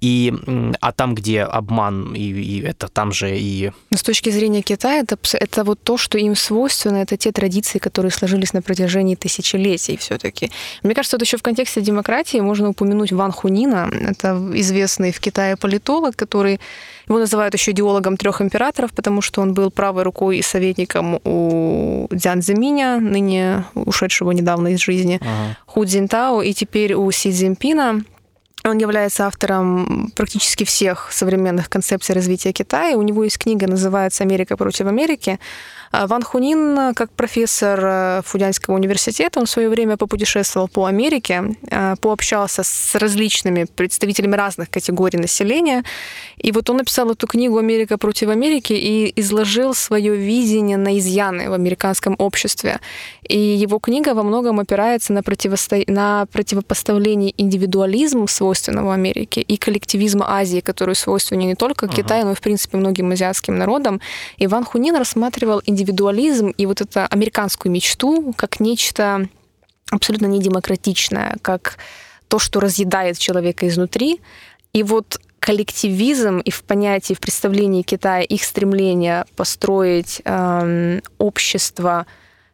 И, 0.00 0.32
а 0.80 0.92
там, 0.92 1.14
где 1.14 1.42
обман, 1.42 2.14
и, 2.14 2.20
и 2.20 2.62
это 2.62 2.88
там 2.88 3.12
же 3.12 3.36
и... 3.36 3.72
Но 3.90 3.96
с 3.96 4.02
точки 4.02 4.30
зрения 4.30 4.62
Китая, 4.62 5.00
это, 5.00 5.16
это 5.32 5.64
вот 5.64 5.80
то, 5.82 5.96
что 5.96 6.18
им 6.18 6.36
свойственно, 6.36 6.98
это 6.98 7.16
те 7.16 7.32
традиции, 7.32 7.78
которые 7.78 8.12
сложились 8.12 8.52
на 8.52 8.62
протяжении 8.62 9.14
тысячелетий 9.14 9.96
все 9.96 10.18
таки 10.18 10.50
Мне 10.82 10.94
кажется, 10.94 11.16
вот 11.16 11.22
еще 11.22 11.36
в 11.36 11.42
контексте 11.42 11.80
демократии 11.80 12.38
можно 12.38 12.70
упомянуть 12.70 13.12
Ван 13.12 13.32
Хунина. 13.32 13.90
Это 14.08 14.50
известный 14.54 15.12
в 15.12 15.20
Китае 15.20 15.56
политолог, 15.56 16.16
который 16.16 16.60
его 17.08 17.18
называют 17.18 17.54
еще 17.54 17.72
идеологом 17.72 18.16
трех 18.16 18.40
императоров, 18.40 18.92
потому 18.92 19.20
что 19.20 19.42
он 19.42 19.52
был 19.52 19.70
правой 19.70 20.04
рукой 20.04 20.38
и 20.38 20.42
советником 20.42 21.20
у 21.24 22.06
Дзян 22.12 22.40
Цзиминя, 22.40 22.98
ныне 23.00 23.64
ушедшего 23.74 24.30
недавно 24.30 24.68
из 24.68 24.80
жизни, 24.80 25.18
ага. 25.20 25.56
Ху 25.66 25.84
Цзинтао, 25.84 26.42
и 26.42 26.52
теперь 26.52 26.94
у 26.94 27.10
Си 27.10 27.32
Цзиньпина. 27.32 28.02
Он 28.64 28.76
является 28.78 29.26
автором 29.26 30.12
практически 30.14 30.64
всех 30.64 31.08
современных 31.12 31.70
концепций 31.70 32.14
развития 32.14 32.52
Китая. 32.52 32.96
У 32.96 33.02
него 33.02 33.24
есть 33.24 33.38
книга, 33.38 33.66
называется 33.66 34.22
«Америка 34.22 34.56
против 34.56 34.86
Америки». 34.86 35.38
А 35.92 36.06
Ван 36.06 36.22
Хунин, 36.22 36.94
как 36.94 37.10
профессор 37.10 37.80
э, 37.82 38.22
Фудянского 38.24 38.76
университета, 38.76 39.40
он 39.40 39.46
в 39.46 39.50
свое 39.50 39.68
время 39.68 39.96
попутешествовал 39.96 40.68
по 40.68 40.84
Америке, 40.84 41.56
э, 41.68 41.96
пообщался 42.00 42.62
с 42.62 42.94
различными 42.94 43.64
представителями 43.64 44.36
разных 44.36 44.70
категорий 44.70 45.18
населения. 45.18 45.82
И 46.36 46.52
вот 46.52 46.70
он 46.70 46.76
написал 46.76 47.10
эту 47.10 47.26
книгу 47.26 47.58
«Америка 47.58 47.98
против 47.98 48.28
Америки» 48.28 48.72
и 48.72 49.12
изложил 49.20 49.74
свое 49.74 50.14
видение 50.14 50.76
на 50.76 50.96
изъяны 50.96 51.50
в 51.50 51.54
американском 51.54 52.14
обществе. 52.18 52.78
И 53.28 53.38
его 53.38 53.80
книга 53.80 54.14
во 54.14 54.22
многом 54.22 54.60
опирается 54.60 55.12
на, 55.12 55.24
противосто... 55.24 55.82
на 55.88 56.26
противопоставление 56.26 57.34
индивидуализма, 57.36 58.28
свойственного 58.28 58.94
Америке, 58.94 59.40
и 59.40 59.56
коллективизма 59.56 60.38
Азии, 60.38 60.60
который 60.60 60.94
свойственен 60.94 61.48
не 61.48 61.56
только 61.56 61.88
Китаю, 61.88 62.26
но 62.26 62.32
и, 62.32 62.34
в 62.36 62.40
принципе, 62.40 62.76
многим 62.76 63.10
азиатским 63.10 63.58
народам. 63.58 64.00
Иван 64.38 64.64
Хунин 64.64 64.94
рассматривал 64.94 65.60
индивидуализм 65.66 65.79
индивидуализм 65.80 66.48
и 66.48 66.66
вот 66.66 66.80
эту 66.80 67.00
американскую 67.08 67.72
мечту 67.72 68.32
как 68.36 68.60
нечто 68.60 69.28
абсолютно 69.90 70.26
недемократичное, 70.26 71.36
как 71.42 71.78
то, 72.28 72.38
что 72.38 72.60
разъедает 72.60 73.18
человека 73.18 73.66
изнутри. 73.66 74.20
И 74.72 74.82
вот 74.82 75.20
коллективизм 75.40 76.38
и 76.38 76.50
в 76.50 76.62
понятии, 76.62 77.14
в 77.14 77.20
представлении 77.20 77.82
Китая 77.82 78.22
их 78.22 78.44
стремление 78.44 79.24
построить 79.36 80.20
э, 80.24 81.00
общество, 81.18 82.06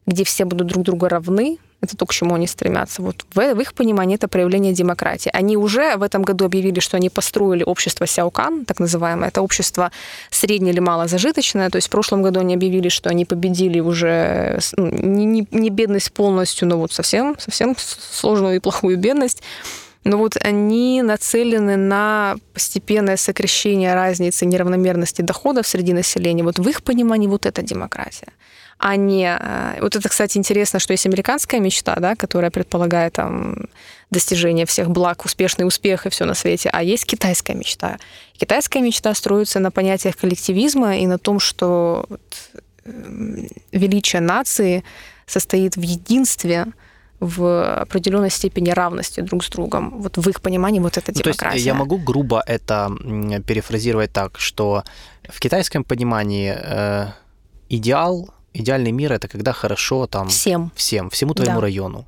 где 0.06 0.24
все 0.24 0.44
будут 0.44 0.68
друг 0.68 0.84
друга 0.84 1.08
равны, 1.08 1.58
это 1.80 1.96
то, 1.96 2.06
к 2.06 2.12
чему 2.12 2.34
они 2.34 2.46
стремятся. 2.46 3.02
Вот 3.02 3.24
в, 3.34 3.54
в 3.54 3.60
их 3.60 3.74
понимании 3.74 4.16
это 4.16 4.28
проявление 4.28 4.72
демократии. 4.72 5.30
Они 5.32 5.56
уже 5.56 5.96
в 5.96 6.02
этом 6.02 6.22
году 6.22 6.44
объявили, 6.46 6.80
что 6.80 6.96
они 6.96 7.10
построили 7.10 7.62
общество 7.62 8.06
Сяокан, 8.06 8.64
так 8.64 8.80
называемое. 8.80 9.28
Это 9.28 9.42
общество 9.42 9.90
среднее 10.30 10.72
или 10.72 10.80
малозажиточное. 10.80 11.70
То 11.70 11.76
есть 11.76 11.88
в 11.88 11.90
прошлом 11.90 12.22
году 12.22 12.40
они 12.40 12.54
объявили, 12.54 12.88
что 12.88 13.10
они 13.10 13.24
победили 13.24 13.80
уже 13.80 14.58
ну, 14.76 14.86
не, 14.90 15.24
не, 15.24 15.48
не 15.50 15.70
бедность 15.70 16.12
полностью, 16.12 16.68
но 16.68 16.78
вот 16.78 16.92
совсем, 16.92 17.36
совсем 17.38 17.76
сложную 17.78 18.56
и 18.56 18.60
плохую 18.60 18.96
бедность. 18.96 19.42
Но 20.04 20.18
вот 20.18 20.36
они 20.40 21.02
нацелены 21.02 21.76
на 21.76 22.36
постепенное 22.54 23.16
сокращение 23.16 23.92
разницы 23.94 24.46
неравномерности 24.46 25.22
доходов 25.22 25.66
среди 25.66 25.92
населения. 25.92 26.44
Вот 26.44 26.60
в 26.60 26.68
их 26.68 26.84
понимании 26.84 27.26
вот 27.26 27.44
это 27.44 27.62
демократия 27.62 28.28
а 28.78 28.96
не... 28.96 29.26
Э, 29.26 29.78
вот 29.80 29.96
это, 29.96 30.08
кстати, 30.08 30.38
интересно, 30.38 30.78
что 30.78 30.92
есть 30.92 31.06
американская 31.06 31.60
мечта, 31.60 31.96
да, 31.96 32.14
которая 32.14 32.50
предполагает 32.50 33.14
там 33.14 33.68
достижение 34.10 34.66
всех 34.66 34.90
благ, 34.90 35.24
успешный 35.24 35.66
успех 35.66 36.06
и 36.06 36.10
все 36.10 36.24
на 36.24 36.34
свете, 36.34 36.68
а 36.72 36.82
есть 36.82 37.06
китайская 37.06 37.54
мечта. 37.54 37.98
Китайская 38.36 38.80
мечта 38.80 39.14
строится 39.14 39.60
на 39.60 39.70
понятиях 39.70 40.16
коллективизма 40.16 40.98
и 40.98 41.06
на 41.06 41.18
том, 41.18 41.40
что 41.40 42.06
эм, 42.84 43.48
величие 43.72 44.20
нации 44.20 44.84
состоит 45.26 45.76
в 45.76 45.82
единстве, 45.82 46.66
в 47.18 47.80
определенной 47.80 48.30
степени 48.30 48.70
равности 48.70 49.20
друг 49.20 49.42
с 49.42 49.48
другом. 49.48 50.02
Вот 50.02 50.18
в 50.18 50.28
их 50.28 50.42
понимании 50.42 50.80
вот 50.80 50.98
это 50.98 51.12
демократия. 51.12 51.44
Ну, 51.44 51.50
то 51.50 51.54
есть 51.54 51.66
я 51.66 51.74
могу 51.74 51.96
грубо 51.96 52.42
это 52.46 52.92
перефразировать 53.46 54.12
так, 54.12 54.38
что 54.38 54.84
в 55.26 55.40
китайском 55.40 55.82
понимании 55.82 56.54
э, 56.54 57.06
идеал 57.70 58.35
идеальный 58.56 58.92
мир 58.92 59.12
это 59.12 59.28
когда 59.28 59.52
хорошо 59.52 60.06
там 60.06 60.28
всем, 60.28 60.70
всем 60.74 61.10
всему 61.10 61.34
твоему 61.34 61.56
да. 61.56 61.60
району 61.60 62.06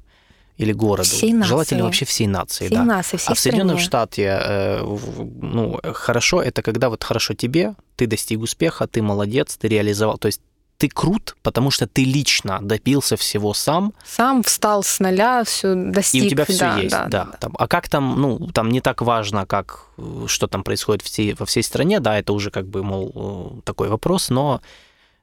или 0.57 0.73
городу, 0.73 1.09
всей 1.09 1.33
нации. 1.33 1.49
желательно 1.49 1.85
вообще 1.85 2.05
всей 2.05 2.27
нации, 2.27 2.67
всей 2.67 2.77
да. 2.77 2.85
Нации, 2.85 3.17
всей 3.17 3.33
а 3.33 3.35
в 3.35 3.39
Соединенных 3.39 3.81
Штатах, 3.81 4.19
э, 4.19 4.83
ну 4.83 5.81
хорошо, 5.95 6.43
это 6.43 6.63
когда 6.63 6.89
вот 6.89 7.05
хорошо 7.05 7.35
тебе, 7.35 7.75
ты 7.97 8.07
достиг 8.07 8.41
успеха, 8.41 8.87
ты 8.87 9.01
молодец, 9.01 9.57
ты 9.57 9.69
реализовал, 9.69 10.19
то 10.19 10.27
есть 10.27 10.41
ты 10.79 10.89
крут, 10.89 11.37
потому 11.43 11.71
что 11.73 11.87
ты 11.87 12.05
лично 12.05 12.61
добился 12.63 13.17
всего 13.17 13.53
сам. 13.53 13.93
Сам 14.05 14.43
встал 14.45 14.85
с 14.85 15.01
нуля, 15.01 15.43
все 15.45 15.75
достиг. 15.75 16.23
И 16.23 16.27
у 16.27 16.31
тебя 16.31 16.45
все 16.45 16.59
да, 16.59 16.79
есть, 16.79 16.91
да. 16.91 17.07
да, 17.07 17.25
да. 17.25 17.37
Там, 17.39 17.55
а 17.59 17.67
как 17.67 17.89
там, 17.89 18.21
ну, 18.21 18.49
там 18.55 18.69
не 18.71 18.81
так 18.81 19.03
важно, 19.03 19.45
как 19.45 19.87
что 20.27 20.47
там 20.47 20.63
происходит 20.63 21.03
всей, 21.03 21.35
во 21.35 21.47
всей 21.47 21.65
стране, 21.65 21.99
да, 21.99 22.19
это 22.19 22.33
уже 22.33 22.51
как 22.51 22.69
бы, 22.69 22.85
мол, 22.85 23.59
э, 23.59 23.61
такой 23.65 23.89
вопрос, 23.89 24.31
но 24.31 24.61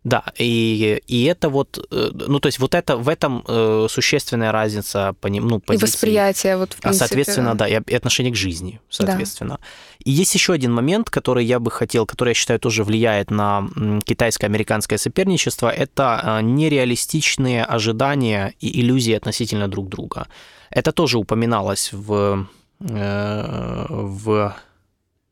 да, 0.05 0.23
и, 0.37 1.01
и 1.07 1.23
это 1.23 1.49
вот, 1.49 1.83
э, 1.91 2.11
ну, 2.13 2.39
то 2.39 2.45
есть 2.45 2.59
вот 2.59 2.75
это, 2.75 2.95
в 2.95 3.09
этом 3.09 3.43
э, 3.47 3.87
существенная 3.89 4.51
разница 4.51 5.15
по 5.19 5.29
ну, 5.29 5.59
позиции. 5.59 5.83
И 5.83 5.91
восприятие, 5.91 6.57
вот, 6.57 6.73
в 6.73 6.77
принципе. 6.77 6.89
А, 7.03 7.07
соответственно, 7.07 7.55
да, 7.55 7.67
и 7.67 7.73
отношение 7.95 8.31
к 8.31 8.35
жизни, 8.35 8.79
соответственно. 8.87 9.57
Да. 9.59 9.65
И 10.05 10.11
есть 10.11 10.35
еще 10.35 10.53
один 10.53 10.71
момент, 10.71 11.09
который 11.09 11.43
я 11.43 11.57
бы 11.59 11.71
хотел, 11.71 12.05
который, 12.05 12.29
я 12.29 12.33
считаю, 12.35 12.59
тоже 12.59 12.83
влияет 12.83 13.31
на 13.31 13.67
китайско-американское 14.05 14.99
соперничество, 14.99 15.71
это 15.71 16.21
э, 16.23 16.41
нереалистичные 16.43 17.65
ожидания 17.65 18.53
и 18.59 18.81
иллюзии 18.81 19.13
относительно 19.13 19.67
друг 19.67 19.89
друга. 19.89 20.27
Это 20.69 20.91
тоже 20.91 21.17
упоминалось 21.17 21.89
в, 21.91 22.47
в 22.79 24.55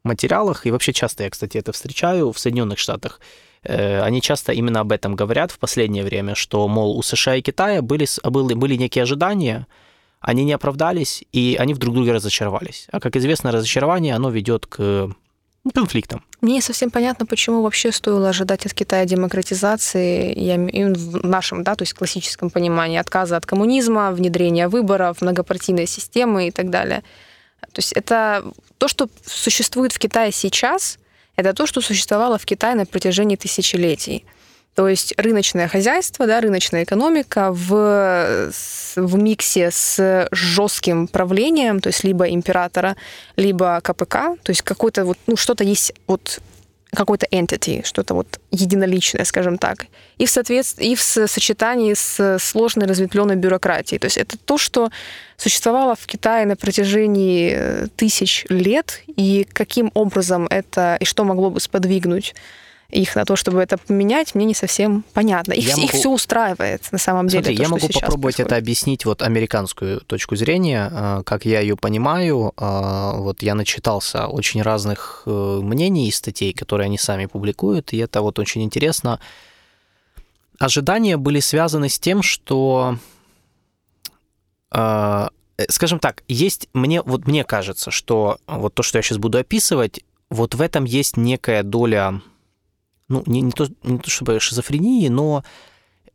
материалах, 0.03 0.65
и 0.65 0.71
вообще 0.71 0.93
часто 0.93 1.26
я, 1.26 1.30
кстати, 1.30 1.59
это 1.59 1.71
встречаю 1.74 2.32
в 2.32 2.39
Соединенных 2.39 2.80
Штатах 2.80 3.19
они 3.64 4.22
часто 4.22 4.51
именно 4.51 4.82
об 4.82 4.91
этом 4.91 5.16
говорят 5.16 5.51
в 5.51 5.59
последнее 5.59 6.03
время, 6.03 6.36
что, 6.36 6.68
мол, 6.68 6.97
у 6.97 7.01
США 7.01 7.36
и 7.36 7.41
Китая 7.41 7.82
были, 7.82 8.07
были, 8.24 8.53
были 8.53 8.76
некие 8.76 9.03
ожидания, 9.03 9.68
они 10.20 10.45
не 10.45 10.53
оправдались, 10.53 11.24
и 11.34 11.57
они 11.59 11.74
в 11.74 11.78
друг 11.78 11.95
друге 11.95 12.14
разочаровались. 12.14 12.88
А, 12.91 12.99
как 12.99 13.16
известно, 13.18 13.51
разочарование, 13.51 14.16
оно 14.16 14.30
ведет 14.30 14.66
к 14.66 15.09
конфликтам. 15.74 16.24
Мне 16.41 16.55
не 16.55 16.61
совсем 16.61 16.91
понятно, 16.91 17.26
почему 17.26 17.61
вообще 17.61 17.91
стоило 17.91 18.30
ожидать 18.30 18.66
от 18.66 18.74
Китая 18.74 19.05
демократизации, 19.05 20.38
я, 20.38 20.57
в 20.57 21.26
нашем, 21.26 21.64
да, 21.64 21.76
то 21.76 21.84
есть 21.84 21.93
классическом 21.93 22.49
понимании, 22.49 22.97
отказа 22.97 23.38
от 23.38 23.45
коммунизма, 23.45 24.11
внедрения 24.11 24.68
выборов, 24.68 25.22
многопартийной 25.22 25.88
системы 25.88 26.47
и 26.47 26.51
так 26.51 26.70
далее. 26.70 27.03
То 27.61 27.80
есть 27.80 27.93
это 27.93 28.43
то, 28.78 28.88
что 28.88 29.07
существует 29.26 29.93
в 29.93 29.99
Китае 29.99 30.32
сейчас, 30.34 30.99
это 31.36 31.53
то, 31.53 31.65
что 31.65 31.81
существовало 31.81 32.38
в 32.38 32.45
Китае 32.45 32.75
на 32.75 32.86
протяжении 32.86 33.36
тысячелетий. 33.36 34.25
То 34.75 34.88
есть 34.88 35.13
рыночное 35.17 35.67
хозяйство, 35.67 36.25
да, 36.25 36.41
рыночная 36.41 36.84
экономика 36.84 37.51
в, 37.51 38.51
в 38.95 39.15
миксе 39.15 39.69
с 39.69 40.27
жестким 40.31 41.07
правлением, 41.07 41.79
то 41.79 41.89
есть 41.89 42.03
либо 42.03 42.27
императора, 42.27 42.95
либо 43.36 43.79
КПК, 43.84 44.36
то 44.41 44.49
есть 44.49 44.63
какой-то 44.63 45.05
вот, 45.05 45.17
ну, 45.27 45.36
что-то 45.36 45.63
есть 45.63 45.93
вот 46.07 46.39
какой-то 46.95 47.25
entity, 47.31 47.85
что-то 47.85 48.13
вот 48.13 48.39
единоличное, 48.51 49.25
скажем 49.25 49.57
так, 49.57 49.87
и 50.17 50.25
в, 50.25 50.29
соответствии, 50.29 50.91
и 50.91 50.95
в 50.95 51.01
сочетании 51.01 51.93
с 51.93 52.37
сложной 52.39 52.87
разветвленной 52.87 53.35
бюрократией. 53.35 53.99
То 53.99 54.05
есть 54.05 54.17
это 54.17 54.37
то, 54.37 54.57
что 54.57 54.89
существовало 55.37 55.95
в 55.95 56.05
Китае 56.05 56.45
на 56.45 56.55
протяжении 56.55 57.53
э, 57.55 57.87
тысяч 57.95 58.45
лет, 58.49 59.01
и 59.07 59.47
каким 59.51 59.91
образом 59.93 60.47
это, 60.49 60.97
и 60.99 61.05
что 61.05 61.23
могло 61.23 61.49
бы 61.49 61.59
сподвигнуть 61.59 62.35
их 62.93 63.15
на 63.15 63.25
то, 63.25 63.35
чтобы 63.35 63.61
это 63.61 63.77
поменять, 63.77 64.35
мне 64.35 64.45
не 64.45 64.53
совсем 64.53 65.03
понятно. 65.13 65.53
Их, 65.53 65.69
могу... 65.69 65.81
их 65.81 65.91
все 65.91 66.09
устраивает 66.09 66.91
на 66.91 66.97
самом 66.97 67.27
деле. 67.27 67.43
Смотри, 67.43 67.57
то, 67.57 67.63
я 67.63 67.69
могу 67.69 67.87
попробовать 67.87 68.35
происходит. 68.35 68.51
это 68.51 68.57
объяснить 68.57 69.05
вот 69.05 69.21
американскую 69.21 70.01
точку 70.01 70.35
зрения, 70.35 70.89
а, 70.91 71.23
как 71.23 71.45
я 71.45 71.59
ее 71.59 71.75
понимаю. 71.75 72.53
А, 72.57 73.17
вот 73.17 73.41
я 73.41 73.55
начитался 73.55 74.27
очень 74.27 74.61
разных 74.61 75.23
э, 75.25 75.59
мнений 75.61 76.07
и 76.07 76.11
статей, 76.11 76.53
которые 76.53 76.85
они 76.85 76.97
сами 76.97 77.25
публикуют, 77.25 77.93
и 77.93 77.97
это 77.97 78.21
вот 78.21 78.39
очень 78.39 78.63
интересно. 78.63 79.19
Ожидания 80.59 81.17
были 81.17 81.39
связаны 81.39 81.89
с 81.89 81.99
тем, 81.99 82.21
что 82.21 82.97
э, 84.71 85.27
скажем 85.69 85.99
так, 85.99 86.23
есть 86.27 86.69
мне 86.73 87.01
вот 87.01 87.27
мне 87.27 87.43
кажется, 87.43 87.91
что 87.91 88.37
вот 88.47 88.73
то, 88.75 88.83
что 88.83 88.99
я 88.99 89.01
сейчас 89.01 89.17
буду 89.17 89.39
описывать, 89.39 90.01
вот 90.29 90.55
в 90.55 90.61
этом 90.61 90.85
есть 90.85 91.17
некая 91.17 91.63
доля 91.63 92.21
ну, 93.10 93.24
не, 93.26 93.41
не, 93.41 93.51
то, 93.51 93.68
не 93.84 93.97
то 93.97 94.10
чтобы 94.10 94.39
шизофрении, 94.39 95.08
но 95.10 95.43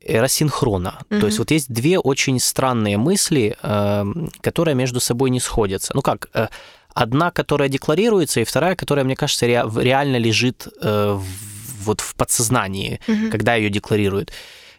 э, 0.00 0.20
рассинхрона. 0.20 0.98
Mm-hmm. 1.10 1.20
То 1.20 1.26
есть 1.26 1.38
вот 1.38 1.50
есть 1.50 1.72
две 1.72 1.98
очень 1.98 2.40
странные 2.40 2.96
мысли, 2.96 3.56
э, 3.62 4.04
которые 4.40 4.74
между 4.74 5.00
собой 5.00 5.30
не 5.30 5.40
сходятся. 5.40 5.92
Ну 5.94 6.02
как, 6.02 6.28
э, 6.34 6.48
одна, 6.94 7.30
которая 7.30 7.68
декларируется, 7.68 8.40
и 8.40 8.44
вторая, 8.44 8.74
которая, 8.74 9.04
мне 9.04 9.16
кажется, 9.16 9.46
ре, 9.46 9.64
реально 9.76 10.16
лежит 10.16 10.66
э, 10.80 11.12
в, 11.12 11.84
вот 11.84 12.00
в 12.00 12.14
подсознании, 12.14 13.00
mm-hmm. 13.06 13.30
когда 13.30 13.54
ее 13.54 13.70
декларируют. 13.70 14.32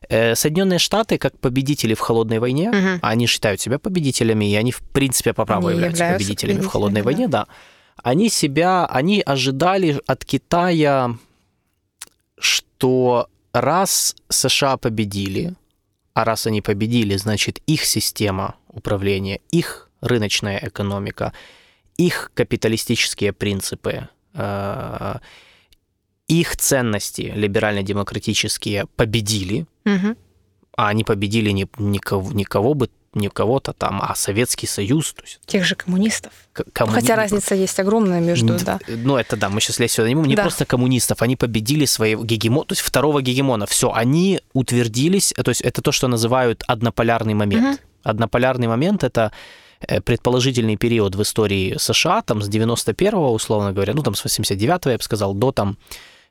Соединенные 0.09 0.79
Штаты, 0.79 1.19
как 1.19 1.37
победители 1.37 1.93
в 1.93 1.99
холодной 1.99 2.39
войне, 2.39 2.69
угу. 2.69 2.99
они 3.01 3.27
считают 3.27 3.61
себя 3.61 3.77
победителями, 3.77 4.49
и 4.49 4.55
они, 4.55 4.71
в 4.71 4.79
принципе, 4.79 5.33
по 5.33 5.45
праву 5.45 5.67
они 5.67 5.75
являются, 5.75 6.03
являются 6.03 6.25
победителями, 6.25 6.61
в 6.61 6.67
холодной 6.67 7.01
да. 7.01 7.05
войне, 7.05 7.27
да. 7.27 7.45
Они 8.01 8.29
себя, 8.29 8.87
они 8.87 9.21
ожидали 9.23 10.01
от 10.07 10.25
Китая 10.25 11.15
что 12.39 13.27
раз 13.53 14.15
США 14.29 14.77
победили, 14.77 15.55
а 16.13 16.23
раз 16.25 16.47
они 16.47 16.61
победили, 16.61 17.15
значит, 17.17 17.59
их 17.67 17.85
система 17.85 18.55
управления, 18.67 19.39
их 19.51 19.89
рыночная 20.01 20.59
экономика, 20.61 21.33
их 21.97 22.31
капиталистические 22.33 23.33
принципы, 23.33 24.09
э, 24.33 25.15
их 26.27 26.57
ценности 26.57 27.33
либерально-демократические 27.35 28.85
победили, 28.95 29.65
угу. 29.85 30.15
а 30.77 30.87
они 30.89 31.03
победили 31.03 31.51
никого, 31.51 32.31
никого 32.31 32.73
бы 32.73 32.89
не 33.13 33.29
кого-то 33.29 33.73
там, 33.73 34.01
а 34.01 34.15
Советский 34.15 34.67
Союз. 34.67 35.13
То 35.13 35.23
есть, 35.23 35.39
Тех 35.45 35.63
же 35.63 35.75
коммунистов. 35.75 36.31
Коммуни... 36.73 36.95
Хотя 36.95 37.15
разница 37.15 37.55
есть 37.55 37.79
огромная 37.79 38.19
между, 38.19 38.57
да. 38.59 38.79
Ну, 38.87 39.17
это 39.17 39.35
да, 39.35 39.49
мы 39.49 39.61
сейчас 39.61 39.79
лезть 39.79 39.95
сюда 39.95 40.09
не 40.09 40.15
будем. 40.15 40.29
Не 40.29 40.35
да. 40.35 40.43
просто 40.43 40.65
коммунистов, 40.65 41.21
они 41.21 41.35
победили 41.35 41.85
своего 41.85 42.23
гегемона, 42.23 42.65
то 42.65 42.73
есть 42.73 42.81
второго 42.81 43.21
гегемона. 43.21 43.65
Все, 43.65 43.91
они 43.91 44.41
утвердились, 44.53 45.33
то 45.35 45.49
есть 45.49 45.61
это 45.61 45.81
то, 45.81 45.91
что 45.91 46.07
называют 46.07 46.63
однополярный 46.67 47.33
момент. 47.33 47.79
Угу. 47.79 47.79
Однополярный 48.03 48.67
момент— 48.67 49.03
это 49.05 49.31
э, 49.81 50.01
предположительный 50.01 50.77
период 50.77 51.15
в 51.15 51.21
истории 51.21 51.75
США, 51.77 52.21
там 52.21 52.41
с 52.41 52.49
91-го, 52.49 53.33
условно 53.33 53.71
говоря, 53.71 53.93
ну 53.93 54.03
там 54.03 54.15
с 54.15 54.25
89-го, 54.25 54.89
я 54.91 54.97
бы 54.97 55.03
сказал, 55.03 55.33
до 55.33 55.51
там 55.51 55.77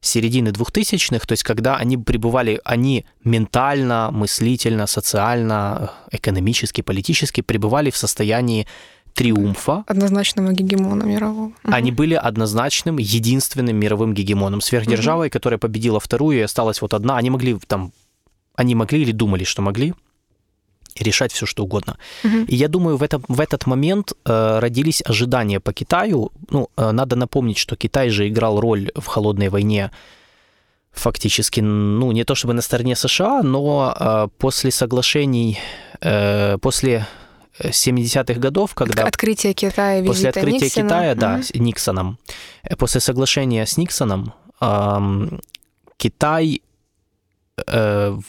середины 0.01 0.49
2000-х, 0.49 1.27
то 1.27 1.33
есть 1.33 1.43
когда 1.43 1.77
они 1.77 1.97
пребывали, 1.97 2.61
они 2.65 3.05
ментально, 3.25 4.11
мыслительно, 4.13 4.87
социально, 4.87 5.93
экономически, 6.11 6.83
политически 6.83 7.41
пребывали 7.41 7.91
в 7.91 7.97
состоянии 7.97 8.67
триумфа. 9.15 9.85
Однозначного 9.87 10.53
гегемона 10.53 11.03
мирового. 11.03 11.53
Они 11.65 11.91
были 11.91 12.15
однозначным, 12.15 12.99
единственным 12.99 13.77
мировым 13.77 14.15
гегемоном. 14.15 14.61
Сверхдержавой, 14.61 15.27
угу. 15.27 15.33
которая 15.33 15.59
победила 15.59 15.99
вторую, 15.99 16.39
и 16.39 16.43
осталась 16.43 16.81
вот 16.81 16.95
одна. 16.95 17.17
Они 17.17 17.31
могли 17.31 17.59
там, 17.67 17.93
они 18.55 18.77
могли 18.77 19.03
или 19.03 19.13
думали, 19.13 19.45
что 19.45 19.63
могли, 19.63 19.95
решать 21.03 21.33
все, 21.33 21.47
что 21.47 21.65
угодно. 21.65 21.97
Угу. 22.25 22.45
И 22.49 22.57
я 22.57 22.69
думаю, 22.69 22.97
в, 22.97 23.03
этом, 23.03 23.25
в 23.29 23.41
этот 23.41 23.67
момент 23.67 24.13
э, 24.25 24.59
родились 24.61 25.03
ожидания 25.05 25.61
по 25.61 25.73
Китаю. 25.73 26.31
Ну, 26.51 26.69
э, 26.77 26.91
надо 26.93 27.17
напомнить, 27.17 27.59
что 27.59 27.77
Китай 27.77 28.11
же 28.11 28.29
играл 28.29 28.61
роль 28.61 28.91
в 28.95 29.07
холодной 29.07 29.49
войне 29.49 29.91
фактически, 30.93 31.61
ну, 31.61 32.13
не 32.13 32.25
то 32.25 32.35
чтобы 32.35 32.55
на 32.55 32.63
стороне 32.63 32.97
США, 32.97 33.43
но 33.43 33.95
э, 33.99 34.29
после 34.39 34.71
соглашений, 34.71 35.59
э, 36.01 36.59
после 36.59 37.07
70-х 37.61 38.41
годов, 38.41 38.75
когда... 38.75 39.05
Открытие 39.05 39.53
Китая, 39.55 40.05
После 40.05 40.31
открытия 40.31 40.65
Никсона. 40.67 40.89
Китая, 40.89 41.15
да, 41.15 41.35
угу. 41.35 41.43
с 41.43 41.55
Никсоном. 41.55 42.19
Э, 42.63 42.77
после 42.77 43.01
соглашения 43.01 43.65
с 43.67 43.77
Никсоном 43.77 44.33
э, 44.61 45.39
Китай 45.97 46.63
Э, 46.63 46.68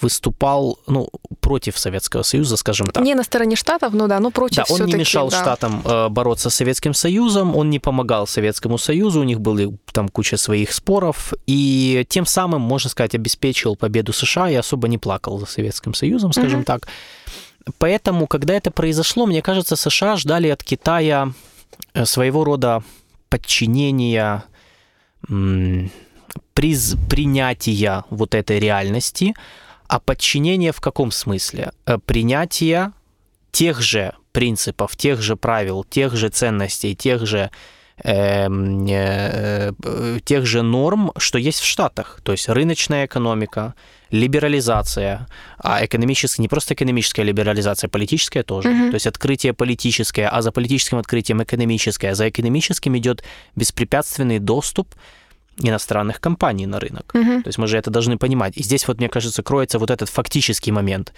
выступал 0.01 0.79
ну, 0.87 1.09
против 1.39 1.77
Советского 1.77 2.23
Союза, 2.23 2.57
скажем 2.57 2.87
так. 2.87 3.03
Не 3.03 3.15
на 3.15 3.23
стороне 3.23 3.55
Штатов, 3.55 3.93
ну 3.93 4.07
да, 4.07 4.19
но 4.19 4.31
против 4.31 4.57
Да, 4.57 4.65
он 4.69 4.85
не 4.85 4.93
мешал 4.93 5.29
да. 5.29 5.41
Штатам 5.41 5.81
э, 5.85 6.09
бороться 6.09 6.49
с 6.49 6.55
Советским 6.55 6.93
Союзом, 6.93 7.55
он 7.55 7.69
не 7.69 7.79
помогал 7.79 8.27
Советскому 8.27 8.77
Союзу, 8.77 9.21
у 9.21 9.23
них 9.23 9.39
были 9.39 9.77
там 9.91 10.09
куча 10.09 10.37
своих 10.37 10.73
споров, 10.73 11.33
и 11.47 12.05
тем 12.09 12.25
самым, 12.25 12.61
можно 12.61 12.89
сказать, 12.89 13.15
обеспечил 13.15 13.75
победу 13.75 14.13
США 14.13 14.49
и 14.49 14.55
особо 14.55 14.87
не 14.87 14.97
плакал 14.97 15.39
за 15.39 15.45
Советским 15.45 15.93
Союзом, 15.93 16.33
скажем 16.33 16.61
mm-hmm. 16.61 16.65
так. 16.65 16.87
Поэтому, 17.77 18.27
когда 18.27 18.53
это 18.53 18.71
произошло, 18.71 19.25
мне 19.25 19.41
кажется, 19.41 19.75
США 19.75 20.15
ждали 20.17 20.47
от 20.47 20.63
Китая 20.63 21.33
э, 21.93 22.05
своего 22.05 22.43
рода 22.43 22.83
подчинения 23.29 24.43
приз 26.53 26.95
принятия 27.09 28.03
вот 28.09 28.35
этой 28.35 28.59
реальности, 28.59 29.33
а 29.87 29.99
подчинение 29.99 30.71
в 30.71 30.81
каком 30.81 31.11
смысле? 31.11 31.71
Э, 31.85 31.97
принятие 31.97 32.91
тех 33.51 33.81
же 33.81 34.13
принципов, 34.31 34.95
тех 34.95 35.21
же 35.21 35.35
правил, 35.35 35.83
тех 35.83 36.15
же 36.15 36.29
ценностей, 36.29 36.95
тех 36.95 37.25
же 37.25 37.49
эм, 38.03 38.85
э, 38.87 39.71
э, 39.83 40.19
тех 40.23 40.45
же 40.45 40.61
норм, 40.61 41.11
что 41.17 41.37
есть 41.37 41.59
в 41.59 41.65
Штатах. 41.65 42.19
То 42.23 42.31
есть 42.31 42.47
рыночная 42.49 43.05
экономика, 43.05 43.73
либерализация, 44.11 45.27
а 45.57 45.85
экономическая, 45.85 46.41
не 46.41 46.47
просто 46.47 46.73
экономическая 46.73 47.23
либерализация, 47.23 47.87
а 47.87 47.91
политическая 47.91 48.43
тоже. 48.43 48.69
Угу. 48.69 48.89
То 48.89 48.93
есть 48.95 49.07
открытие 49.07 49.53
политическое, 49.53 50.27
а 50.27 50.41
за 50.41 50.51
политическим 50.51 50.97
открытием 50.97 51.43
экономическое, 51.43 52.11
а 52.11 52.15
за 52.15 52.29
экономическим 52.29 52.97
идет 52.97 53.23
беспрепятственный 53.55 54.39
доступ 54.39 54.95
иностранных 55.59 56.19
компаний 56.19 56.65
на 56.65 56.79
рынок. 56.79 57.11
Угу. 57.13 57.43
То 57.43 57.47
есть 57.47 57.57
мы 57.57 57.67
же 57.67 57.77
это 57.77 57.91
должны 57.91 58.17
понимать. 58.17 58.57
И 58.57 58.63
здесь 58.63 58.87
вот, 58.87 58.97
мне 58.97 59.09
кажется, 59.09 59.43
кроется 59.43 59.79
вот 59.79 59.91
этот 59.91 60.09
фактический 60.09 60.71
момент, 60.71 61.13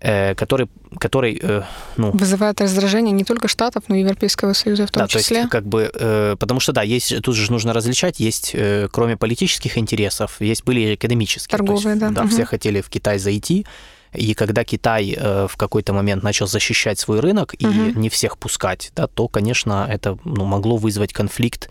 э, 0.00 0.34
который, 0.34 0.68
который 0.98 1.38
э, 1.40 1.62
ну... 1.96 2.10
Вызывает 2.12 2.60
раздражение 2.60 3.12
не 3.12 3.24
только 3.24 3.48
Штатов, 3.48 3.84
но 3.88 3.96
и 3.96 4.00
Европейского 4.00 4.52
Союза 4.52 4.86
в 4.86 4.90
том 4.90 5.02
да, 5.02 5.08
числе. 5.08 5.36
То 5.36 5.40
есть, 5.42 5.50
как 5.50 5.66
бы, 5.66 5.90
э, 5.92 6.36
потому 6.38 6.60
что, 6.60 6.72
да, 6.72 6.82
есть, 6.82 7.22
тут 7.22 7.34
же 7.34 7.50
нужно 7.50 7.72
различать, 7.72 8.20
есть, 8.20 8.54
кроме 8.92 9.16
политических 9.16 9.78
интересов, 9.78 10.40
есть 10.40 10.64
были 10.64 10.94
экономические. 10.94 11.56
Торговые, 11.56 11.94
есть, 11.94 12.00
да. 12.00 12.10
Да, 12.10 12.22
угу. 12.22 12.30
все 12.30 12.44
хотели 12.44 12.80
в 12.80 12.88
Китай 12.88 13.18
зайти, 13.18 13.66
и 14.14 14.32
когда 14.32 14.64
Китай 14.64 15.16
в 15.20 15.54
какой-то 15.58 15.92
момент 15.92 16.22
начал 16.22 16.46
защищать 16.46 16.98
свой 16.98 17.20
рынок 17.20 17.54
и 17.58 17.66
угу. 17.66 17.98
не 17.98 18.08
всех 18.08 18.38
пускать, 18.38 18.90
да, 18.96 19.06
то, 19.06 19.28
конечно, 19.28 19.86
это 19.88 20.18
ну, 20.24 20.46
могло 20.46 20.78
вызвать 20.78 21.12
конфликт 21.12 21.68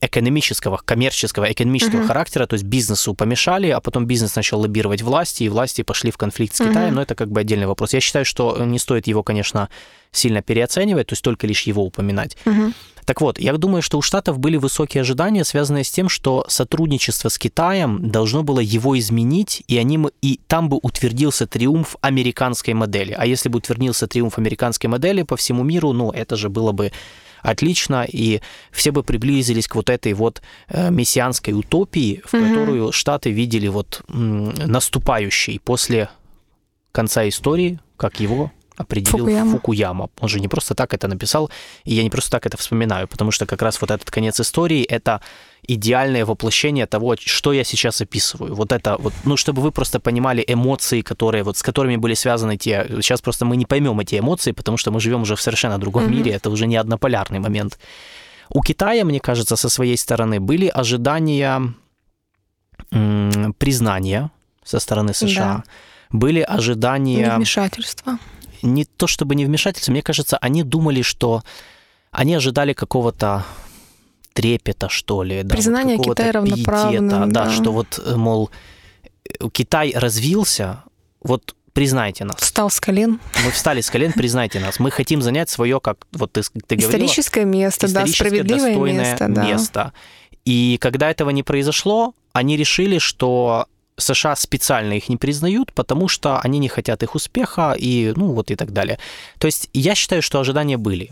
экономического, 0.00 0.80
коммерческого, 0.84 1.52
экономического 1.52 2.00
uh-huh. 2.00 2.06
характера, 2.06 2.46
то 2.46 2.54
есть 2.54 2.64
бизнесу 2.64 3.14
помешали, 3.14 3.68
а 3.68 3.80
потом 3.80 4.06
бизнес 4.06 4.34
начал 4.34 4.60
лоббировать 4.60 5.02
власти, 5.02 5.42
и 5.42 5.48
власти 5.48 5.82
пошли 5.82 6.10
в 6.10 6.16
конфликт 6.16 6.54
с 6.54 6.58
Китаем, 6.58 6.92
uh-huh. 6.92 6.96
но 6.96 7.02
это 7.02 7.14
как 7.14 7.30
бы 7.30 7.40
отдельный 7.40 7.66
вопрос. 7.66 7.92
Я 7.92 8.00
считаю, 8.00 8.24
что 8.24 8.64
не 8.64 8.78
стоит 8.78 9.06
его, 9.06 9.22
конечно, 9.22 9.68
сильно 10.10 10.42
переоценивать, 10.42 11.08
то 11.08 11.12
есть 11.12 11.22
только 11.22 11.46
лишь 11.46 11.62
его 11.62 11.84
упоминать. 11.84 12.36
Uh-huh. 12.46 12.72
Так 13.04 13.20
вот, 13.20 13.38
я 13.38 13.52
думаю, 13.56 13.82
что 13.82 13.98
у 13.98 14.02
Штатов 14.02 14.38
были 14.38 14.56
высокие 14.56 15.02
ожидания, 15.02 15.44
связанные 15.44 15.84
с 15.84 15.90
тем, 15.90 16.08
что 16.08 16.44
сотрудничество 16.48 17.28
с 17.28 17.38
Китаем 17.38 18.10
должно 18.10 18.42
было 18.42 18.60
его 18.60 18.98
изменить, 18.98 19.64
и, 19.66 19.76
они, 19.78 19.98
и 20.22 20.40
там 20.46 20.68
бы 20.68 20.78
утвердился 20.80 21.46
триумф 21.46 21.96
американской 22.00 22.72
модели. 22.72 23.12
А 23.18 23.26
если 23.26 23.48
бы 23.48 23.58
утвердился 23.58 24.06
триумф 24.06 24.38
американской 24.38 24.88
модели 24.88 25.22
по 25.22 25.36
всему 25.36 25.62
миру, 25.62 25.92
ну, 25.92 26.10
это 26.10 26.36
же 26.36 26.48
было 26.48 26.72
бы 26.72 26.92
отлично, 27.42 28.06
и 28.08 28.40
все 28.70 28.90
бы 28.90 29.02
приблизились 29.02 29.68
к 29.68 29.74
вот 29.74 29.90
этой 29.90 30.12
вот 30.12 30.42
э, 30.68 30.90
мессианской 30.90 31.54
утопии, 31.54 32.22
в 32.24 32.34
угу. 32.34 32.44
которую 32.44 32.92
Штаты 32.92 33.30
видели 33.30 33.68
вот 33.68 34.02
наступающей 34.08 35.60
после 35.60 36.08
конца 36.92 37.28
истории, 37.28 37.80
как 37.96 38.20
его 38.20 38.50
определил 38.76 39.26
Фукуяма. 39.26 39.50
Фукуяма. 39.52 40.10
Он 40.20 40.28
же 40.28 40.40
не 40.40 40.48
просто 40.48 40.74
так 40.74 40.94
это 40.94 41.06
написал, 41.06 41.50
и 41.84 41.94
я 41.94 42.02
не 42.02 42.10
просто 42.10 42.30
так 42.30 42.46
это 42.46 42.56
вспоминаю, 42.56 43.08
потому 43.08 43.30
что 43.30 43.46
как 43.46 43.60
раз 43.62 43.80
вот 43.80 43.90
этот 43.90 44.10
конец 44.10 44.40
истории— 44.40 44.82
это 44.88 45.20
идеальное 45.74 46.24
воплощение 46.24 46.86
того, 46.86 47.16
что 47.18 47.52
я 47.52 47.64
сейчас 47.64 48.00
описываю. 48.00 48.54
Вот 48.54 48.72
это 48.72 48.96
вот, 48.98 49.12
ну, 49.24 49.36
чтобы 49.36 49.62
вы 49.62 49.70
просто 49.70 50.00
понимали 50.00 50.44
эмоции, 50.46 51.02
которые 51.02 51.42
вот 51.44 51.56
с 51.56 51.62
которыми 51.62 51.96
были 51.96 52.14
связаны 52.14 52.56
те. 52.56 52.86
Сейчас 53.00 53.20
просто 53.20 53.44
мы 53.44 53.56
не 53.56 53.66
поймем 53.66 54.00
эти 54.00 54.18
эмоции, 54.18 54.52
потому 54.52 54.76
что 54.78 54.90
мы 54.90 55.00
живем 55.00 55.22
уже 55.22 55.34
в 55.34 55.40
совершенно 55.40 55.78
другом 55.78 56.04
mm-hmm. 56.04 56.16
мире. 56.16 56.32
Это 56.32 56.50
уже 56.50 56.66
не 56.66 56.76
однополярный 56.76 57.38
момент. 57.38 57.78
У 58.48 58.62
Китая, 58.62 59.04
мне 59.04 59.20
кажется, 59.20 59.56
со 59.56 59.68
своей 59.68 59.96
стороны 59.96 60.40
были 60.40 60.66
ожидания 60.66 61.74
признания 63.58 64.30
со 64.64 64.80
стороны 64.80 65.14
США, 65.14 65.62
да. 65.64 65.64
были 66.18 66.40
ожидания... 66.40 67.36
Вмешательства. 67.36 68.18
Не 68.62 68.84
то 68.84 69.06
чтобы 69.06 69.34
не 69.34 69.46
вмешательства, 69.46 69.92
мне 69.92 70.02
кажется, 70.02 70.36
они 70.38 70.62
думали, 70.62 71.02
что... 71.02 71.42
Они 72.12 72.34
ожидали 72.34 72.72
какого-то 72.72 73.44
трепета, 74.32 74.88
что 74.88 75.22
ли. 75.22 75.42
Да, 75.42 75.54
Признание 75.54 75.96
вот 75.96 76.06
Китая 76.06 76.32
равноправным. 76.32 77.08
Да, 77.08 77.44
да, 77.46 77.50
что 77.50 77.72
вот, 77.72 78.00
мол, 78.16 78.50
Китай 79.52 79.92
развился, 79.94 80.84
вот 81.22 81.54
признайте 81.72 82.24
нас. 82.24 82.36
Встал 82.40 82.70
с 82.70 82.80
колен. 82.80 83.20
Мы 83.44 83.50
встали 83.50 83.80
с 83.80 83.90
колен, 83.90 84.12
признайте 84.12 84.60
нас. 84.60 84.78
Мы 84.78 84.90
хотим 84.90 85.22
занять 85.22 85.50
свое, 85.50 85.80
как 85.80 85.98
вот 86.12 86.32
ты, 86.32 86.42
ты 86.42 86.76
говорила... 86.76 86.90
Историческое 86.90 87.44
место, 87.44 87.92
да, 87.92 88.06
справедливое 88.06 88.76
место. 88.92 89.26
Да. 89.28 89.44
место. 89.44 89.92
И 90.44 90.78
когда 90.80 91.10
этого 91.10 91.30
не 91.30 91.42
произошло, 91.42 92.14
они 92.32 92.56
решили, 92.56 92.98
что 92.98 93.66
США 93.96 94.34
специально 94.36 94.94
их 94.94 95.08
не 95.08 95.16
признают, 95.16 95.72
потому 95.72 96.08
что 96.08 96.38
они 96.40 96.58
не 96.58 96.68
хотят 96.68 97.02
их 97.02 97.14
успеха 97.14 97.74
и, 97.78 98.12
ну, 98.16 98.32
вот 98.32 98.50
и 98.50 98.56
так 98.56 98.72
далее. 98.72 98.98
То 99.38 99.46
есть 99.46 99.68
я 99.72 99.94
считаю, 99.94 100.22
что 100.22 100.40
ожидания 100.40 100.78
были. 100.78 101.10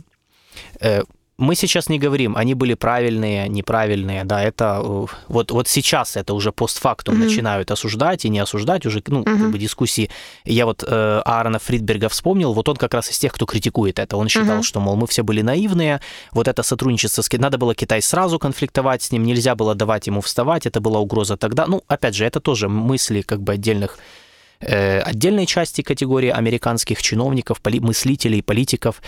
Мы 1.39 1.55
сейчас 1.55 1.89
не 1.89 2.01
говорим, 2.01 2.37
они 2.37 2.55
были 2.55 2.75
правильные, 2.75 3.49
неправильные, 3.49 4.25
да, 4.25 4.43
это 4.43 4.81
э, 4.83 5.07
вот, 5.29 5.53
вот 5.53 5.69
сейчас 5.69 6.17
это 6.17 6.35
уже 6.35 6.51
постфактум 6.51 7.15
mm-hmm. 7.15 7.25
начинают 7.25 7.71
осуждать 7.71 8.25
и 8.25 8.29
не 8.29 8.41
осуждать 8.41 8.85
уже, 8.87 9.05
ну, 9.07 9.23
mm-hmm. 9.23 9.39
как 9.39 9.51
бы 9.53 9.59
дискуссии. 9.59 10.11
Я 10.45 10.67
вот 10.67 10.83
э, 10.85 11.23
Аарона 11.25 11.61
Фридберга 11.61 12.09
вспомнил, 12.09 12.53
вот 12.55 12.69
он 12.69 12.75
как 12.75 12.93
раз 12.93 13.11
из 13.13 13.19
тех, 13.21 13.33
кто 13.33 13.47
критикует 13.47 14.01
это. 14.01 14.17
Он 14.17 14.29
считал, 14.29 14.59
mm-hmm. 14.59 14.63
что, 14.65 14.81
мол, 14.81 14.97
мы 14.97 15.07
все 15.07 15.23
были 15.23 15.43
наивные, 15.43 16.01
вот 16.33 16.49
это 16.49 16.65
сотрудничество 16.65 17.23
с 17.23 17.29
надо 17.39 17.57
было 17.57 17.73
Китай 17.73 18.03
сразу 18.03 18.41
конфликтовать 18.41 19.03
с 19.05 19.13
ним, 19.13 19.23
нельзя 19.23 19.55
было 19.55 19.77
давать 19.77 20.09
ему 20.09 20.21
вставать, 20.21 20.67
это 20.67 20.81
была 20.81 20.99
угроза 20.99 21.37
тогда. 21.37 21.67
Ну, 21.67 21.85
опять 21.87 22.17
же, 22.17 22.25
это 22.25 22.41
тоже 22.41 22.69
мысли 22.69 23.23
как 23.23 23.43
бы 23.43 23.53
отдельных 23.53 23.99
отдельной 24.61 25.47
части 25.47 25.83
категории 25.83 26.31
американских 26.31 27.03
чиновников, 27.03 27.61
мыслителей, 27.65 28.43
политиков, 28.43 29.01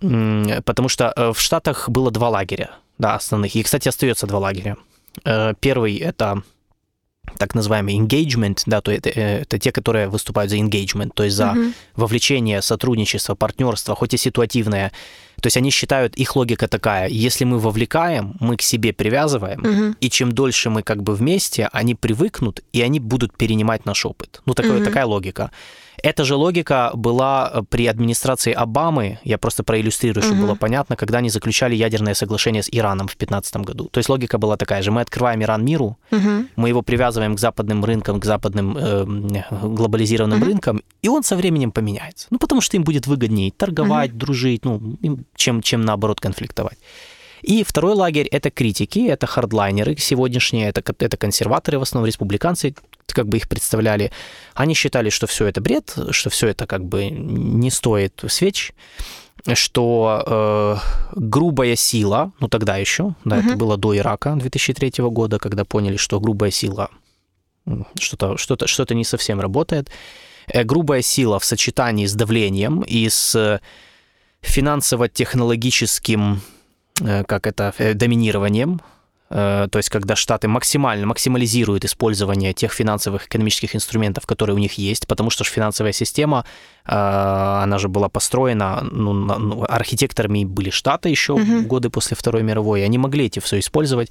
потому 0.00 0.88
что 0.88 1.12
э, 1.16 1.32
в 1.32 1.40
Штатах 1.40 1.88
было 1.88 2.10
два 2.10 2.28
лагеря, 2.28 2.70
да, 2.98 3.14
основных. 3.14 3.54
И, 3.54 3.62
кстати, 3.62 3.88
остается 3.88 4.26
два 4.26 4.38
лагеря. 4.38 4.76
Э, 5.24 5.54
первый— 5.60 5.96
это 5.98 6.42
так 7.36 7.54
называемый 7.54 7.96
engagement, 7.96 8.62
да, 8.66 8.80
то 8.80 8.90
это, 8.90 9.10
это 9.10 9.58
те, 9.58 9.72
которые 9.72 10.08
выступают 10.08 10.50
за 10.50 10.56
engagement, 10.58 11.10
то 11.14 11.24
есть 11.24 11.36
за 11.36 11.44
uh-huh. 11.44 11.72
вовлечение, 11.96 12.62
сотрудничество, 12.62 13.34
партнерство, 13.34 13.94
хоть 13.94 14.14
и 14.14 14.16
ситуативное. 14.16 14.92
То 15.40 15.46
есть 15.46 15.56
они 15.56 15.70
считают, 15.70 16.16
их 16.16 16.34
логика 16.36 16.66
такая, 16.66 17.08
если 17.08 17.44
мы 17.44 17.58
вовлекаем, 17.58 18.34
мы 18.40 18.56
к 18.56 18.62
себе 18.62 18.92
привязываем, 18.92 19.60
uh-huh. 19.60 19.96
и 20.00 20.10
чем 20.10 20.32
дольше 20.32 20.70
мы 20.70 20.82
как 20.82 21.02
бы 21.02 21.14
вместе, 21.14 21.68
они 21.72 21.94
привыкнут, 21.94 22.62
и 22.72 22.82
они 22.82 23.00
будут 23.00 23.36
перенимать 23.36 23.86
наш 23.86 24.04
опыт. 24.06 24.40
Ну, 24.46 24.54
такое, 24.54 24.80
uh-huh. 24.80 24.84
такая 24.84 25.06
логика. 25.06 25.50
Эта 26.02 26.24
же 26.24 26.36
логика 26.36 26.90
была 26.94 27.50
э, 27.52 27.62
при 27.68 27.86
администрации 27.86 28.52
Обамы, 28.52 29.18
я 29.24 29.38
просто 29.38 29.64
проиллюстрирую, 29.64 30.22
чтобы 30.22 30.40
угу. 30.40 30.46
было 30.48 30.54
понятно, 30.54 30.96
когда 30.96 31.18
они 31.18 31.30
заключали 31.30 31.74
ядерное 31.74 32.14
соглашение 32.14 32.62
с 32.62 32.68
Ираном 32.70 33.08
в 33.08 33.16
2015 33.16 33.56
году. 33.56 33.88
То 33.88 33.98
есть 33.98 34.08
логика 34.08 34.38
была 34.38 34.56
такая 34.56 34.82
же, 34.82 34.90
мы 34.90 35.00
открываем 35.00 35.42
Иран 35.42 35.64
миру, 35.64 35.98
угу. 36.10 36.46
мы 36.56 36.68
его 36.68 36.82
привязываем 36.82 37.36
к 37.36 37.40
западным 37.40 37.84
рынкам, 37.84 38.20
к 38.20 38.24
западным 38.24 38.76
э, 38.78 39.04
глобализированным 39.62 40.40
угу. 40.40 40.46
рынкам, 40.46 40.82
и 41.02 41.08
он 41.08 41.22
со 41.22 41.36
временем 41.36 41.72
поменяется. 41.72 42.28
Ну, 42.30 42.38
потому 42.38 42.60
что 42.60 42.76
им 42.76 42.84
будет 42.84 43.06
выгоднее 43.06 43.50
торговать, 43.50 44.10
угу. 44.10 44.18
дружить, 44.18 44.64
ну, 44.64 44.96
чем, 45.34 45.62
чем 45.62 45.82
наоборот 45.82 46.20
конфликтовать. 46.20 46.78
И 47.42 47.64
второй 47.64 47.94
лагерь– 47.94 48.26
это 48.30 48.50
критики, 48.50 49.06
это 49.08 49.26
хардлайнеры 49.26 49.96
сегодняшние, 49.96 50.68
это, 50.68 50.82
это 50.98 51.16
консерваторы, 51.16 51.78
в 51.78 51.82
основном 51.82 52.06
республиканцы, 52.06 52.74
как 53.06 53.28
бы 53.28 53.36
их 53.36 53.48
представляли. 53.48 54.12
Они 54.54 54.74
считали, 54.74 55.10
что 55.10 55.26
все 55.26 55.46
это 55.46 55.60
бред, 55.60 55.96
что 56.10 56.30
все 56.30 56.48
это 56.48 56.66
как 56.66 56.84
бы 56.84 57.10
не 57.10 57.70
стоит 57.70 58.22
свеч, 58.28 58.72
что 59.54 60.24
э, 60.26 60.76
грубая 61.14 61.76
сила, 61.76 62.32
ну 62.40 62.48
тогда 62.48 62.76
еще, 62.76 63.14
да, 63.24 63.38
угу. 63.38 63.46
это 63.46 63.56
было 63.56 63.76
до 63.76 63.96
Ирака 63.96 64.34
2003 64.34 65.04
года, 65.04 65.38
когда 65.38 65.64
поняли, 65.64 65.96
что 65.96 66.20
грубая 66.20 66.50
сила 66.50 66.90
что-то 68.00 68.38
что-то 68.38 68.66
что-то 68.66 68.94
не 68.94 69.04
совсем 69.04 69.40
работает. 69.40 69.90
Э, 70.48 70.64
грубая 70.64 71.02
сила 71.02 71.38
в 71.38 71.44
сочетании 71.44 72.06
с 72.06 72.14
давлением 72.14 72.82
и 72.82 73.08
с 73.08 73.60
финансово-технологическим 74.40 76.34
Э, 76.36 76.57
как 77.26 77.46
это, 77.46 77.74
э, 77.78 77.94
доминированием, 77.94 78.80
э, 79.30 79.68
то 79.70 79.78
есть 79.78 79.90
когда 79.90 80.16
Штаты 80.16 80.48
максимально 80.48 81.06
максимализируют 81.06 81.84
использование 81.84 82.52
тех 82.52 82.72
финансовых 82.72 83.26
экономических 83.26 83.76
инструментов, 83.76 84.26
которые 84.26 84.56
у 84.56 84.58
них 84.58 84.78
есть, 84.78 85.06
потому 85.06 85.30
что 85.30 85.44
финансовая 85.44 85.92
система, 85.92 86.44
она 86.84 87.78
же 87.78 87.88
была 87.88 88.08
построена, 88.08 88.80
ну, 88.90 89.12
ну 89.12 89.64
архитекторами 89.68 90.44
были 90.44 90.70
Штаты 90.70 91.10
еще 91.10 91.34
угу. 91.34 91.62
годы 91.62 91.90
после 91.90 92.16
Второй 92.16 92.42
мировой, 92.42 92.80
и 92.80 92.84
они 92.84 92.98
могли 92.98 93.26
эти 93.26 93.40
все 93.40 93.58
использовать. 93.58 94.10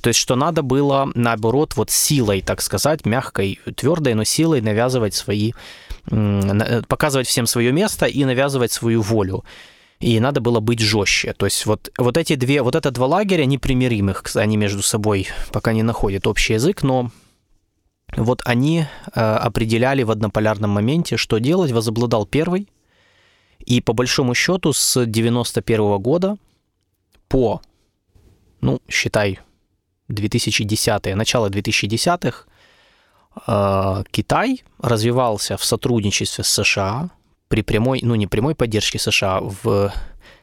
То 0.00 0.08
есть, 0.08 0.20
что 0.20 0.36
надо 0.36 0.62
было, 0.62 1.10
наоборот, 1.14 1.76
вот 1.76 1.90
силой, 1.90 2.42
так 2.42 2.62
сказать, 2.62 3.06
мягкой, 3.06 3.60
твердой, 3.76 4.14
но 4.14 4.24
силой 4.24 4.60
навязывать 4.60 5.14
свои, 5.14 5.52
показывать 6.88 7.26
всем 7.26 7.46
свое 7.46 7.72
место 7.72 8.06
и 8.06 8.24
навязывать 8.24 8.72
свою 8.72 9.02
волю 9.02 9.44
и 10.00 10.20
надо 10.20 10.40
было 10.40 10.60
быть 10.60 10.80
жестче. 10.80 11.32
То 11.32 11.46
есть 11.46 11.66
вот, 11.66 11.90
вот 11.98 12.16
эти 12.16 12.34
две, 12.34 12.62
вот 12.62 12.74
это 12.74 12.90
два 12.90 13.06
лагеря 13.06 13.46
непримиримых, 13.46 14.24
они 14.34 14.56
между 14.56 14.82
собой 14.82 15.28
пока 15.52 15.72
не 15.72 15.82
находят 15.82 16.26
общий 16.26 16.54
язык, 16.54 16.82
но 16.82 17.10
вот 18.16 18.42
они 18.44 18.80
э, 19.14 19.20
определяли 19.20 20.02
в 20.02 20.10
однополярном 20.10 20.70
моменте, 20.70 21.16
что 21.16 21.38
делать, 21.38 21.72
возобладал 21.72 22.26
первый, 22.26 22.68
и 23.58 23.80
по 23.80 23.92
большому 23.92 24.34
счету 24.34 24.72
с 24.72 25.04
91 25.04 25.98
года 25.98 26.36
по, 27.28 27.60
ну, 28.60 28.80
считай, 28.88 29.40
2010-е, 30.08 31.16
начало 31.16 31.48
2010-х, 31.48 32.44
э, 33.46 34.04
Китай 34.10 34.62
развивался 34.78 35.56
в 35.56 35.64
сотрудничестве 35.64 36.44
с 36.44 36.48
США, 36.48 37.10
при 37.48 37.62
прямой, 37.62 38.00
ну 38.02 38.14
не 38.14 38.26
прямой 38.26 38.54
поддержке 38.54 38.98
США, 38.98 39.40
в 39.40 39.92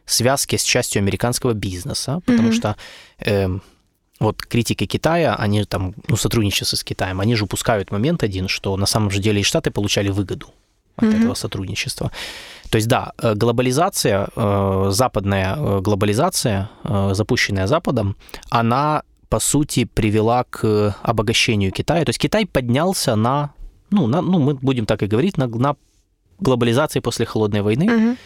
связке 0.05 0.57
с 0.57 0.63
частью 0.63 0.99
американского 0.99 1.53
бизнеса, 1.53 2.21
потому 2.25 2.49
mm-hmm. 2.49 2.53
что 2.53 2.75
э, 3.19 3.49
вот 4.19 4.41
критики 4.41 4.85
Китая, 4.85 5.35
они 5.35 5.63
там, 5.63 5.93
ну, 6.07 6.15
сотрудничество 6.15 6.75
с 6.75 6.83
Китаем, 6.83 7.19
они 7.19 7.35
же 7.35 7.45
упускают 7.45 7.91
момент 7.91 8.23
один, 8.23 8.47
что 8.47 8.77
на 8.77 8.85
самом 8.85 9.11
же 9.11 9.19
деле 9.19 9.39
и 9.39 9.43
Штаты 9.43 9.71
получали 9.71 10.09
выгоду 10.09 10.47
от 10.95 11.03
mm-hmm. 11.03 11.19
этого 11.19 11.33
сотрудничества. 11.33 12.11
То 12.69 12.77
есть, 12.77 12.87
да, 12.87 13.13
э, 13.17 13.35
глобализация, 13.35 14.27
э, 14.35 14.87
западная 14.91 15.55
э, 15.55 15.79
глобализация, 15.81 16.69
запущенная 16.83 17.67
Западом, 17.67 18.15
она, 18.49 19.03
по 19.29 19.39
сути, 19.39 19.85
привела 19.85 20.43
к 20.49 20.95
обогащению 21.01 21.71
Китая. 21.71 22.03
То 22.05 22.09
есть 22.09 22.19
Китай 22.19 22.45
поднялся 22.45 23.15
на, 23.15 23.53
ну, 23.89 24.07
на, 24.07 24.21
ну 24.21 24.39
мы 24.39 24.55
будем 24.55 24.85
так 24.85 25.03
и 25.03 25.07
говорить, 25.07 25.37
на, 25.37 25.47
на 25.47 25.75
глобализации 26.43 26.99
после 26.99 27.25
холодной 27.25 27.61
войны. 27.61 27.85
Угу. 27.85 28.17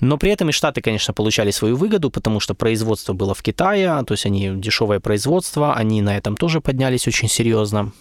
Но 0.00 0.18
при 0.18 0.30
этом 0.30 0.50
и 0.50 0.52
Штаты, 0.52 0.82
конечно, 0.82 1.14
получали 1.14 1.50
свою 1.50 1.76
выгоду, 1.76 2.10
потому 2.10 2.38
что 2.38 2.54
производство 2.54 3.14
было 3.14 3.34
в 3.34 3.42
Китае, 3.42 4.02
то 4.06 4.12
есть 4.12 4.26
они 4.26 4.50
дешевое 4.54 5.00
производство, 5.00 5.74
они 5.74 6.02
на 6.02 6.16
этом 6.16 6.36
тоже 6.36 6.60
поднялись 6.60 7.08
очень 7.08 7.28
серьезно. 7.28 7.92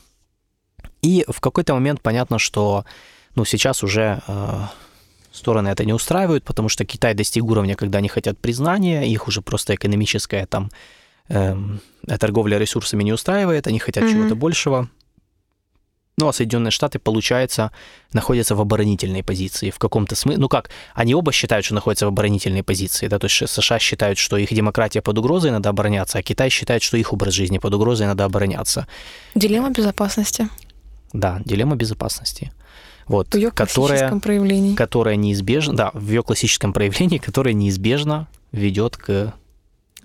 И 1.02 1.24
в 1.28 1.40
какой-то 1.40 1.74
момент 1.74 2.02
понятно, 2.02 2.38
что 2.38 2.84
ну, 3.36 3.46
сейчас 3.46 3.84
уже 3.84 4.22
э, 4.28 4.62
стороны 5.32 5.70
это 5.70 5.86
не 5.86 5.94
устраивают, 5.94 6.44
потому 6.44 6.68
что 6.68 6.84
Китай 6.86 7.14
достиг 7.14 7.46
уровня, 7.46 7.76
когда 7.76 8.00
они 8.00 8.10
хотят 8.10 8.38
признания, 8.38 9.04
их 9.04 9.28
уже 9.28 9.42
просто 9.42 9.76
экономическая 9.76 10.46
там 10.46 10.72
э, 11.30 11.56
торговля 12.20 12.58
ресурсами 12.58 13.04
не 13.04 13.14
устраивает, 13.14 13.68
они 13.68 13.80
хотят 13.80 14.04
mm-hmm. 14.04 14.12
чего-то 14.12 14.36
большего. 14.36 14.90
Ну, 16.18 16.30
а 16.30 16.34
Соединенные 16.34 16.72
Штаты, 16.72 16.98
получается, 16.98 17.72
находятся 18.14 18.56
в 18.56 18.62
оборонительной 18.62 19.22
позиции 19.22 19.70
в 19.70 19.78
каком-то 19.78 20.16
смысле. 20.16 20.40
Ну 20.40 20.48
как, 20.48 20.70
они 20.94 21.14
оба 21.14 21.34
считают, 21.34 21.66
что 21.66 21.76
находятся 21.76 22.06
в 22.06 22.10
оборонительной 22.10 22.64
позиции. 22.64 23.08
Да? 23.08 23.20
То 23.20 23.26
есть 23.26 23.50
США 23.50 23.80
считают, 23.80 24.18
что 24.18 24.38
их 24.38 24.54
демократия 24.54 25.02
под 25.02 25.18
угрозой, 25.18 25.52
надо 25.52 25.70
обороняться, 25.70 26.18
а 26.18 26.22
Китай 26.24 26.50
считает, 26.50 26.84
что 26.84 26.96
их 26.96 27.12
образ 27.12 27.34
жизни 27.34 27.58
под 27.58 27.74
угрозой, 27.74 28.08
надо 28.08 28.24
обороняться. 28.24 28.88
Дилемма 29.36 29.72
безопасности. 29.72 30.48
Да, 31.12 31.42
дилемма 31.44 31.76
безопасности. 31.76 32.52
Вот, 33.08 33.34
в 33.34 33.36
ее 33.36 33.52
которая, 33.52 34.18
проявлении. 34.20 34.76
Которая 34.76 35.16
неизбежно, 35.18 35.76
да, 35.76 35.92
в 35.94 36.10
ее 36.10 36.24
классическом 36.24 36.74
проявлении, 36.74 37.18
которая 37.18 37.54
неизбежно 37.54 38.28
ведет 38.52 38.96
к 38.98 39.34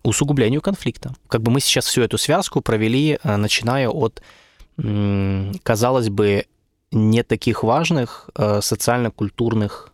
усугублению 0.02 0.60
конфликта. 0.60 1.14
Как 1.28 1.42
бы 1.42 1.50
мы 1.52 1.60
сейчас 1.60 1.86
всю 1.86 2.02
эту 2.02 2.18
связку 2.18 2.60
провели, 2.60 3.18
э, 3.22 3.36
начиная 3.36 3.88
от 3.88 4.22
казалось 5.62 6.08
бы, 6.08 6.44
не 6.92 7.22
таких 7.22 7.62
важных 7.62 8.30
э, 8.34 8.60
социально-культурных 8.62 9.92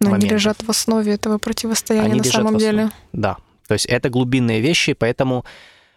Но 0.00 0.10
моментов. 0.10 0.30
они 0.30 0.34
лежат 0.34 0.62
в 0.62 0.70
основе 0.70 1.12
этого 1.12 1.38
противостояния 1.38 2.10
они 2.10 2.20
на 2.20 2.24
самом 2.24 2.58
деле. 2.58 2.90
Да, 3.12 3.36
то 3.66 3.74
есть 3.74 3.86
это 3.86 4.08
глубинные 4.08 4.60
вещи, 4.60 4.94
поэтому 4.94 5.44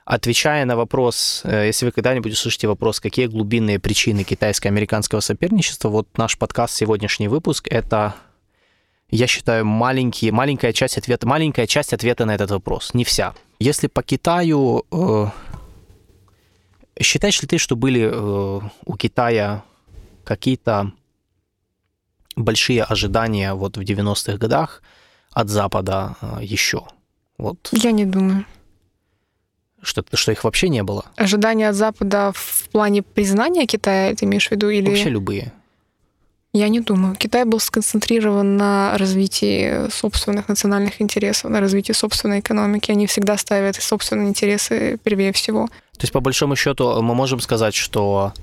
отвечая 0.03 0.65
на 0.65 0.75
вопрос, 0.75 1.41
э, 1.45 1.67
если 1.67 1.85
вы 1.85 1.91
когда-нибудь 1.91 2.33
услышите 2.33 2.67
вопрос, 2.67 2.99
какие 2.99 3.27
глубинные 3.27 3.79
причины 3.79 4.23
китайско-американского 4.23 5.21
соперничества, 5.21 5.89
вот 5.89 6.07
наш 6.17 6.37
подкаст, 6.37 6.75
сегодняшний 6.75 7.29
выпуск, 7.29 7.67
это, 7.69 8.15
я 9.09 9.27
считаю, 9.27 9.65
маленький, 9.65 10.31
маленькая, 10.31 10.73
часть 10.73 10.97
ответа, 10.97 11.27
маленькая 11.27 11.65
часть 11.65 11.93
ответа 11.93 12.25
на 12.25 12.35
этот 12.35 12.51
вопрос, 12.51 12.93
не 12.93 13.05
вся. 13.05 13.33
Если 13.59 13.87
по 13.87 14.03
Китаю, 14.03 14.83
э, 14.91 15.27
считаешь 17.01 17.41
ли 17.41 17.47
ты, 17.47 17.57
что 17.57 17.75
были 17.75 18.09
э, 18.11 18.61
у 18.85 18.97
Китая 18.97 19.63
какие-то 20.23 20.91
большие 22.35 22.83
ожидания 22.83 23.53
вот 23.53 23.77
в 23.77 23.81
90-х 23.81 24.37
годах 24.37 24.81
от 25.31 25.49
Запада 25.49 26.15
э, 26.21 26.39
еще? 26.41 26.85
Вот. 27.37 27.69
Я 27.71 27.91
не 27.91 28.05
думаю. 28.05 28.45
Что, 29.81 30.03
что 30.13 30.31
их 30.31 30.43
вообще 30.43 30.69
не 30.69 30.83
было? 30.83 31.05
Ожидания 31.15 31.69
от 31.69 31.75
Запада 31.75 32.31
в 32.35 32.69
плане 32.69 33.01
признания 33.01 33.65
Китая, 33.65 34.13
ты 34.15 34.25
имеешь 34.25 34.47
в 34.47 34.51
виду? 34.51 34.69
Или... 34.69 34.89
Вообще 34.89 35.09
любые. 35.09 35.53
Я 36.53 36.67
не 36.67 36.81
думаю. 36.81 37.15
Китай 37.15 37.45
был 37.45 37.61
сконцентрирован 37.61 38.57
на 38.57 38.97
развитии 38.97 39.89
собственных 39.89 40.49
национальных 40.49 41.01
интересов, 41.01 41.49
на 41.49 41.61
развитии 41.61 41.93
собственной 41.93 42.41
экономики. 42.41 42.91
Они 42.91 43.07
всегда 43.07 43.37
ставят 43.37 43.75
собственные 43.75 44.27
интересы 44.27 44.99
первее 45.01 45.31
всего. 45.31 45.67
То 45.67 46.01
есть, 46.01 46.11
по 46.11 46.19
большому 46.19 46.57
счету, 46.57 47.01
мы 47.01 47.15
можем 47.15 47.39
сказать, 47.39 47.73
что... 47.73 48.33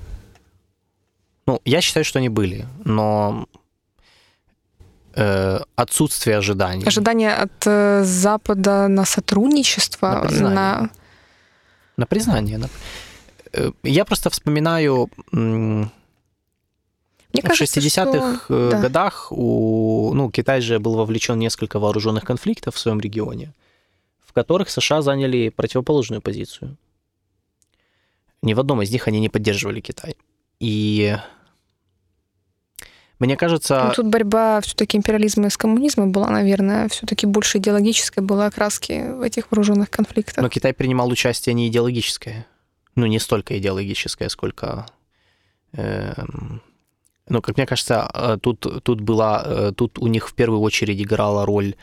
Ну, 1.45 1.61
я 1.65 1.81
считаю, 1.81 2.03
что 2.03 2.17
они 2.17 2.29
были, 2.29 2.65
но 2.83 3.47
э, 5.13 5.59
отсутствие 5.75 6.37
ожиданий. 6.37 6.85
Ожидания 6.85 7.33
от 7.33 7.67
э, 7.67 8.03
Запада 8.03 8.87
на 8.87 9.05
сотрудничество, 9.05 10.07
на 10.07 10.21
признание. 10.21 10.55
На, 10.55 10.89
на 11.97 12.05
признание. 12.07 12.57
На... 12.57 12.69
Э, 13.53 13.71
я 13.83 14.05
просто 14.05 14.29
вспоминаю 14.31 15.11
мне 17.33 17.43
в 17.43 17.45
60-х 17.45 18.41
что... 18.45 18.53
Э, 18.53 18.81
годах 18.81 19.31
у, 19.31 20.13
ну, 20.13 20.31
Китай 20.31 20.61
же 20.61 20.79
был 20.79 20.95
вовлечен 20.95 21.35
в 21.35 21.37
несколько 21.37 21.79
вооруженных 21.79 22.23
конфликтов 22.23 22.75
в 22.75 22.79
своем 22.79 22.99
регионе, 22.99 23.53
в 24.25 24.33
которых 24.33 24.69
США 24.69 25.01
заняли 25.01 25.49
противоположную 25.49 26.21
позицию. 26.21 26.77
Ни 28.41 28.53
в 28.53 28.59
одном 28.59 28.81
из 28.81 28.91
них 28.91 29.07
они 29.07 29.19
не 29.19 29.29
поддерживали 29.29 29.79
Китай. 29.79 30.15
И 30.59 31.15
мне 33.19 33.35
кажется... 33.35 33.85
Ну, 33.89 33.93
тут 33.93 34.07
борьба 34.07 34.61
все-таки 34.61 34.97
империализма 34.97 35.49
с 35.49 35.57
коммунизмом 35.57 36.11
была, 36.11 36.29
наверное, 36.29 36.87
все-таки 36.87 37.27
больше 37.27 37.57
идеологической 37.57 38.23
была 38.23 38.47
окраски 38.47 39.11
в 39.11 39.21
этих 39.21 39.51
вооруженных 39.51 39.89
конфликтах. 39.89 40.41
Но 40.41 40.49
Китай 40.49 40.73
принимал 40.73 41.09
участие 41.09 41.53
не 41.53 41.67
идеологическое. 41.67 42.47
Ну, 42.95 43.05
не 43.05 43.19
столько 43.19 43.57
идеологическое, 43.57 44.29
сколько... 44.29 44.87
Э, 45.73 46.13
ну, 47.29 47.41
как 47.41 47.57
мне 47.57 47.65
кажется, 47.65 48.09
э, 48.13 48.37
тут, 48.41 48.83
тут 48.83 49.01
была... 49.01 49.43
Э, 49.45 49.71
тут 49.75 49.99
у 49.99 50.07
них 50.07 50.29
в 50.29 50.33
первую 50.33 50.61
очередь 50.61 51.01
играла 51.01 51.45
роль 51.45 51.75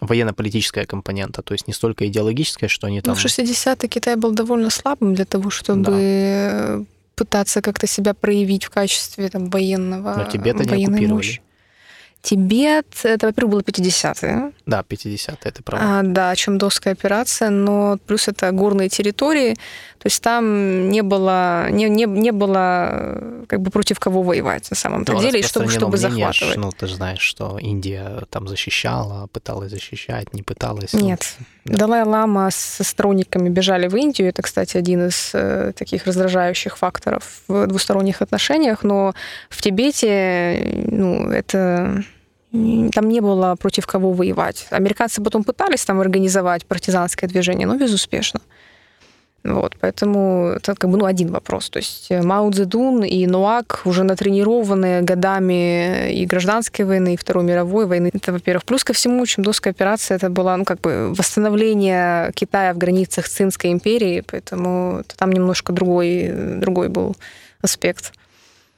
военно-политическая 0.00 0.86
компонента, 0.86 1.42
то 1.42 1.54
есть 1.54 1.66
не 1.66 1.74
столько 1.74 2.06
идеологическая, 2.06 2.68
что 2.68 2.86
они 2.86 2.96
ну, 2.98 3.02
там... 3.02 3.14
Ну, 3.14 3.20
в 3.20 3.24
60-е 3.24 3.88
Китай 3.88 4.16
был 4.16 4.32
довольно 4.32 4.70
слабым 4.70 5.14
для 5.14 5.24
того, 5.24 5.50
чтобы 5.50 5.84
да 5.84 6.84
пытаться 7.18 7.60
как-то 7.60 7.86
себя 7.86 8.14
проявить 8.14 8.64
в 8.64 8.70
качестве 8.70 9.28
там, 9.28 9.50
военного. 9.50 10.14
Но 10.16 10.24
Тибет 10.24 10.60
они 10.60 10.84
оккупировали. 10.84 11.12
Мощи. 11.12 11.42
Тибет, 12.22 12.86
это, 13.04 13.26
во-первых, 13.26 13.52
было 13.52 13.60
50-е. 13.60 14.52
Да, 14.66 14.84
50-е, 14.86 15.36
это 15.40 15.62
правда. 15.62 16.00
А, 16.00 16.02
да, 16.02 16.34
Чемдовская 16.34 16.92
операция, 16.92 17.50
но 17.50 17.98
плюс 18.06 18.28
это 18.28 18.50
горные 18.50 18.88
территории, 18.88 19.54
то 19.98 20.06
есть 20.06 20.22
там 20.22 20.90
не 20.90 21.02
было, 21.02 21.70
не, 21.70 21.88
не, 21.88 22.04
не 22.04 22.32
было 22.32 23.44
как 23.48 23.60
бы 23.60 23.70
против 23.70 23.98
кого 24.00 24.22
воевать 24.22 24.70
на 24.70 24.76
самом-то 24.76 25.12
ну, 25.12 25.20
деле, 25.20 25.42
чтобы, 25.42 25.70
чтобы 25.70 25.96
мнение, 25.96 26.32
захватывать. 26.32 26.56
Ну, 26.56 26.72
ты 26.72 26.86
же 26.86 26.96
знаешь, 26.96 27.20
что 27.20 27.58
Индия 27.58 28.24
там 28.30 28.48
защищала, 28.48 29.28
пыталась 29.28 29.70
защищать, 29.70 30.34
не 30.34 30.42
пыталась. 30.42 30.92
Нет. 30.94 31.36
Да. 31.38 31.44
Далай-Лама 31.68 32.50
со 32.50 32.84
сторонниками 32.84 33.48
бежали 33.48 33.88
в 33.88 33.96
Индию, 33.96 34.28
это, 34.28 34.42
кстати, 34.42 34.76
один 34.76 35.08
из 35.08 35.30
э, 35.34 35.72
таких 35.76 36.06
раздражающих 36.06 36.76
факторов 36.78 37.42
в 37.48 37.66
двусторонних 37.66 38.22
отношениях, 38.22 38.82
но 38.82 39.14
в 39.50 39.60
Тибете, 39.60 40.84
ну, 40.90 41.30
это 41.30 42.02
там 42.50 43.08
не 43.08 43.20
было 43.20 43.56
против 43.56 43.86
кого 43.86 44.12
воевать. 44.12 44.66
Американцы 44.70 45.22
потом 45.22 45.44
пытались 45.44 45.84
там 45.84 46.00
организовать 46.00 46.64
партизанское 46.64 47.28
движение, 47.28 47.66
но 47.66 47.76
безуспешно. 47.76 48.40
Вот, 49.44 49.76
поэтому 49.80 50.54
это 50.56 50.74
как 50.74 50.90
бы 50.90 50.98
ну, 50.98 51.04
один 51.04 51.30
вопрос. 51.30 51.70
То 51.70 51.78
есть 51.78 52.10
э, 52.10 52.22
Мао 52.22 52.50
Цзэдун 52.50 53.04
и 53.04 53.26
Нуак 53.26 53.82
уже 53.84 54.02
натренированные 54.02 55.02
годами 55.02 56.12
и 56.12 56.26
гражданской 56.26 56.84
войны, 56.84 57.14
и 57.14 57.16
Второй 57.16 57.44
мировой 57.44 57.86
войны. 57.86 58.10
Это, 58.12 58.32
во-первых. 58.32 58.64
Плюс 58.64 58.84
ко 58.84 58.92
всему, 58.92 59.24
Чемдовская 59.26 59.72
операция 59.72 60.16
это 60.16 60.28
была 60.28 60.56
ну, 60.56 60.64
как 60.64 60.80
бы 60.80 61.14
восстановление 61.14 62.32
Китая 62.34 62.74
в 62.74 62.78
границах 62.78 63.28
Цинской 63.28 63.70
империи, 63.70 64.24
поэтому 64.26 65.04
там 65.16 65.32
немножко 65.32 65.72
другой, 65.72 66.30
другой 66.56 66.88
был 66.88 67.16
аспект. 67.62 68.12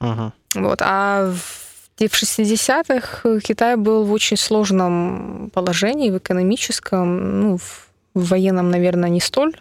Uh-huh. 0.01 0.31
Вот. 0.55 0.83
А 0.83 1.33
в 1.33 2.03
60-х 2.03 3.41
Китай 3.41 3.77
был 3.77 4.05
в 4.05 4.13
очень 4.13 4.37
сложном 4.37 5.51
положении, 5.53 6.11
в 6.11 6.19
экономическом, 6.19 7.41
ну, 7.41 7.59
в 7.59 7.89
военном, 8.15 8.71
наверное, 8.71 9.09
не 9.09 9.21
столь 9.21 9.55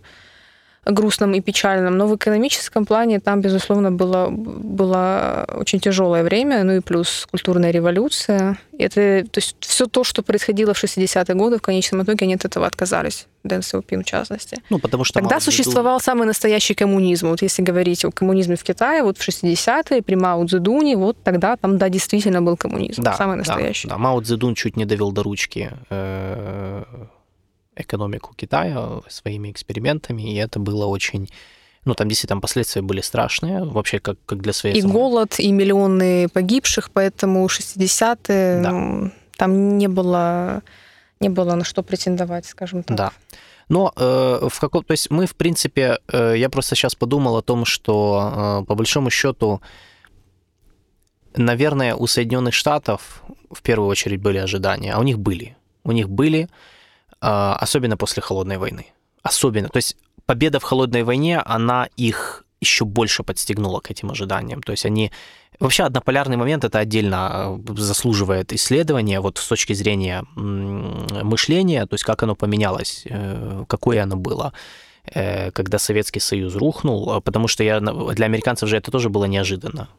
грустном 0.92 1.34
и 1.34 1.42
печальном, 1.42 1.98
но 1.98 2.08
в 2.08 2.16
экономическом 2.16 2.86
плане 2.86 3.20
там, 3.20 3.42
безусловно, 3.42 3.92
было, 3.92 4.30
было 4.30 5.46
очень 5.56 5.80
тяжелое 5.80 6.24
время, 6.24 6.64
ну 6.64 6.74
и 6.74 6.80
плюс 6.80 7.28
культурная 7.30 7.72
революция. 7.72 8.58
Это, 8.78 9.26
то 9.30 9.38
есть 9.38 9.56
все 9.60 9.86
то, 9.88 10.04
что 10.04 10.24
происходило 10.24 10.74
в 10.74 10.84
60-е 10.84 11.36
годы, 11.36 11.58
в 11.58 11.62
конечном 11.62 12.04
итоге 12.04 12.26
они 12.26 12.36
от 12.36 12.46
этого 12.46 12.66
отказались. 12.66 13.28
Дэн 13.44 13.62
Сяопин, 13.62 14.04
в 14.04 14.06
частности. 14.06 14.58
Ну, 14.70 14.80
потому 14.80 15.04
что 15.04 15.20
Тогда 15.20 15.40
существовал 15.40 15.98
виду... 15.98 16.04
самый 16.04 16.28
настоящий 16.28 16.74
коммунизм. 16.74 17.30
Вот 17.30 17.42
если 17.42 17.62
говорить 17.62 18.04
о 18.06 18.12
коммунизме 18.12 18.56
в 18.56 18.64
Китае, 18.64 19.04
вот 19.04 19.18
в 19.18 19.28
60-е 19.28 20.02
при 20.02 20.16
Мао 20.16 20.46
Цзэдуне, 20.46 20.98
вот 20.98 21.18
тогда 21.24 21.56
там, 21.56 21.78
да, 21.78 21.90
действительно 21.90 22.42
был 22.42 22.58
коммунизм. 22.58 23.02
Да, 23.02 23.14
самый 23.14 23.38
настоящий. 23.38 23.88
Да, 23.88 23.96
да. 23.96 24.00
Мао 24.00 24.22
Цзэдун 24.22 24.56
чуть 24.56 24.78
не 24.78 24.86
довел 24.86 25.12
до 25.12 25.24
ручки 25.24 25.72
э, 25.90 26.84
экономику 27.80 28.34
Китая 28.36 29.02
своими 29.08 29.52
экспериментами, 29.52 30.34
и 30.34 30.36
это 30.36 30.60
было 30.60 30.86
очень 30.86 31.30
ну, 31.86 31.94
там 31.96 32.08
действительно 32.08 32.42
последствия 32.42 32.82
были 32.82 33.02
страшные, 33.02 33.64
вообще 33.64 34.00
как, 34.00 34.18
как 34.26 34.42
для 34.42 34.54
своей... 34.54 34.78
И 34.78 34.82
самой. 34.82 34.94
голод, 34.94 35.40
и 35.40 35.52
миллионы 35.52 36.28
погибших, 36.28 36.92
поэтому 36.92 37.48
60-е 37.48 38.62
да. 38.62 38.72
ну, 38.72 39.12
там 39.38 39.78
не 39.78 39.88
было, 39.88 40.62
не 41.20 41.30
было 41.30 41.56
на 41.56 41.64
что 41.64 41.82
претендовать, 41.82 42.46
скажем 42.46 42.84
так. 42.84 42.98
Да. 42.98 43.12
Но 43.70 43.94
э, 43.96 44.48
в 44.50 44.60
каком... 44.60 44.84
То 44.84 44.92
есть 44.92 45.10
мы, 45.10 45.26
в 45.26 45.36
принципе, 45.36 46.00
э, 46.12 46.34
я 46.38 46.50
просто 46.50 46.76
сейчас 46.76 46.96
подумал 46.96 47.38
о 47.38 47.42
том, 47.42 47.66
что 47.66 48.62
э, 48.62 48.66
по 48.66 48.76
большому 48.76 49.10
счету, 49.10 49.62
наверное, 51.36 51.96
у 51.96 52.08
Соединенных 52.08 52.54
Штатов 52.54 53.24
в 53.52 53.62
первую 53.62 53.90
очередь 53.90 54.22
были 54.22 54.38
ожидания, 54.38 54.94
а 54.94 55.00
у 55.00 55.04
них 55.04 55.20
были. 55.20 55.56
У 55.84 55.92
них 55.92 56.10
были 56.10 56.50
особенно 57.20 57.98
после 57.98 58.22
холодной 58.22 58.58
войны. 58.58 58.88
Особенно. 59.22 59.70
То 59.70 59.78
есть 59.78 59.98
победа 60.26 60.60
в 60.60 60.64
холодной 60.64 61.04
войне, 61.04 61.40
она 61.40 61.90
их 61.98 62.46
еще 62.62 62.86
больше 62.86 63.24
подстегнула 63.24 63.80
к 63.80 63.92
этим 63.92 64.12
ожиданиям. 64.12 64.62
То 64.62 64.72
есть 64.72 64.86
они... 64.86 65.12
Вообще 65.60 65.84
однополярный 65.84 66.38
момент 66.38 66.64
это 66.64 66.80
отдельно 66.80 67.18
а, 67.18 67.60
заслуживает 67.76 68.54
исследования 68.54 69.20
вот 69.20 69.38
с 69.38 69.48
точки 69.48 69.74
зрения 69.74 70.24
мышления, 70.36 71.86
то 71.86 71.96
есть 71.96 72.06
как 72.06 72.24
оно 72.24 72.36
поменялось, 72.36 73.04
э, 73.10 73.66
какое 73.68 74.04
оно 74.04 74.16
было 74.16 74.54
э, 75.14 75.52
когда 75.52 75.78
Советский 75.78 76.22
Союз 76.22 76.56
рухнул, 76.56 77.20
потому 77.22 77.50
что 77.50 77.64
я, 77.64 77.82
для 77.82 78.26
американцев 78.26 78.70
же 78.70 78.78
это 78.78 78.90
тоже 78.90 79.10
было 79.10 79.26
неожиданно. 79.26 79.90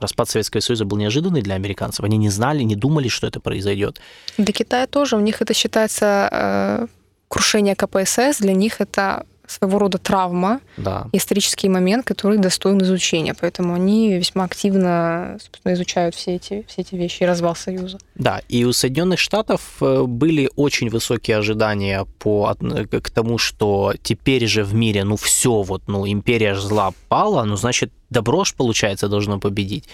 Распад 0.00 0.28
Советского 0.28 0.60
Союза 0.60 0.84
был 0.84 0.96
неожиданный 0.96 1.42
для 1.42 1.54
американцев. 1.54 2.04
Они 2.04 2.16
не 2.16 2.30
знали, 2.30 2.62
не 2.62 2.76
думали, 2.76 3.08
что 3.08 3.26
это 3.26 3.40
произойдет. 3.40 4.00
Для 4.36 4.52
Китая 4.52 4.86
тоже. 4.86 5.16
У 5.16 5.20
них 5.20 5.42
это 5.42 5.54
считается 5.54 6.28
э, 6.30 6.86
крушение 7.28 7.74
КПСС. 7.74 8.38
Для 8.40 8.52
них 8.52 8.80
это 8.80 9.24
своего 9.50 9.78
рода 9.78 9.98
травма, 9.98 10.60
да. 10.76 11.06
исторический 11.12 11.68
момент, 11.68 12.06
который 12.06 12.38
достоин 12.38 12.82
изучения. 12.82 13.34
Поэтому 13.34 13.74
они 13.74 14.14
весьма 14.14 14.44
активно 14.44 15.38
изучают 15.64 16.14
все 16.14 16.36
эти, 16.36 16.64
все 16.68 16.82
эти 16.82 16.94
вещи 16.94 17.22
и 17.22 17.26
развал 17.26 17.56
Союза. 17.56 17.98
Да, 18.14 18.42
и 18.48 18.64
у 18.64 18.72
Соединенных 18.72 19.18
Штатов 19.18 19.76
э, 19.80 20.04
были 20.04 20.50
очень 20.56 20.90
высокие 20.90 21.38
ожидания 21.38 22.06
по, 22.18 22.54
к 22.54 23.10
тому, 23.10 23.38
что 23.38 23.94
теперь 24.02 24.46
же 24.46 24.64
в 24.64 24.74
мире, 24.74 25.04
ну 25.04 25.16
все, 25.16 25.62
вот, 25.62 25.82
ну 25.88 26.06
империя 26.06 26.54
зла 26.54 26.92
пала, 27.08 27.44
ну 27.44 27.56
значит 27.56 27.90
добро 28.10 28.44
ж, 28.44 28.54
получается, 28.54 29.08
должно 29.08 29.38
победить. 29.38 29.88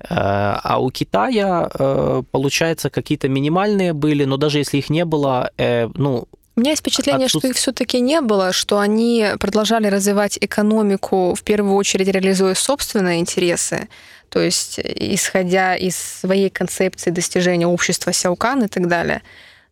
Э, 0.00 0.06
а 0.10 0.78
у 0.80 0.90
Китая, 0.90 1.70
э, 1.72 2.22
получается, 2.30 2.90
какие-то 2.90 3.28
минимальные 3.28 3.92
были, 3.92 4.24
но 4.24 4.36
даже 4.36 4.58
если 4.58 4.78
их 4.78 4.90
не 4.90 5.04
было, 5.04 5.50
ну, 5.94 6.26
У 6.56 6.60
меня 6.60 6.70
есть 6.70 6.82
впечатление, 6.82 7.26
Отсутств... 7.26 7.40
что 7.40 7.48
их 7.48 7.56
все-таки 7.56 8.00
не 8.00 8.20
было, 8.20 8.52
что 8.52 8.78
они 8.78 9.26
продолжали 9.38 9.86
развивать 9.88 10.38
экономику, 10.40 11.34
в 11.34 11.42
первую 11.42 11.74
очередь 11.74 12.08
реализуя 12.08 12.54
собственные 12.54 13.20
интересы, 13.20 13.88
то 14.28 14.40
есть 14.40 14.78
исходя 14.78 15.76
из 15.76 15.96
своей 15.96 16.50
концепции 16.50 17.10
достижения 17.10 17.66
общества 17.66 18.12
Сяукан 18.12 18.64
и 18.64 18.68
так 18.68 18.88
далее. 18.88 19.22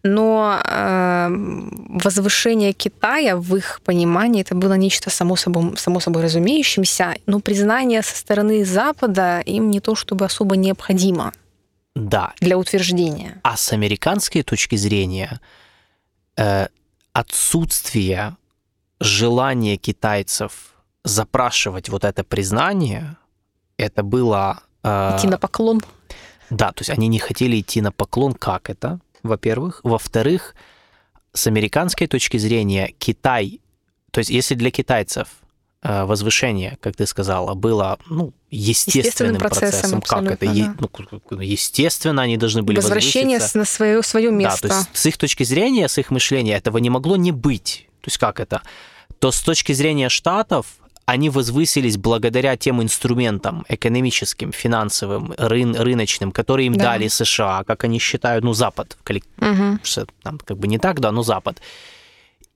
Но 0.06 0.60
э, 0.64 1.28
возвышение 1.88 2.72
Китая 2.72 3.36
в 3.36 3.56
их 3.56 3.80
понимании 3.84 4.42
это 4.42 4.54
было 4.54 4.74
нечто 4.74 5.10
само 5.10 5.36
собой, 5.36 5.76
само 5.76 6.00
собой 6.00 6.22
разумеющимся, 6.22 7.16
но 7.26 7.40
признание 7.40 8.02
со 8.02 8.16
стороны 8.16 8.64
Запада 8.64 9.40
им 9.40 9.70
не 9.70 9.80
то 9.80 9.94
чтобы 9.96 10.24
особо 10.24 10.56
необходимо. 10.56 11.32
Да. 11.94 12.34
Для 12.40 12.56
утверждения. 12.56 13.40
А 13.42 13.56
с 13.56 13.72
американской 13.72 14.42
точки 14.42 14.76
зрения 14.76 15.40
э, 16.36 16.68
отсутствие 17.12 18.36
желания 19.00 19.76
китайцев 19.76 20.74
запрашивать 21.04 21.88
вот 21.88 22.04
это 22.04 22.22
признание, 22.22 23.16
это 23.76 24.02
было... 24.02 24.60
Э, 24.82 25.16
идти 25.16 25.26
на 25.26 25.38
поклон. 25.38 25.82
Да, 26.50 26.68
то 26.72 26.82
есть 26.82 26.90
они 26.90 27.08
не 27.08 27.18
хотели 27.18 27.60
идти 27.60 27.80
на 27.80 27.90
поклон. 27.90 28.34
Как 28.34 28.70
это, 28.70 29.00
во-первых? 29.26 29.80
Во-вторых, 29.82 30.54
с 31.32 31.46
американской 31.46 32.06
точки 32.06 32.36
зрения 32.36 32.94
Китай, 32.98 33.60
то 34.10 34.18
есть 34.18 34.30
если 34.30 34.54
для 34.54 34.70
китайцев 34.70 35.28
Э, 35.88 36.04
возвышение, 36.04 36.78
как 36.80 36.96
ты 36.96 37.06
сказала, 37.06 37.54
было 37.54 37.98
ну, 38.08 38.32
естественным, 38.50 39.04
естественным 39.04 39.38
процессом. 39.38 40.02
Как 40.02 40.24
это? 40.24 40.46
Да. 40.46 40.74
Ну, 40.80 41.40
естественно, 41.40 42.22
они 42.22 42.36
должны 42.36 42.62
были 42.62 42.76
Возвращение 42.76 43.38
на 43.54 43.64
свое, 43.64 44.02
свое 44.02 44.32
место. 44.32 44.66
Да, 44.66 44.68
то 44.68 44.80
есть 44.80 44.88
с 44.94 45.06
их 45.06 45.16
точки 45.16 45.44
зрения, 45.44 45.86
с 45.86 45.96
их 45.98 46.10
мышления 46.10 46.56
этого 46.56 46.78
не 46.78 46.90
могло 46.90 47.16
не 47.16 47.30
быть. 47.30 47.86
То 48.00 48.08
есть 48.08 48.18
как 48.18 48.40
это? 48.40 48.62
То 49.20 49.30
с 49.30 49.40
точки 49.40 49.74
зрения 49.74 50.08
Штатов 50.08 50.66
они 51.06 51.30
возвысились 51.30 51.96
благодаря 51.96 52.56
тем 52.56 52.82
инструментам 52.82 53.64
экономическим, 53.68 54.52
финансовым, 54.52 55.32
рын, 55.38 55.76
рыночным, 55.76 56.32
которые 56.32 56.66
им 56.66 56.74
да. 56.74 56.84
дали 56.84 57.06
США, 57.06 57.62
как 57.64 57.84
они 57.84 58.00
считают, 58.00 58.44
ну, 58.44 58.52
Запад, 58.52 58.98
угу. 59.40 59.78
там 60.22 60.38
как 60.44 60.58
бы 60.58 60.66
не 60.66 60.78
так, 60.78 61.00
да, 61.00 61.12
но 61.12 61.22
Запад. 61.22 61.62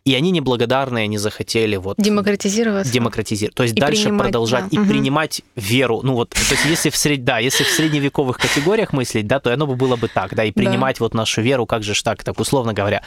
И 0.04 0.14
они 0.14 0.30
неблагодарные, 0.30 1.04
они 1.04 1.18
захотели 1.18 1.76
вот... 1.76 1.98
Демократизироваться. 1.98 2.90
Демократизировать. 2.92 3.54
То 3.54 3.64
есть 3.64 3.76
и 3.76 3.80
дальше 3.80 4.08
продолжать 4.08 4.64
да. 4.70 4.76
и 4.76 4.78
угу. 4.78 4.88
принимать 4.88 5.42
веру. 5.56 6.00
Ну 6.02 6.14
вот, 6.14 6.30
то 6.30 6.38
есть 6.38 6.64
если 6.64 6.88
в, 6.88 6.96
сред... 6.96 7.24
да, 7.24 7.38
если 7.38 7.64
в 7.64 7.68
средневековых 7.68 8.38
категориях 8.38 8.94
мыслить, 8.94 9.26
да, 9.26 9.40
то 9.40 9.52
оно 9.52 9.66
бы 9.66 9.76
было 9.76 9.96
бы 9.96 10.08
так, 10.08 10.34
да, 10.34 10.44
и 10.44 10.52
принимать 10.52 10.98
да. 10.98 11.04
вот 11.04 11.14
нашу 11.14 11.42
веру, 11.42 11.66
как 11.66 11.82
же 11.82 11.94
ж 11.94 12.02
так, 12.02 12.24
так 12.24 12.40
условно 12.40 12.72
говоря. 12.72 13.02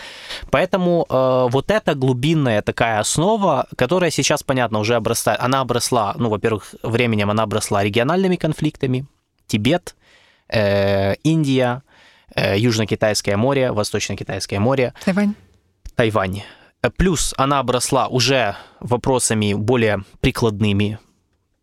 Поэтому 0.51 1.07
э, 1.09 1.47
вот 1.49 1.71
эта 1.71 1.95
глубинная 1.95 2.61
такая 2.61 2.99
основа, 2.99 3.67
которая 3.75 4.11
сейчас, 4.11 4.43
понятно, 4.43 4.77
уже 4.77 4.93
обрастает, 4.93 5.39
она 5.41 5.61
обросла, 5.61 6.13
ну, 6.19 6.29
во-первых, 6.29 6.75
временем 6.83 7.31
она 7.31 7.43
обросла 7.43 7.83
региональными 7.83 8.35
конфликтами, 8.35 9.07
Тибет, 9.47 9.95
э, 10.47 11.15
Индия, 11.23 11.81
э, 12.35 12.55
Южно-Китайское 12.57 13.35
море, 13.35 13.71
Восточно-Китайское 13.71 14.59
море. 14.59 14.93
Тайвань. 15.03 15.33
Тайвань. 15.95 16.43
Плюс 16.97 17.33
она 17.37 17.59
обросла 17.59 18.07
уже 18.07 18.57
вопросами 18.79 19.53
более 19.53 20.03
прикладными, 20.19 20.99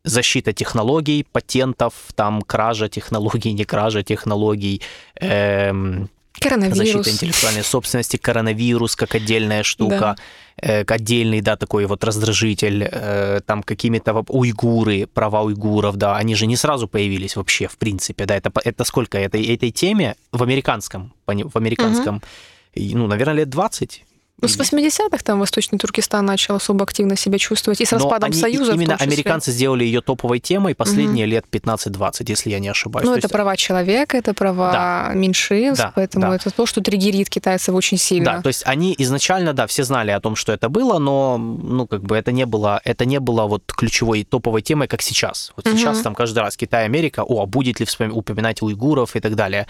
защита 0.03 0.53
технологий, 0.53 1.27
патентов, 1.31 1.95
там 2.14 2.43
кража 2.43 2.89
технологий, 2.89 3.53
не 3.53 3.64
кража 3.64 4.03
технологий, 4.03 4.81
эм, 5.16 6.09
Коронавирус. 6.41 6.79
Защита 6.79 7.11
интеллектуальной 7.11 7.62
собственности, 7.62 8.16
коронавирус 8.16 8.97
как 8.97 9.14
отдельная 9.14 9.62
штука, 9.62 10.16
да. 10.16 10.16
э, 10.62 10.85
отдельный, 10.85 11.43
да, 11.43 11.57
такой 11.57 11.85
вот 11.85 12.03
раздражитель, 12.03 12.89
э, 12.91 13.41
там 13.45 13.62
какими-то 13.62 14.25
уйгуры, 14.29 15.07
права 15.07 15.43
уйгуров, 15.43 15.97
да, 15.97 16.16
они 16.16 16.35
же 16.35 16.47
не 16.47 16.57
сразу 16.57 16.89
появились 16.89 17.37
вообще, 17.37 17.68
в 17.68 17.77
принципе, 17.77 18.25
да, 18.25 18.37
это, 18.37 18.51
это 18.64 18.85
сколько, 18.85 19.18
этой, 19.18 19.45
этой 19.45 19.71
теме 19.71 20.14
в 20.33 20.43
американском, 20.43 21.12
в 21.27 21.57
американском, 21.57 22.16
угу. 22.16 22.25
ну, 22.75 23.07
наверное, 23.07 23.35
лет 23.35 23.51
20, 23.51 24.05
ну, 24.43 24.49
с 24.49 24.59
80-х 24.59 25.18
там 25.24 25.41
Восточный 25.41 25.78
Туркестан 25.78 26.24
начал 26.24 26.57
особо 26.57 26.84
активно 26.84 27.16
себя 27.16 27.38
чувствовать, 27.38 27.80
и 27.80 27.84
с 27.84 27.93
распадом 27.93 28.30
они, 28.30 28.41
Союза 28.41 28.72
Именно 28.72 28.97
американцы 28.97 29.53
сделали 29.53 29.84
ее 29.84 30.01
топовой 30.01 30.41
темой 30.41 30.74
последние 30.74 31.26
угу. 31.26 31.32
лет 31.32 31.45
15-20, 31.51 32.24
если 32.28 32.51
я 32.51 32.59
не 32.59 32.68
ошибаюсь. 32.68 33.07
Ну, 33.07 33.12
это 33.12 33.26
есть... 33.26 33.32
права 33.32 33.57
человека, 33.57 34.16
это 34.16 34.34
права 34.34 34.72
да. 34.72 35.14
меньшинств, 35.14 35.84
да, 35.84 35.93
поэтому 35.95 36.28
да. 36.28 36.36
это 36.36 36.51
то, 36.51 36.66
что 36.66 36.80
триггерит 36.80 37.28
китайцев 37.28 37.74
очень 37.74 37.99
сильно. 37.99 38.36
Да, 38.36 38.43
то 38.43 38.49
есть 38.49 38.62
они 38.66 38.95
изначально, 38.99 39.53
да, 39.53 39.66
все 39.66 39.84
знали 39.84 40.11
о 40.11 40.20
том, 40.20 40.36
что 40.36 40.53
это 40.53 40.68
было, 40.68 40.99
но, 40.99 41.38
ну, 41.38 41.86
как 41.86 42.03
бы 42.03 42.16
это 42.16 42.32
не 42.32 42.47
было, 42.47 42.80
это 42.84 43.05
не 43.05 43.20
было 43.20 43.47
вот 43.47 43.64
ключевой 43.66 44.24
топовой 44.24 44.62
темой, 44.62 44.88
как 44.88 45.03
сейчас. 45.03 45.53
Вот 45.57 45.66
угу. 45.66 45.76
сейчас 45.76 46.01
там 46.01 46.14
каждый 46.14 46.41
раз 46.41 46.57
Китай, 46.57 46.84
Америка, 46.84 47.24
о, 47.24 47.43
а 47.43 47.47
будет 47.47 47.80
ли 47.80 47.86
упоминать 48.11 48.62
уйгуров 48.62 49.16
и 49.16 49.20
так 49.20 49.34
далее. 49.34 49.66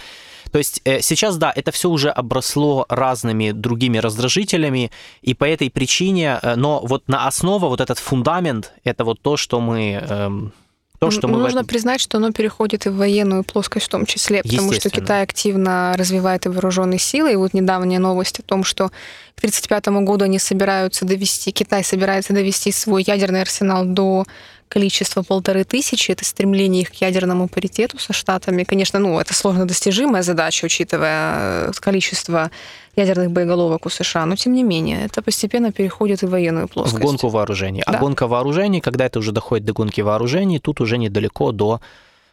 То 0.53 0.59
есть 0.59 0.81
э, 0.85 1.01
сейчас, 1.01 1.37
да, 1.37 1.53
это 1.55 1.71
все 1.71 1.89
уже 1.89 2.11
обросло 2.11 2.87
разными 2.89 3.53
другими 3.53 3.99
раздражителями, 3.99 4.91
и 5.23 5.35
по 5.35 5.45
этой 5.45 5.71
причине, 5.71 6.39
э, 6.43 6.57
но 6.57 6.81
вот 6.85 7.09
на 7.09 7.27
основа, 7.27 7.69
вот 7.69 7.81
этот 7.81 7.99
фундамент, 7.99 8.73
это 8.85 9.05
вот 9.05 9.21
то, 9.21 9.37
что 9.37 9.61
мы... 9.61 10.05
Эм, 10.09 10.53
то, 10.99 11.11
что 11.11 11.29
мы 11.29 11.39
Нужно 11.39 11.61
этом... 11.61 11.67
признать, 11.67 11.99
что 11.99 12.19
оно 12.19 12.31
переходит 12.31 12.85
и 12.85 12.91
в 12.91 12.97
военную 12.97 13.43
плоскость 13.43 13.87
в 13.87 13.89
том 13.89 14.05
числе, 14.05 14.43
потому 14.43 14.71
что 14.75 14.91
Китай 14.91 15.23
активно 15.23 15.95
развивает 15.97 16.45
и 16.45 16.51
вооруженные 16.51 16.99
силы. 16.99 17.33
И 17.33 17.37
вот 17.37 17.55
недавняя 17.55 17.99
новость 17.99 18.41
о 18.41 18.43
том, 18.43 18.65
что 18.65 18.89
к 19.35 19.39
1935 19.39 20.05
году 20.05 20.27
они 20.27 20.39
собираются 20.39 21.07
довести, 21.07 21.53
Китай 21.53 21.85
собирается 21.85 22.35
довести 22.35 22.71
свой 22.71 23.03
ядерный 23.03 23.41
арсенал 23.41 23.87
до 23.87 24.27
количество 24.71 25.23
полторы 25.23 25.65
тысячи, 25.65 26.13
это 26.13 26.25
стремление 26.25 26.83
их 26.83 26.93
к 26.93 26.95
ядерному 26.95 27.49
паритету 27.49 27.99
со 27.99 28.13
Штатами. 28.13 28.63
Конечно, 28.63 29.01
ну, 29.01 29.19
это 29.19 29.35
сложно 29.35 29.67
достижимая 29.67 30.23
задача, 30.23 30.65
учитывая 30.65 31.69
э, 31.69 31.73
количество 31.81 32.51
ядерных 32.95 33.33
боеголовок 33.33 33.87
у 33.87 33.91
США, 33.91 34.27
но 34.27 34.37
тем 34.37 34.53
не 34.53 34.63
менее, 34.63 35.05
это 35.05 35.23
постепенно 35.23 35.73
переходит 35.73 36.23
и 36.23 36.27
в 36.27 36.31
военную 36.31 36.69
плоскость. 36.69 37.03
В 37.03 37.05
гонку 37.05 37.29
вооружений. 37.29 37.83
А 37.85 37.93
да. 37.93 37.99
А 37.99 38.01
гонка 38.01 38.29
вооружений, 38.29 38.81
когда 38.81 39.07
это 39.07 39.19
уже 39.19 39.33
доходит 39.33 39.67
до 39.67 39.73
гонки 39.73 40.01
вооружений, 40.03 40.61
тут 40.61 40.81
уже 40.81 40.99
недалеко 40.99 41.51
до 41.51 41.81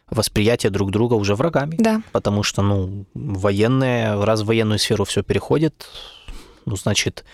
восприятия 0.08 0.70
друг 0.70 0.90
друга 0.92 1.14
уже 1.14 1.34
врагами. 1.34 1.74
Да. 1.78 2.02
Потому 2.12 2.44
что, 2.44 2.62
ну, 2.62 3.04
военные, 3.14 4.24
раз 4.24 4.42
в 4.42 4.46
военную 4.46 4.78
сферу 4.78 5.04
все 5.04 5.22
переходит, 5.22 5.88
ну, 6.66 6.76
значит, 6.76 7.24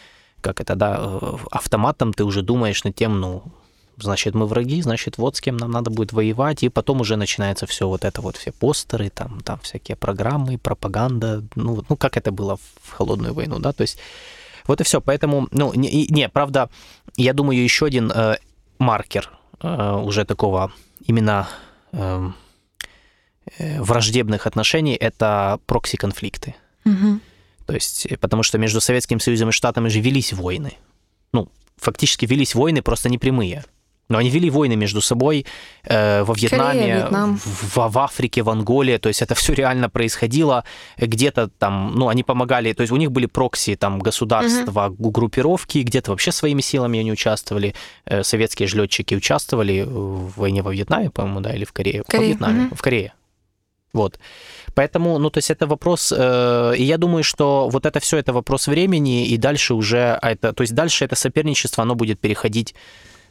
как 0.41 0.61
это, 0.63 0.75
да, 0.75 0.99
э, 0.99 1.37
автоматом 1.51 2.15
ты 2.15 2.25
уже 2.25 2.41
думаешь 2.41 2.85
над 2.85 2.95
тем, 2.95 3.21
ну, 3.21 3.43
значит, 3.97 4.35
мы 4.35 4.47
враги, 4.47 4.83
значит, 4.83 5.19
вот 5.19 5.37
с 5.37 5.41
кем 5.41 5.57
нам 5.57 5.71
надо 5.71 5.91
будет 5.91 6.13
воевать, 6.13 6.63
и 6.63 6.69
потом 6.69 7.01
уже 7.01 7.17
начинается 7.17 7.67
все 7.67 7.89
вот 7.89 8.05
это 8.05 8.21
вот, 8.21 8.37
все 8.37 8.53
постеры, 8.53 9.11
там, 9.11 9.41
там 9.41 9.59
всякие 9.61 9.97
программы, 9.97 10.59
пропаганда, 10.59 11.45
ну, 11.55 11.85
ну, 11.89 11.97
как 11.97 12.17
это 12.17 12.33
было 12.33 12.59
в 12.83 12.93
холодную 12.93 13.35
войну, 13.35 13.59
да, 13.59 13.73
то 13.73 13.83
есть 13.83 13.99
вот 14.67 14.81
и 14.81 14.85
все, 14.85 15.01
поэтому, 15.01 15.49
ну, 15.51 15.73
не, 15.75 16.07
не 16.09 16.29
правда, 16.29 16.71
я 17.17 17.33
думаю, 17.33 17.63
еще 17.63 17.87
один 17.87 18.11
э, 18.11 18.39
маркер 18.79 19.31
э, 19.61 19.93
уже 19.97 20.25
такого 20.25 20.73
именно 21.05 21.49
эм, 21.93 22.35
э, 23.59 23.81
враждебных 23.83 24.47
отношений– 24.47 24.95
это 25.01 25.61
прокси-конфликты. 25.67 26.55
Угу. 26.87 27.21
То 27.67 27.75
есть, 27.75 28.09
потому 28.21 28.43
что 28.43 28.59
между 28.59 28.81
Советским 28.81 29.21
Союзом 29.21 29.51
и 29.51 29.53
Штатами 29.53 29.89
же 29.89 30.01
велись 30.01 30.33
войны. 30.33 30.79
Ну, 31.33 31.51
фактически 31.77 32.27
велись 32.27 32.55
войны, 32.55 32.83
просто 32.83 33.09
не 33.09 33.19
прямые. 33.19 33.65
Но 34.09 34.19
они 34.19 34.31
вели 34.31 34.51
войны 34.51 34.77
между 34.77 35.01
собой 35.01 35.47
э, 35.85 36.23
во 36.25 36.35
Вьетнаме, 36.35 36.81
Корея, 36.81 36.97
Вьетнам. 36.97 37.39
в, 37.39 37.77
в 37.77 37.99
Африке, 37.99 38.43
в 38.43 38.51
Анголе. 38.51 38.99
То 38.99 39.09
есть 39.09 39.23
это 39.23 39.35
все 39.35 39.55
реально 39.55 39.89
происходило. 39.89 40.65
Где-то 40.99 41.49
там, 41.49 41.93
ну, 41.95 42.09
они 42.09 42.23
помогали, 42.23 42.73
то 42.73 42.83
есть 42.83 42.93
у 42.93 42.97
них 42.97 43.11
были 43.11 43.27
прокси, 43.27 43.77
там, 43.77 43.99
государства, 43.99 44.89
угу. 44.89 45.11
группировки, 45.11 45.79
где-то 45.79 46.11
вообще 46.11 46.33
своими 46.33 46.61
силами 46.61 47.01
они 47.01 47.13
участвовали. 47.13 47.75
Э, 48.05 48.23
советские 48.23 48.69
же 48.69 48.77
летчики 48.77 49.15
участвовали 49.15 49.83
в 49.83 50.39
войне 50.39 50.63
во 50.63 50.73
Вьетнаме, 50.73 51.11
по-моему, 51.11 51.41
да, 51.41 51.55
или 51.55 51.65
в 51.65 51.73
Корее? 51.73 52.03
Корее. 52.07 52.21
Во 52.21 52.33
Вьетнаме, 52.33 52.67
угу. 52.67 52.75
в 52.75 52.83
Корее. 52.83 53.15
Вот. 53.95 54.19
Поэтому, 54.75 55.19
ну, 55.19 55.31
то 55.31 55.39
есть 55.39 55.51
это 55.51 55.67
вопрос, 55.67 56.13
э, 56.15 56.75
и 56.77 56.83
я 56.83 56.99
думаю, 56.99 57.23
что 57.23 57.69
вот 57.71 57.87
это 57.87 58.01
все 58.01 58.19
это 58.19 58.33
вопрос 58.33 58.67
времени, 58.67 59.29
и 59.29 59.37
дальше 59.37 59.75
уже 59.75 60.19
это, 60.21 60.53
то 60.53 60.63
есть 60.63 60.75
дальше 60.75 61.05
это 61.05 61.15
соперничество, 61.15 61.83
оно 61.83 61.95
будет 61.95 62.19
переходить 62.19 62.75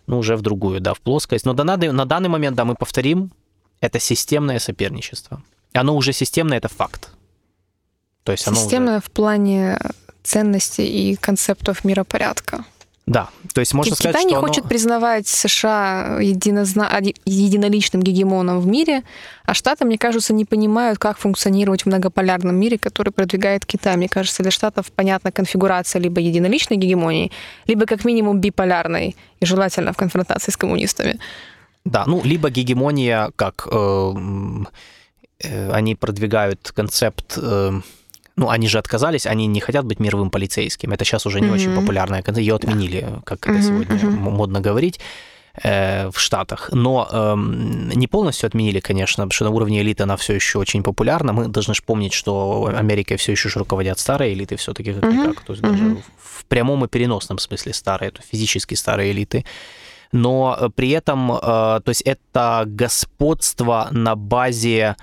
ну, 0.07 0.19
уже 0.19 0.35
в 0.35 0.41
другую, 0.41 0.81
да, 0.81 0.93
в 0.93 0.99
плоскость. 0.99 1.45
Но 1.45 1.53
на, 1.53 1.77
на 1.77 2.05
данный 2.05 2.29
момент, 2.29 2.55
да, 2.55 2.65
мы 2.65 2.75
повторим, 2.75 3.31
это 3.79 3.99
системное 3.99 4.59
соперничество. 4.59 5.41
Оно 5.73 5.95
уже 5.95 6.13
системное, 6.13 6.57
это 6.57 6.69
факт. 6.69 7.11
То 8.23 8.31
есть 8.31 8.47
оно 8.47 8.57
системное 8.57 8.97
уже... 8.97 9.05
в 9.05 9.11
плане 9.11 9.79
ценностей 10.23 11.11
и 11.11 11.15
концептов 11.15 11.83
миропорядка. 11.83 12.65
Да, 13.05 13.29
то 13.53 13.59
есть 13.59 13.73
можно 13.73 13.95
Китай 13.95 14.11
сказать, 14.11 14.21
что 14.21 14.29
не 14.29 14.35
оно... 14.35 14.47
хочет 14.47 14.63
признавать 14.65 15.27
США 15.27 16.19
единозна... 16.21 16.89
единоличным 17.25 18.01
гегемоном 18.01 18.61
в 18.61 18.67
мире, 18.67 19.03
а 19.45 19.53
Штаты, 19.53 19.83
мне 19.83 19.97
кажется, 19.97 20.33
не 20.33 20.45
понимают, 20.45 20.99
как 20.99 21.17
функционировать 21.17 21.83
в 21.83 21.87
многополярном 21.87 22.55
мире, 22.55 22.77
который 22.77 23.11
продвигает 23.11 23.65
Китай. 23.65 23.97
Мне 23.97 24.07
кажется, 24.07 24.41
для 24.41 24.51
Штатов 24.51 24.89
понятна 24.93 25.33
конфигурация 25.33 26.01
либо 26.01 26.21
единоличной 26.21 26.77
гегемонии, 26.77 27.31
либо 27.67 27.85
как 27.85 28.05
минимум 28.05 28.39
биполярной, 28.39 29.17
и 29.41 29.45
желательно 29.45 29.91
в 29.91 29.97
конфронтации 29.97 30.51
с 30.51 30.57
коммунистами. 30.57 31.19
Да, 31.83 32.05
ну, 32.07 32.21
либо 32.23 32.49
гегемония, 32.49 33.31
как 33.35 33.67
э, 33.69 34.13
э, 35.39 35.71
они 35.71 35.95
продвигают 35.95 36.71
концепт... 36.73 37.37
Э, 37.37 37.81
ну, 38.35 38.49
они 38.49 38.67
же 38.67 38.79
отказались, 38.79 39.27
они 39.27 39.47
не 39.47 39.59
хотят 39.59 39.85
быть 39.85 39.99
мировым 39.99 40.29
полицейским. 40.29 40.91
Это 40.91 41.05
сейчас 41.05 41.25
уже 41.25 41.39
не 41.39 41.47
mm-hmm. 41.47 41.53
очень 41.53 41.75
популярная, 41.75 42.23
ее 42.39 42.55
отменили, 42.55 43.21
как 43.25 43.47
это 43.47 43.57
mm-hmm. 43.57 43.61
сегодня 43.61 43.95
mm-hmm. 43.95 44.29
модно 44.29 44.59
говорить 44.59 44.99
э, 45.61 46.09
в 46.09 46.19
Штатах. 46.19 46.69
Но 46.71 47.07
э, 47.11 47.35
не 47.95 48.07
полностью 48.07 48.47
отменили, 48.47 48.79
конечно, 48.79 49.23
потому 49.23 49.31
что 49.31 49.45
на 49.45 49.51
уровне 49.51 49.81
элиты 49.81 50.03
она 50.03 50.17
все 50.17 50.33
еще 50.33 50.57
очень 50.57 50.81
популярна. 50.81 51.33
Мы 51.33 51.47
должны 51.47 51.75
же 51.75 51.83
помнить, 51.83 52.13
что 52.13 52.71
Америкой 52.75 53.17
все 53.17 53.33
еще 53.33 53.49
руководят 53.59 53.99
старые 53.99 54.33
элиты, 54.33 54.55
все-таки 54.55 54.93
как. 54.93 55.03
Mm-hmm. 55.03 55.39
То 55.45 55.53
есть 55.53 55.61
даже 55.61 55.83
mm-hmm. 55.83 56.03
в 56.17 56.45
прямом 56.45 56.85
и 56.85 56.87
переносном 56.87 57.37
смысле 57.37 57.73
старые, 57.73 58.11
то 58.11 58.21
физически 58.21 58.75
старые 58.75 59.11
элиты 59.11 59.45
но 60.13 60.71
при 60.75 60.91
этом, 60.91 61.31
э, 61.31 61.37
то 61.41 61.83
есть 61.87 62.01
это 62.01 62.65
господство 62.67 63.87
на 63.91 64.15
базе 64.15 64.95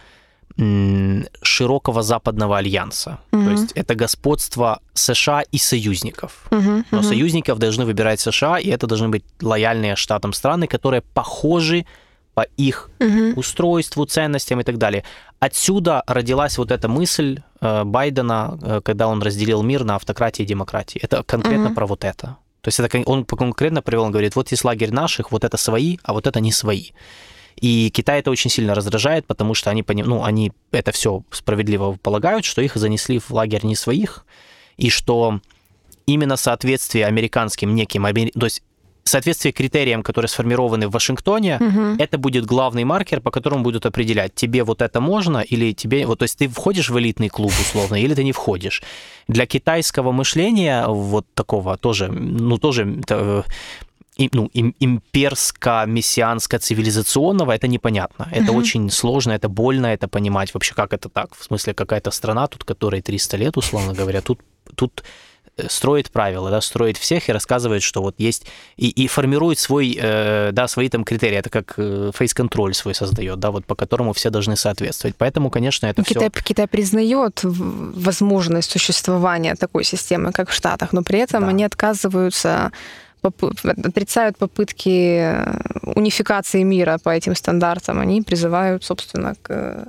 широкого 1.42 2.02
западного 2.02 2.58
альянса. 2.58 3.18
Угу. 3.32 3.44
То 3.44 3.50
есть 3.50 3.72
это 3.72 3.94
господство 3.94 4.80
США 4.94 5.42
и 5.52 5.58
союзников. 5.58 6.46
Угу, 6.50 6.84
Но 6.90 6.98
угу. 6.98 7.02
союзников 7.02 7.58
должны 7.58 7.84
выбирать 7.84 8.20
США, 8.20 8.58
и 8.58 8.68
это 8.68 8.86
должны 8.86 9.08
быть 9.08 9.24
лояльные 9.40 9.96
штатам 9.96 10.32
страны, 10.32 10.66
которые 10.66 11.00
похожи 11.00 11.86
по 12.34 12.46
их 12.56 12.90
угу. 13.00 13.40
устройству, 13.40 14.04
ценностям 14.04 14.60
и 14.60 14.64
так 14.64 14.78
далее. 14.78 15.04
Отсюда 15.40 16.02
родилась 16.06 16.58
вот 16.58 16.70
эта 16.70 16.88
мысль 16.88 17.40
э, 17.60 17.84
Байдена, 17.84 18.58
э, 18.62 18.80
когда 18.84 19.08
он 19.08 19.22
разделил 19.22 19.62
мир 19.62 19.84
на 19.84 19.96
автократии 19.96 20.42
и 20.42 20.46
демократии. 20.46 21.00
Это 21.02 21.22
конкретно 21.22 21.66
угу. 21.66 21.74
про 21.74 21.86
вот 21.86 22.04
это. 22.04 22.36
То 22.60 22.68
есть 22.68 22.80
это 22.80 23.02
он 23.06 23.24
конкретно 23.24 23.82
привел, 23.82 24.04
он 24.04 24.10
говорит, 24.10 24.36
вот 24.36 24.50
есть 24.50 24.64
лагерь 24.64 24.92
наших, 24.92 25.32
вот 25.32 25.44
это 25.44 25.56
свои, 25.56 25.96
а 26.02 26.12
вот 26.12 26.26
это 26.26 26.40
не 26.40 26.52
свои. 26.52 26.90
И 27.60 27.90
Китай 27.90 28.20
это 28.20 28.30
очень 28.30 28.50
сильно 28.50 28.74
раздражает, 28.74 29.26
потому 29.26 29.54
что 29.54 29.70
они, 29.70 29.84
ну, 29.86 30.24
они 30.24 30.52
это 30.72 30.92
все 30.92 31.22
справедливо 31.30 31.98
полагают, 32.02 32.44
что 32.44 32.62
их 32.62 32.76
занесли 32.76 33.18
в 33.18 33.30
лагерь 33.30 33.64
не 33.64 33.76
своих, 33.76 34.24
и 34.76 34.88
что 34.88 35.40
именно 36.06 36.36
соответствие 36.36 37.06
американским 37.06 37.74
неким, 37.74 38.04
то 38.04 38.46
есть 38.46 38.62
соответствие 39.04 39.52
критериям, 39.52 40.02
которые 40.02 40.28
сформированы 40.28 40.88
в 40.88 40.92
Вашингтоне, 40.92 41.56
угу. 41.56 42.02
это 42.02 42.18
будет 42.18 42.46
главный 42.46 42.84
маркер, 42.84 43.20
по 43.20 43.30
которому 43.30 43.62
будут 43.62 43.86
определять, 43.86 44.34
тебе 44.34 44.62
вот 44.64 44.82
это 44.82 45.00
можно 45.00 45.38
или 45.38 45.72
тебе... 45.72 46.06
Вот, 46.06 46.20
то 46.20 46.24
есть 46.24 46.38
ты 46.38 46.48
входишь 46.48 46.90
в 46.90 46.98
элитный 46.98 47.28
клуб 47.28 47.52
условно 47.60 47.96
или 47.96 48.14
ты 48.14 48.24
не 48.24 48.32
входишь. 48.32 48.82
Для 49.28 49.46
китайского 49.46 50.12
мышления 50.12 50.86
вот 50.86 51.26
такого 51.34 51.76
тоже, 51.76 52.08
ну 52.08 52.58
тоже 52.58 53.02
ну, 54.32 54.50
имперско-мессианско-цивилизационного, 54.54 57.52
это 57.52 57.68
непонятно. 57.68 58.28
Это 58.30 58.52
mm-hmm. 58.52 58.58
очень 58.58 58.90
сложно, 58.90 59.32
это 59.32 59.48
больно, 59.48 59.86
это 59.86 60.08
понимать 60.08 60.54
вообще, 60.54 60.74
как 60.74 60.92
это 60.92 61.08
так. 61.08 61.34
В 61.34 61.42
смысле, 61.44 61.74
какая-то 61.74 62.10
страна, 62.10 62.46
тут 62.46 62.64
которой 62.64 63.02
300 63.02 63.36
лет, 63.36 63.56
условно 63.56 63.94
говоря, 63.94 64.20
тут, 64.20 64.40
тут 64.74 65.04
э, 65.56 65.68
строит 65.68 66.10
правила, 66.10 66.50
да, 66.50 66.60
строит 66.60 66.98
всех 66.98 67.28
и 67.28 67.32
рассказывает, 67.32 67.82
что 67.82 68.02
вот 68.02 68.16
есть, 68.18 68.46
и, 68.76 68.88
и 68.88 69.06
формирует 69.06 69.58
свой, 69.58 69.96
э, 69.98 70.50
да, 70.52 70.68
свои 70.68 70.88
там 70.88 71.04
критерии, 71.04 71.38
это 71.38 71.48
как 71.48 71.78
фейс-контроль 72.14 72.74
свой 72.74 72.94
создает, 72.94 73.38
да, 73.38 73.50
вот 73.50 73.64
по 73.64 73.74
которому 73.74 74.12
все 74.12 74.28
должны 74.30 74.56
соответствовать. 74.56 75.16
Поэтому, 75.16 75.50
конечно, 75.50 75.86
это 75.86 76.02
Китай, 76.02 76.30
все... 76.34 76.44
Китай 76.44 76.66
признает 76.66 77.40
возможность 77.42 78.70
существования 78.70 79.54
такой 79.54 79.84
системы, 79.84 80.32
как 80.32 80.50
в 80.50 80.52
Штатах, 80.52 80.92
но 80.92 81.02
при 81.02 81.20
этом 81.20 81.44
да. 81.44 81.48
они 81.48 81.64
отказываются 81.64 82.70
отрицают 83.22 84.36
попытки 84.38 85.18
э, 85.18 85.60
унификации 85.94 86.62
мира 86.62 86.98
по 87.02 87.10
этим 87.10 87.34
стандартам. 87.34 88.00
Они 88.00 88.22
призывают, 88.22 88.84
собственно, 88.84 89.34
к 89.42 89.88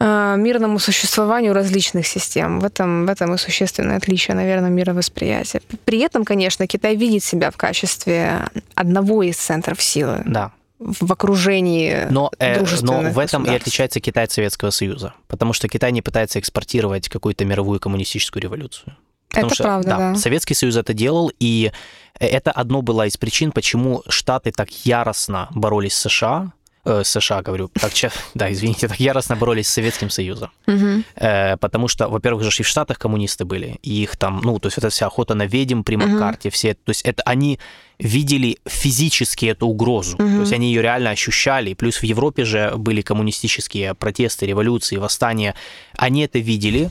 э, 0.00 0.36
мирному 0.36 0.78
существованию 0.78 1.52
различных 1.52 2.06
систем. 2.06 2.60
В 2.60 2.64
этом, 2.64 3.06
в 3.06 3.10
этом 3.10 3.34
и 3.34 3.38
существенное 3.38 3.96
отличие, 3.96 4.34
наверное, 4.34 4.70
мировосприятия. 4.70 5.60
При 5.84 5.98
этом, 5.98 6.24
конечно, 6.24 6.66
Китай 6.66 6.96
видит 6.96 7.24
себя 7.24 7.50
в 7.50 7.56
качестве 7.56 8.48
одного 8.74 9.22
из 9.22 9.36
центров 9.36 9.82
силы. 9.82 10.22
Да 10.26 10.52
в 10.80 11.12
окружении 11.12 12.06
но, 12.10 12.30
э, 12.38 12.64
но 12.80 13.02
в 13.02 13.18
этом 13.18 13.44
и 13.44 13.54
отличается 13.54 14.00
Китай 14.00 14.24
от 14.24 14.32
Советского 14.32 14.70
Союза, 14.70 15.12
потому 15.28 15.52
что 15.52 15.68
Китай 15.68 15.92
не 15.92 16.00
пытается 16.00 16.40
экспортировать 16.40 17.08
какую-то 17.08 17.44
мировую 17.44 17.78
коммунистическую 17.80 18.42
революцию. 18.42 18.96
Потому 19.30 19.46
это 19.46 19.54
что, 19.54 19.64
правда, 19.64 19.88
да, 19.88 19.98
да. 19.98 20.14
Советский 20.16 20.54
Союз 20.54 20.76
это 20.76 20.92
делал, 20.92 21.32
и 21.38 21.72
это 22.18 22.50
одно 22.50 22.82
была 22.82 23.06
из 23.06 23.16
причин, 23.16 23.52
почему 23.52 24.02
Штаты 24.08 24.52
так 24.52 24.68
яростно 24.84 25.48
боролись 25.54 25.94
с 25.94 26.08
США, 26.08 26.52
э, 26.84 27.02
США, 27.04 27.42
говорю, 27.42 27.68
так, 27.68 27.92
да, 28.34 28.52
извините, 28.52 28.88
так 28.88 29.00
яростно 29.00 29.36
боролись 29.36 29.68
с 29.68 29.72
Советским 29.72 30.10
Союзом. 30.10 30.50
Угу. 30.66 31.02
Э, 31.16 31.56
потому 31.56 31.88
что, 31.88 32.08
во-первых, 32.08 32.42
же 32.42 32.50
и 32.58 32.62
в 32.62 32.68
Штатах 32.68 32.98
коммунисты 32.98 33.44
были, 33.44 33.78
и 33.82 34.02
их 34.02 34.16
там, 34.16 34.40
ну, 34.42 34.58
то 34.58 34.66
есть 34.66 34.78
это 34.78 34.90
вся 34.90 35.06
охота 35.06 35.34
на 35.34 35.46
ведьм 35.46 35.82
при 35.82 35.96
Маккарте, 35.96 36.48
угу. 36.48 36.54
все, 36.54 36.74
то 36.74 36.90
есть 36.90 37.02
это 37.02 37.22
они 37.22 37.58
видели 37.98 38.58
физически 38.66 39.46
эту 39.46 39.66
угрозу, 39.66 40.16
угу. 40.16 40.26
то 40.26 40.40
есть 40.40 40.52
они 40.52 40.68
ее 40.68 40.82
реально 40.82 41.10
ощущали, 41.10 41.74
плюс 41.74 41.98
в 41.98 42.04
Европе 42.04 42.44
же 42.44 42.72
были 42.76 43.02
коммунистические 43.02 43.94
протесты, 43.94 44.46
революции, 44.46 44.96
восстания, 44.96 45.54
они 45.96 46.22
это 46.24 46.38
видели, 46.38 46.90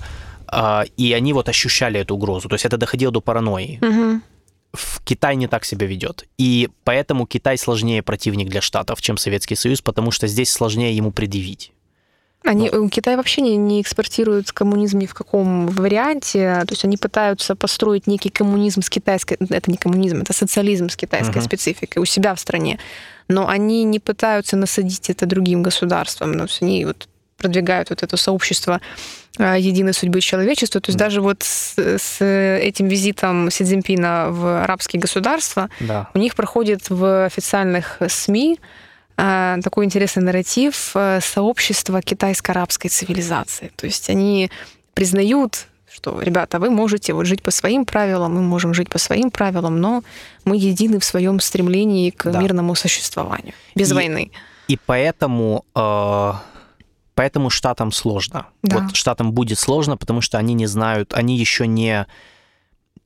и 0.98 1.14
они 1.14 1.34
вот 1.34 1.50
ощущали 1.50 2.00
эту 2.00 2.16
угрозу. 2.16 2.50
То 2.50 2.56
есть 2.56 2.66
это 2.66 2.78
доходило 2.78 3.12
до 3.12 3.22
паранойи. 3.22 3.80
Угу. 3.82 4.22
В 4.74 5.04
Китай 5.04 5.36
не 5.36 5.48
так 5.48 5.66
себя 5.66 5.88
ведет. 5.88 6.26
И 6.38 6.70
поэтому 6.84 7.26
Китай 7.26 7.58
сложнее 7.58 8.04
противник 8.04 8.50
для 8.50 8.62
Штатов, 8.62 9.02
чем 9.02 9.18
Советский 9.18 9.56
Союз, 9.56 9.82
потому 9.82 10.12
что 10.12 10.28
здесь 10.28 10.52
сложнее 10.52 10.96
ему 10.96 11.12
предъявить. 11.12 11.72
Они, 12.46 12.70
ну. 12.72 12.88
Китай 12.90 13.18
вообще 13.18 13.42
не, 13.42 13.58
не 13.58 13.82
экспортирует 13.82 14.52
коммунизм 14.52 15.00
ни 15.00 15.06
в 15.08 15.14
каком 15.14 15.68
варианте. 15.68 16.64
То 16.68 16.72
есть 16.72 16.86
они 16.86 16.98
пытаются 16.98 17.56
построить 17.56 18.08
некий 18.08 18.30
коммунизм 18.30 18.82
с 18.82 18.90
китайской... 18.90 19.38
Это 19.50 19.70
не 19.70 19.78
коммунизм, 19.78 20.22
это 20.22 20.34
социализм 20.34 20.90
с 20.90 20.96
китайской 20.96 21.40
uh-huh. 21.40 21.46
спецификой 21.46 22.02
у 22.02 22.06
себя 22.06 22.34
в 22.36 22.40
стране. 22.40 22.80
Но 23.28 23.48
они 23.48 23.84
не 23.84 24.00
пытаются 24.00 24.56
насадить 24.56 25.10
это 25.10 25.26
другим 25.26 25.64
государствам. 25.64 26.32
Но 26.32 26.48
они 26.62 26.86
вот 26.86 27.10
продвигают 27.38 27.90
вот 27.90 28.04
это 28.04 28.18
сообщество 28.18 28.76
а, 28.76 28.82
единой 29.40 29.94
судьбы 29.94 30.22
человечества. 30.22 30.82
То 30.82 30.90
есть 30.90 30.98
mm. 30.98 31.04
даже 31.04 31.22
вот 31.22 31.44
с, 31.44 31.76
с 31.78 32.24
этим 32.24 32.88
визитом 32.88 33.50
Си 33.50 33.64
Цзиньпина 33.64 34.28
в 34.30 34.64
арабские 34.64 35.00
государства 35.00 35.70
да. 35.80 36.10
у 36.14 36.20
них 36.20 36.36
проходит 36.36 36.90
в 36.90 37.26
официальных 37.26 38.02
СМИ 38.08 38.60
а, 39.18 39.58
такой 39.62 39.86
интересный 39.86 40.24
нарратив 40.24 40.92
а, 40.94 41.20
сообщества 41.22 42.02
китайско-арабской 42.02 42.90
цивилизации. 42.90 43.72
То 43.76 43.86
есть 43.86 44.10
они 44.10 44.50
признают 44.94 45.66
что, 45.92 46.22
ребята, 46.22 46.60
вы 46.60 46.70
можете 46.70 47.14
вот 47.14 47.26
жить 47.26 47.42
по 47.42 47.52
своим 47.52 47.84
правилам, 47.84 48.36
мы 48.36 48.42
можем 48.42 48.74
жить 48.74 48.90
по 48.90 49.00
своим 49.00 49.32
правилам, 49.32 49.82
но 49.82 50.04
мы 50.46 50.56
едины 50.56 51.00
в 51.00 51.04
своем 51.04 51.40
стремлении 51.40 52.12
к 52.12 52.32
да. 52.32 52.40
мирному 52.40 52.76
существованию, 52.76 53.54
без 53.76 53.92
и, 53.92 53.94
войны. 53.96 54.32
И 54.68 54.78
поэтому 54.86 55.66
э, 55.76 56.34
Поэтому 57.20 57.50
штатам 57.50 57.92
сложно. 57.92 58.46
Да. 58.64 58.78
Вот 58.78 58.96
штатам 58.96 59.34
будет 59.34 59.60
сложно, 59.60 59.98
потому 59.98 60.22
что 60.22 60.38
они 60.38 60.54
не 60.54 60.68
знают, 60.68 61.14
они 61.14 61.38
еще 61.38 61.68
не 61.68 62.08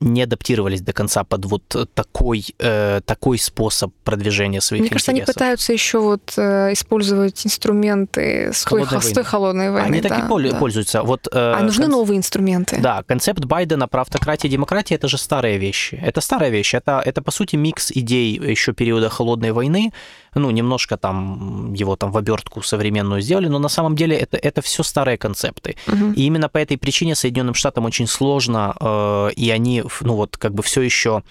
не 0.04 0.22
адаптировались 0.22 0.82
до 0.82 0.92
конца 0.92 1.24
под 1.24 1.46
вот 1.46 1.62
такой, 1.94 2.44
э, 2.58 3.00
такой 3.04 3.38
способ 3.38 3.92
продвижения 4.04 4.60
своих 4.60 4.82
Мне 4.82 4.90
кажется, 4.90 5.12
интересов. 5.12 5.28
они 5.28 5.34
пытаются 5.34 5.72
еще 5.72 5.98
вот 5.98 6.34
э, 6.36 6.72
использовать 6.72 7.46
инструменты 7.46 8.52
с 8.52 8.64
той, 8.64 8.84
с 8.84 9.12
той 9.12 9.24
холодной 9.24 9.70
войны. 9.70 9.86
Они 9.86 10.00
да, 10.00 10.08
так 10.10 10.18
и 10.18 10.22
да. 10.22 10.58
пользуются. 10.58 11.02
Вот, 11.02 11.26
э, 11.26 11.30
а 11.34 11.62
нужны 11.62 11.84
кон... 11.84 11.92
новые 11.92 12.18
инструменты. 12.18 12.78
Да, 12.80 13.02
концепт 13.02 13.44
Байдена 13.44 13.88
про 13.88 14.02
автократию 14.02 14.50
и 14.50 14.52
демократию– 14.52 14.98
это 14.98 15.08
же 15.08 15.16
старые 15.16 15.58
вещи. 15.58 15.98
Это 16.02 16.20
старая 16.20 16.50
вещь. 16.50 16.74
Это, 16.74 17.02
это, 17.04 17.22
по 17.22 17.30
сути, 17.30 17.56
микс 17.56 17.90
идей 17.90 18.34
еще 18.34 18.74
периода 18.74 19.08
холодной 19.08 19.52
войны, 19.52 19.92
ну, 20.34 20.50
немножко 20.50 20.96
там 20.96 21.72
его 21.74 21.96
там 21.96 22.10
в 22.10 22.16
обертку 22.16 22.62
современную 22.62 23.20
сделали, 23.20 23.48
но 23.48 23.58
на 23.58 23.68
самом 23.68 23.96
деле 23.96 24.16
это, 24.16 24.36
это 24.36 24.62
все 24.62 24.82
старые 24.82 25.16
концепты. 25.16 25.76
Угу. 25.86 26.12
И 26.16 26.22
именно 26.22 26.48
по 26.48 26.58
этой 26.58 26.76
причине 26.76 27.14
Соединенным 27.14 27.54
Штатам 27.54 27.84
очень 27.84 28.06
сложно, 28.06 28.74
э, 28.80 29.30
и 29.36 29.50
они, 29.50 29.82
ну, 30.00 30.14
вот 30.14 30.36
как 30.36 30.54
бы 30.54 30.62
все 30.62 30.82
еще 30.82 31.22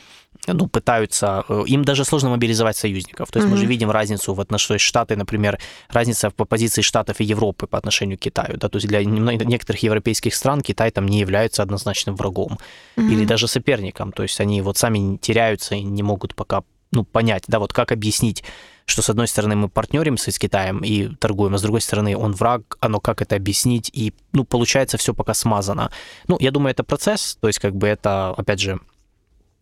ну, 0.47 0.67
пытаются, 0.67 1.43
э, 1.49 1.63
им 1.67 1.83
даже 1.83 2.05
сложно 2.05 2.29
мобилизовать 2.29 2.77
союзников. 2.77 3.31
То 3.31 3.39
есть 3.39 3.47
mm-hmm. 3.47 3.51
мы 3.51 3.57
же 3.57 3.65
видим 3.65 3.91
разницу 3.91 4.33
в 4.33 4.41
отношении 4.41 4.79
Штаты, 4.79 5.15
например, 5.15 5.59
разница 5.89 6.29
по 6.29 6.45
позиции 6.45 6.81
Штатов 6.81 7.21
и 7.21 7.23
Европы 7.23 7.67
по 7.67 7.77
отношению 7.77 8.17
к 8.17 8.21
Китаю. 8.21 8.57
Да? 8.57 8.69
То 8.69 8.77
есть 8.77 8.87
для 8.87 9.03
некоторых 9.05 9.83
европейских 9.83 10.35
стран 10.35 10.61
Китай 10.61 10.91
там 10.91 11.07
не 11.07 11.19
является 11.19 11.63
однозначным 11.63 12.15
врагом 12.15 12.59
mm-hmm. 12.97 13.11
или 13.11 13.25
даже 13.25 13.47
соперником. 13.47 14.11
То 14.11 14.23
есть 14.23 14.41
они 14.41 14.61
вот 14.61 14.77
сами 14.77 15.17
теряются 15.17 15.75
и 15.75 15.83
не 15.83 16.03
могут 16.03 16.35
пока 16.35 16.63
ну, 16.91 17.03
понять, 17.03 17.43
да, 17.47 17.59
вот 17.59 17.73
как 17.73 17.91
объяснить, 17.91 18.43
что 18.85 19.01
с 19.01 19.09
одной 19.09 19.27
стороны 19.27 19.55
мы 19.55 19.69
партнеримся 19.69 20.31
с 20.31 20.37
Китаем 20.37 20.79
и 20.79 21.15
торгуем, 21.15 21.55
а 21.55 21.57
с 21.57 21.61
другой 21.61 21.81
стороны 21.81 22.17
он 22.17 22.33
враг, 22.33 22.77
оно 22.79 22.99
как 22.99 23.21
это 23.21 23.35
объяснить, 23.35 23.89
и, 23.93 24.13
ну, 24.33 24.43
получается 24.43 24.97
все 24.97 25.13
пока 25.13 25.33
смазано. 25.33 25.91
Ну, 26.27 26.37
я 26.39 26.51
думаю, 26.51 26.71
это 26.71 26.83
процесс, 26.83 27.37
то 27.39 27.47
есть 27.47 27.59
как 27.59 27.75
бы 27.75 27.87
это, 27.87 28.31
опять 28.31 28.59
же, 28.59 28.79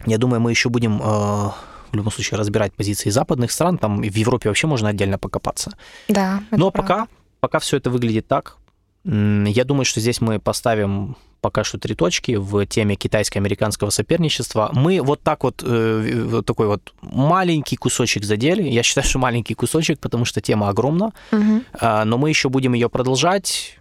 я 0.05 0.17
думаю, 0.17 0.41
мы 0.41 0.51
еще 0.51 0.69
будем 0.69 0.99
э, 1.01 1.03
в 1.03 1.95
любом 1.95 2.11
случае 2.11 2.39
разбирать 2.39 2.73
позиции 2.73 3.09
западных 3.09 3.51
стран, 3.51 3.77
там 3.77 4.01
в 4.01 4.15
Европе 4.15 4.49
вообще 4.49 4.67
можно 4.67 4.89
отдельно 4.89 5.17
покопаться. 5.17 5.77
Да. 6.07 6.43
Но 6.51 6.71
правда. 6.71 6.93
пока, 6.93 7.07
пока 7.39 7.59
все 7.59 7.77
это 7.77 7.89
выглядит 7.89 8.27
так, 8.27 8.57
я 9.03 9.63
думаю, 9.65 9.85
что 9.85 9.99
здесь 9.99 10.21
мы 10.21 10.39
поставим 10.39 11.17
пока 11.41 11.63
что 11.63 11.77
три 11.77 11.95
точки 11.95 12.33
в 12.33 12.65
теме 12.65 12.95
китайско-американского 12.95 13.89
соперничества. 13.89 14.69
Мы 14.73 15.01
вот 15.01 15.21
так 15.21 15.43
вот, 15.43 15.63
э, 15.65 16.23
вот 16.25 16.45
такой 16.45 16.67
вот 16.67 16.93
маленький 17.01 17.75
кусочек 17.75 18.23
задели. 18.23 18.63
Я 18.63 18.83
считаю, 18.83 19.07
что 19.07 19.19
маленький 19.19 19.55
кусочек, 19.55 19.99
потому 19.99 20.25
что 20.25 20.39
тема 20.39 20.69
огромна. 20.69 21.11
Угу. 21.31 21.61
Но 22.05 22.17
мы 22.17 22.29
еще 22.29 22.49
будем 22.49 22.73
ее 22.73 22.89
продолжать. 22.89 23.79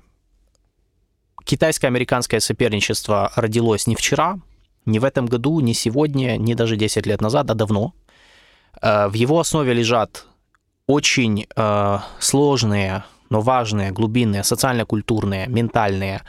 Китайско-американское 1.45 2.41
соперничество 2.41 3.33
родилось 3.35 3.87
не 3.87 3.97
вчера, 3.97 4.39
не 4.87 4.99
в 4.99 5.05
этом 5.05 5.27
году, 5.27 5.61
не 5.61 5.75
сегодня, 5.75 6.37
не 6.37 6.55
даже 6.55 6.77
10 6.77 7.07
лет 7.07 7.21
назад, 7.21 7.51
а 7.51 7.55
давно. 7.55 7.93
Э, 8.81 9.09
в 9.09 9.15
его 9.15 9.41
основе 9.41 9.75
лежат 9.75 10.27
очень 10.87 11.47
э, 11.55 11.99
сложные, 12.19 13.05
но 13.31 13.41
важные, 13.41 13.91
глубинные, 13.91 14.45
социально-культурные, 14.45 15.47
ментальные, 15.47 16.23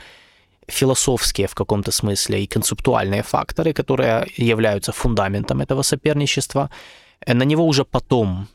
философские 0.68 1.46
в 1.46 1.54
каком-то 1.54 1.92
смысле 1.92 2.44
и 2.44 2.46
концептуальные 2.46 3.22
факторы, 3.22 3.72
которые 3.72 4.26
являются 4.36 4.92
фундаментом 4.92 5.60
этого 5.60 5.82
соперничества. 5.82 6.70
Э, 7.26 7.34
на 7.34 7.44
него 7.44 7.66
уже 7.66 7.84
потом 7.84 8.48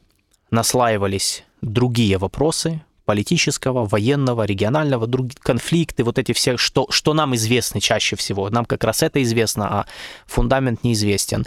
наслаивались 0.52 1.44
другие 1.62 2.18
вопросы, 2.18 2.82
политического, 3.06 3.86
военного, 3.86 4.44
регионального, 4.44 5.08
друг, 5.08 5.32
конфликты, 5.40 6.04
вот 6.04 6.20
эти 6.20 6.34
все, 6.34 6.58
что, 6.58 6.88
что 6.90 7.14
нам 7.14 7.34
известны 7.36 7.80
чаще 7.80 8.18
всего. 8.18 8.50
Нам 8.50 8.66
как 8.66 8.84
раз 8.84 9.02
это 9.02 9.24
известно, 9.24 9.68
а 9.68 9.86
фундамент 10.26 10.84
неизвестен. 10.84 11.46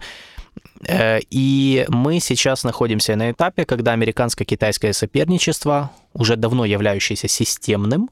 Э, 0.86 1.20
и 1.30 1.84
мы 1.88 2.20
сейчас 2.20 2.64
находимся 2.64 3.14
на 3.16 3.30
этапе, 3.30 3.64
когда 3.64 3.92
американско-китайское 3.92 4.92
соперничество, 4.92 5.90
уже 6.14 6.36
давно 6.36 6.64
являющееся 6.64 7.28
системным, 7.28 8.08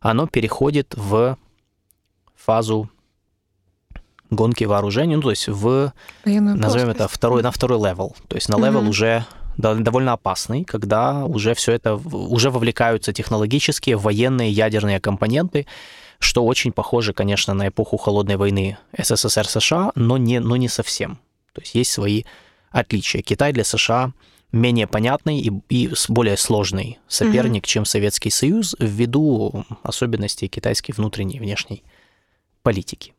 оно 0.00 0.26
переходит 0.26 0.94
в 0.96 1.38
фазу 2.44 2.90
гонки 4.32 4.64
вооружений, 4.64 5.16
ну, 5.16 5.22
то 5.22 5.30
есть 5.30 5.48
в, 5.48 5.92
Военную 6.24 6.56
назовем 6.56 6.86
плоскость. 6.86 7.04
это, 7.04 7.08
второй, 7.08 7.42
на 7.42 7.50
второй 7.50 7.78
level. 7.78 8.16
То 8.28 8.36
есть 8.36 8.48
на 8.48 8.56
level 8.56 8.82
угу. 8.82 8.88
уже 8.88 9.26
довольно 9.56 10.14
опасный, 10.14 10.64
когда 10.64 11.24
уже 11.26 11.54
все 11.54 11.72
это, 11.72 11.94
уже 11.94 12.50
вовлекаются 12.50 13.12
технологические, 13.12 13.96
военные, 13.96 14.50
ядерные 14.50 15.00
компоненты, 15.00 15.66
что 16.18 16.44
очень 16.44 16.72
похоже, 16.72 17.12
конечно, 17.12 17.52
на 17.52 17.68
эпоху 17.68 17.96
холодной 17.96 18.36
войны 18.36 18.78
СССР-США, 18.96 19.92
но 19.94 20.16
не, 20.16 20.40
но 20.40 20.56
не 20.56 20.68
совсем. 20.68 21.18
То 21.52 21.60
есть 21.60 21.74
есть 21.74 21.92
свои 21.92 22.24
отличия. 22.70 23.20
Китай 23.22 23.52
для 23.52 23.64
США 23.64 24.12
менее 24.52 24.86
понятный 24.86 25.40
и, 25.40 25.52
и 25.68 25.90
более 26.08 26.36
сложный 26.36 26.98
соперник, 27.08 27.64
mm-hmm. 27.64 27.68
чем 27.68 27.84
Советский 27.84 28.30
Союз, 28.30 28.74
ввиду 28.78 29.64
особенностей 29.82 30.48
китайской 30.48 30.92
внутренней 30.92 31.36
и 31.36 31.40
внешней 31.40 31.84
политики. 32.62 33.14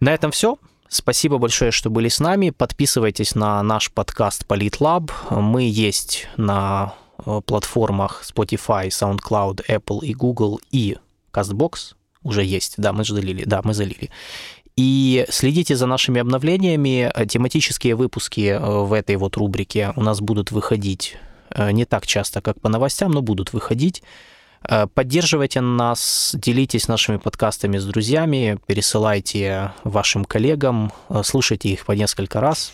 На 0.00 0.12
этом 0.12 0.30
все. 0.30 0.58
Спасибо 0.88 1.38
большое, 1.38 1.70
что 1.70 1.90
были 1.90 2.08
с 2.08 2.20
нами. 2.20 2.50
Подписывайтесь 2.50 3.34
на 3.34 3.62
наш 3.62 3.90
подкаст 3.90 4.44
PolitLab. 4.46 5.10
Мы 5.30 5.62
есть 5.62 6.28
на 6.36 6.94
э, 7.24 7.40
платформах 7.44 8.22
Spotify, 8.24 8.88
SoundCloud, 8.88 9.66
Apple 9.68 10.04
и 10.04 10.14
Google 10.14 10.60
и 10.70 10.98
CastBox. 11.32 11.94
Уже 12.22 12.44
есть, 12.44 12.74
да, 12.76 12.92
мы 12.92 13.04
залили, 13.04 13.44
да, 13.44 13.60
мы 13.64 13.74
залили. 13.74 14.10
И 14.76 15.24
следите 15.28 15.76
за 15.76 15.86
нашими 15.86 16.20
обновлениями. 16.20 17.12
Тематические 17.26 17.94
выпуски 17.94 18.48
э, 18.48 18.58
в 18.58 18.92
этой 18.92 19.16
вот 19.16 19.36
рубрике 19.36 19.92
у 19.96 20.02
нас 20.02 20.20
будут 20.20 20.50
выходить 20.52 21.16
э, 21.50 21.70
не 21.72 21.84
так 21.84 22.06
часто, 22.06 22.40
как 22.40 22.60
по 22.60 22.68
новостям, 22.68 23.10
но 23.10 23.22
будут 23.22 23.52
выходить. 23.52 24.02
Э, 24.68 24.86
поддерживайте 24.86 25.60
нас, 25.60 26.34
делитесь 26.38 26.88
нашими 26.88 27.18
подкастами 27.18 27.78
с 27.78 27.84
друзьями, 27.84 28.58
пересылайте 28.66 29.72
вашим 29.84 30.24
коллегам, 30.24 30.92
э, 31.08 31.22
слушайте 31.24 31.68
их 31.68 31.84
по 31.84 31.92
несколько 31.92 32.40
раз, 32.40 32.72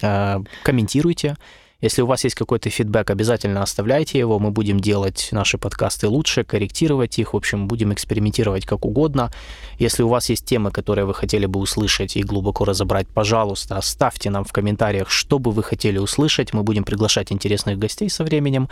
э, 0.00 0.38
комментируйте. 0.62 1.36
Если 1.82 2.00
у 2.00 2.06
вас 2.06 2.22
есть 2.22 2.36
какой-то 2.36 2.70
фидбэк, 2.70 3.10
обязательно 3.10 3.60
оставляйте 3.60 4.16
его. 4.16 4.38
Мы 4.38 4.52
будем 4.52 4.78
делать 4.78 5.30
наши 5.32 5.58
подкасты 5.58 6.06
лучше, 6.06 6.44
корректировать 6.44 7.18
их. 7.18 7.34
В 7.34 7.36
общем, 7.36 7.66
будем 7.66 7.92
экспериментировать 7.92 8.64
как 8.64 8.84
угодно. 8.84 9.32
Если 9.80 10.04
у 10.04 10.08
вас 10.08 10.30
есть 10.30 10.44
темы, 10.44 10.70
которые 10.70 11.06
вы 11.06 11.12
хотели 11.12 11.46
бы 11.46 11.58
услышать 11.58 12.16
и 12.16 12.22
глубоко 12.22 12.64
разобрать, 12.64 13.08
пожалуйста, 13.08 13.78
оставьте 13.78 14.30
нам 14.30 14.44
в 14.44 14.52
комментариях, 14.52 15.10
что 15.10 15.40
бы 15.40 15.50
вы 15.50 15.64
хотели 15.64 15.98
услышать. 15.98 16.52
Мы 16.52 16.62
будем 16.62 16.84
приглашать 16.84 17.32
интересных 17.32 17.80
гостей 17.80 18.08
со 18.08 18.22
временем. 18.22 18.68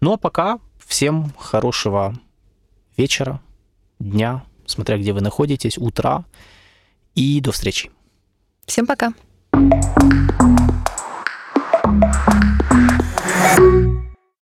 Ну 0.00 0.14
а 0.14 0.16
пока 0.16 0.58
Всем 0.88 1.32
хорошего 1.36 2.14
вечера, 2.96 3.42
дня, 3.98 4.42
смотря 4.64 4.96
где 4.96 5.12
вы 5.12 5.20
находитесь, 5.20 5.76
утра. 5.76 6.24
И 7.14 7.40
до 7.42 7.52
встречи. 7.52 7.90
Всем 8.64 8.86
пока. 8.86 9.12
thank 11.90 12.14
you 12.14 12.27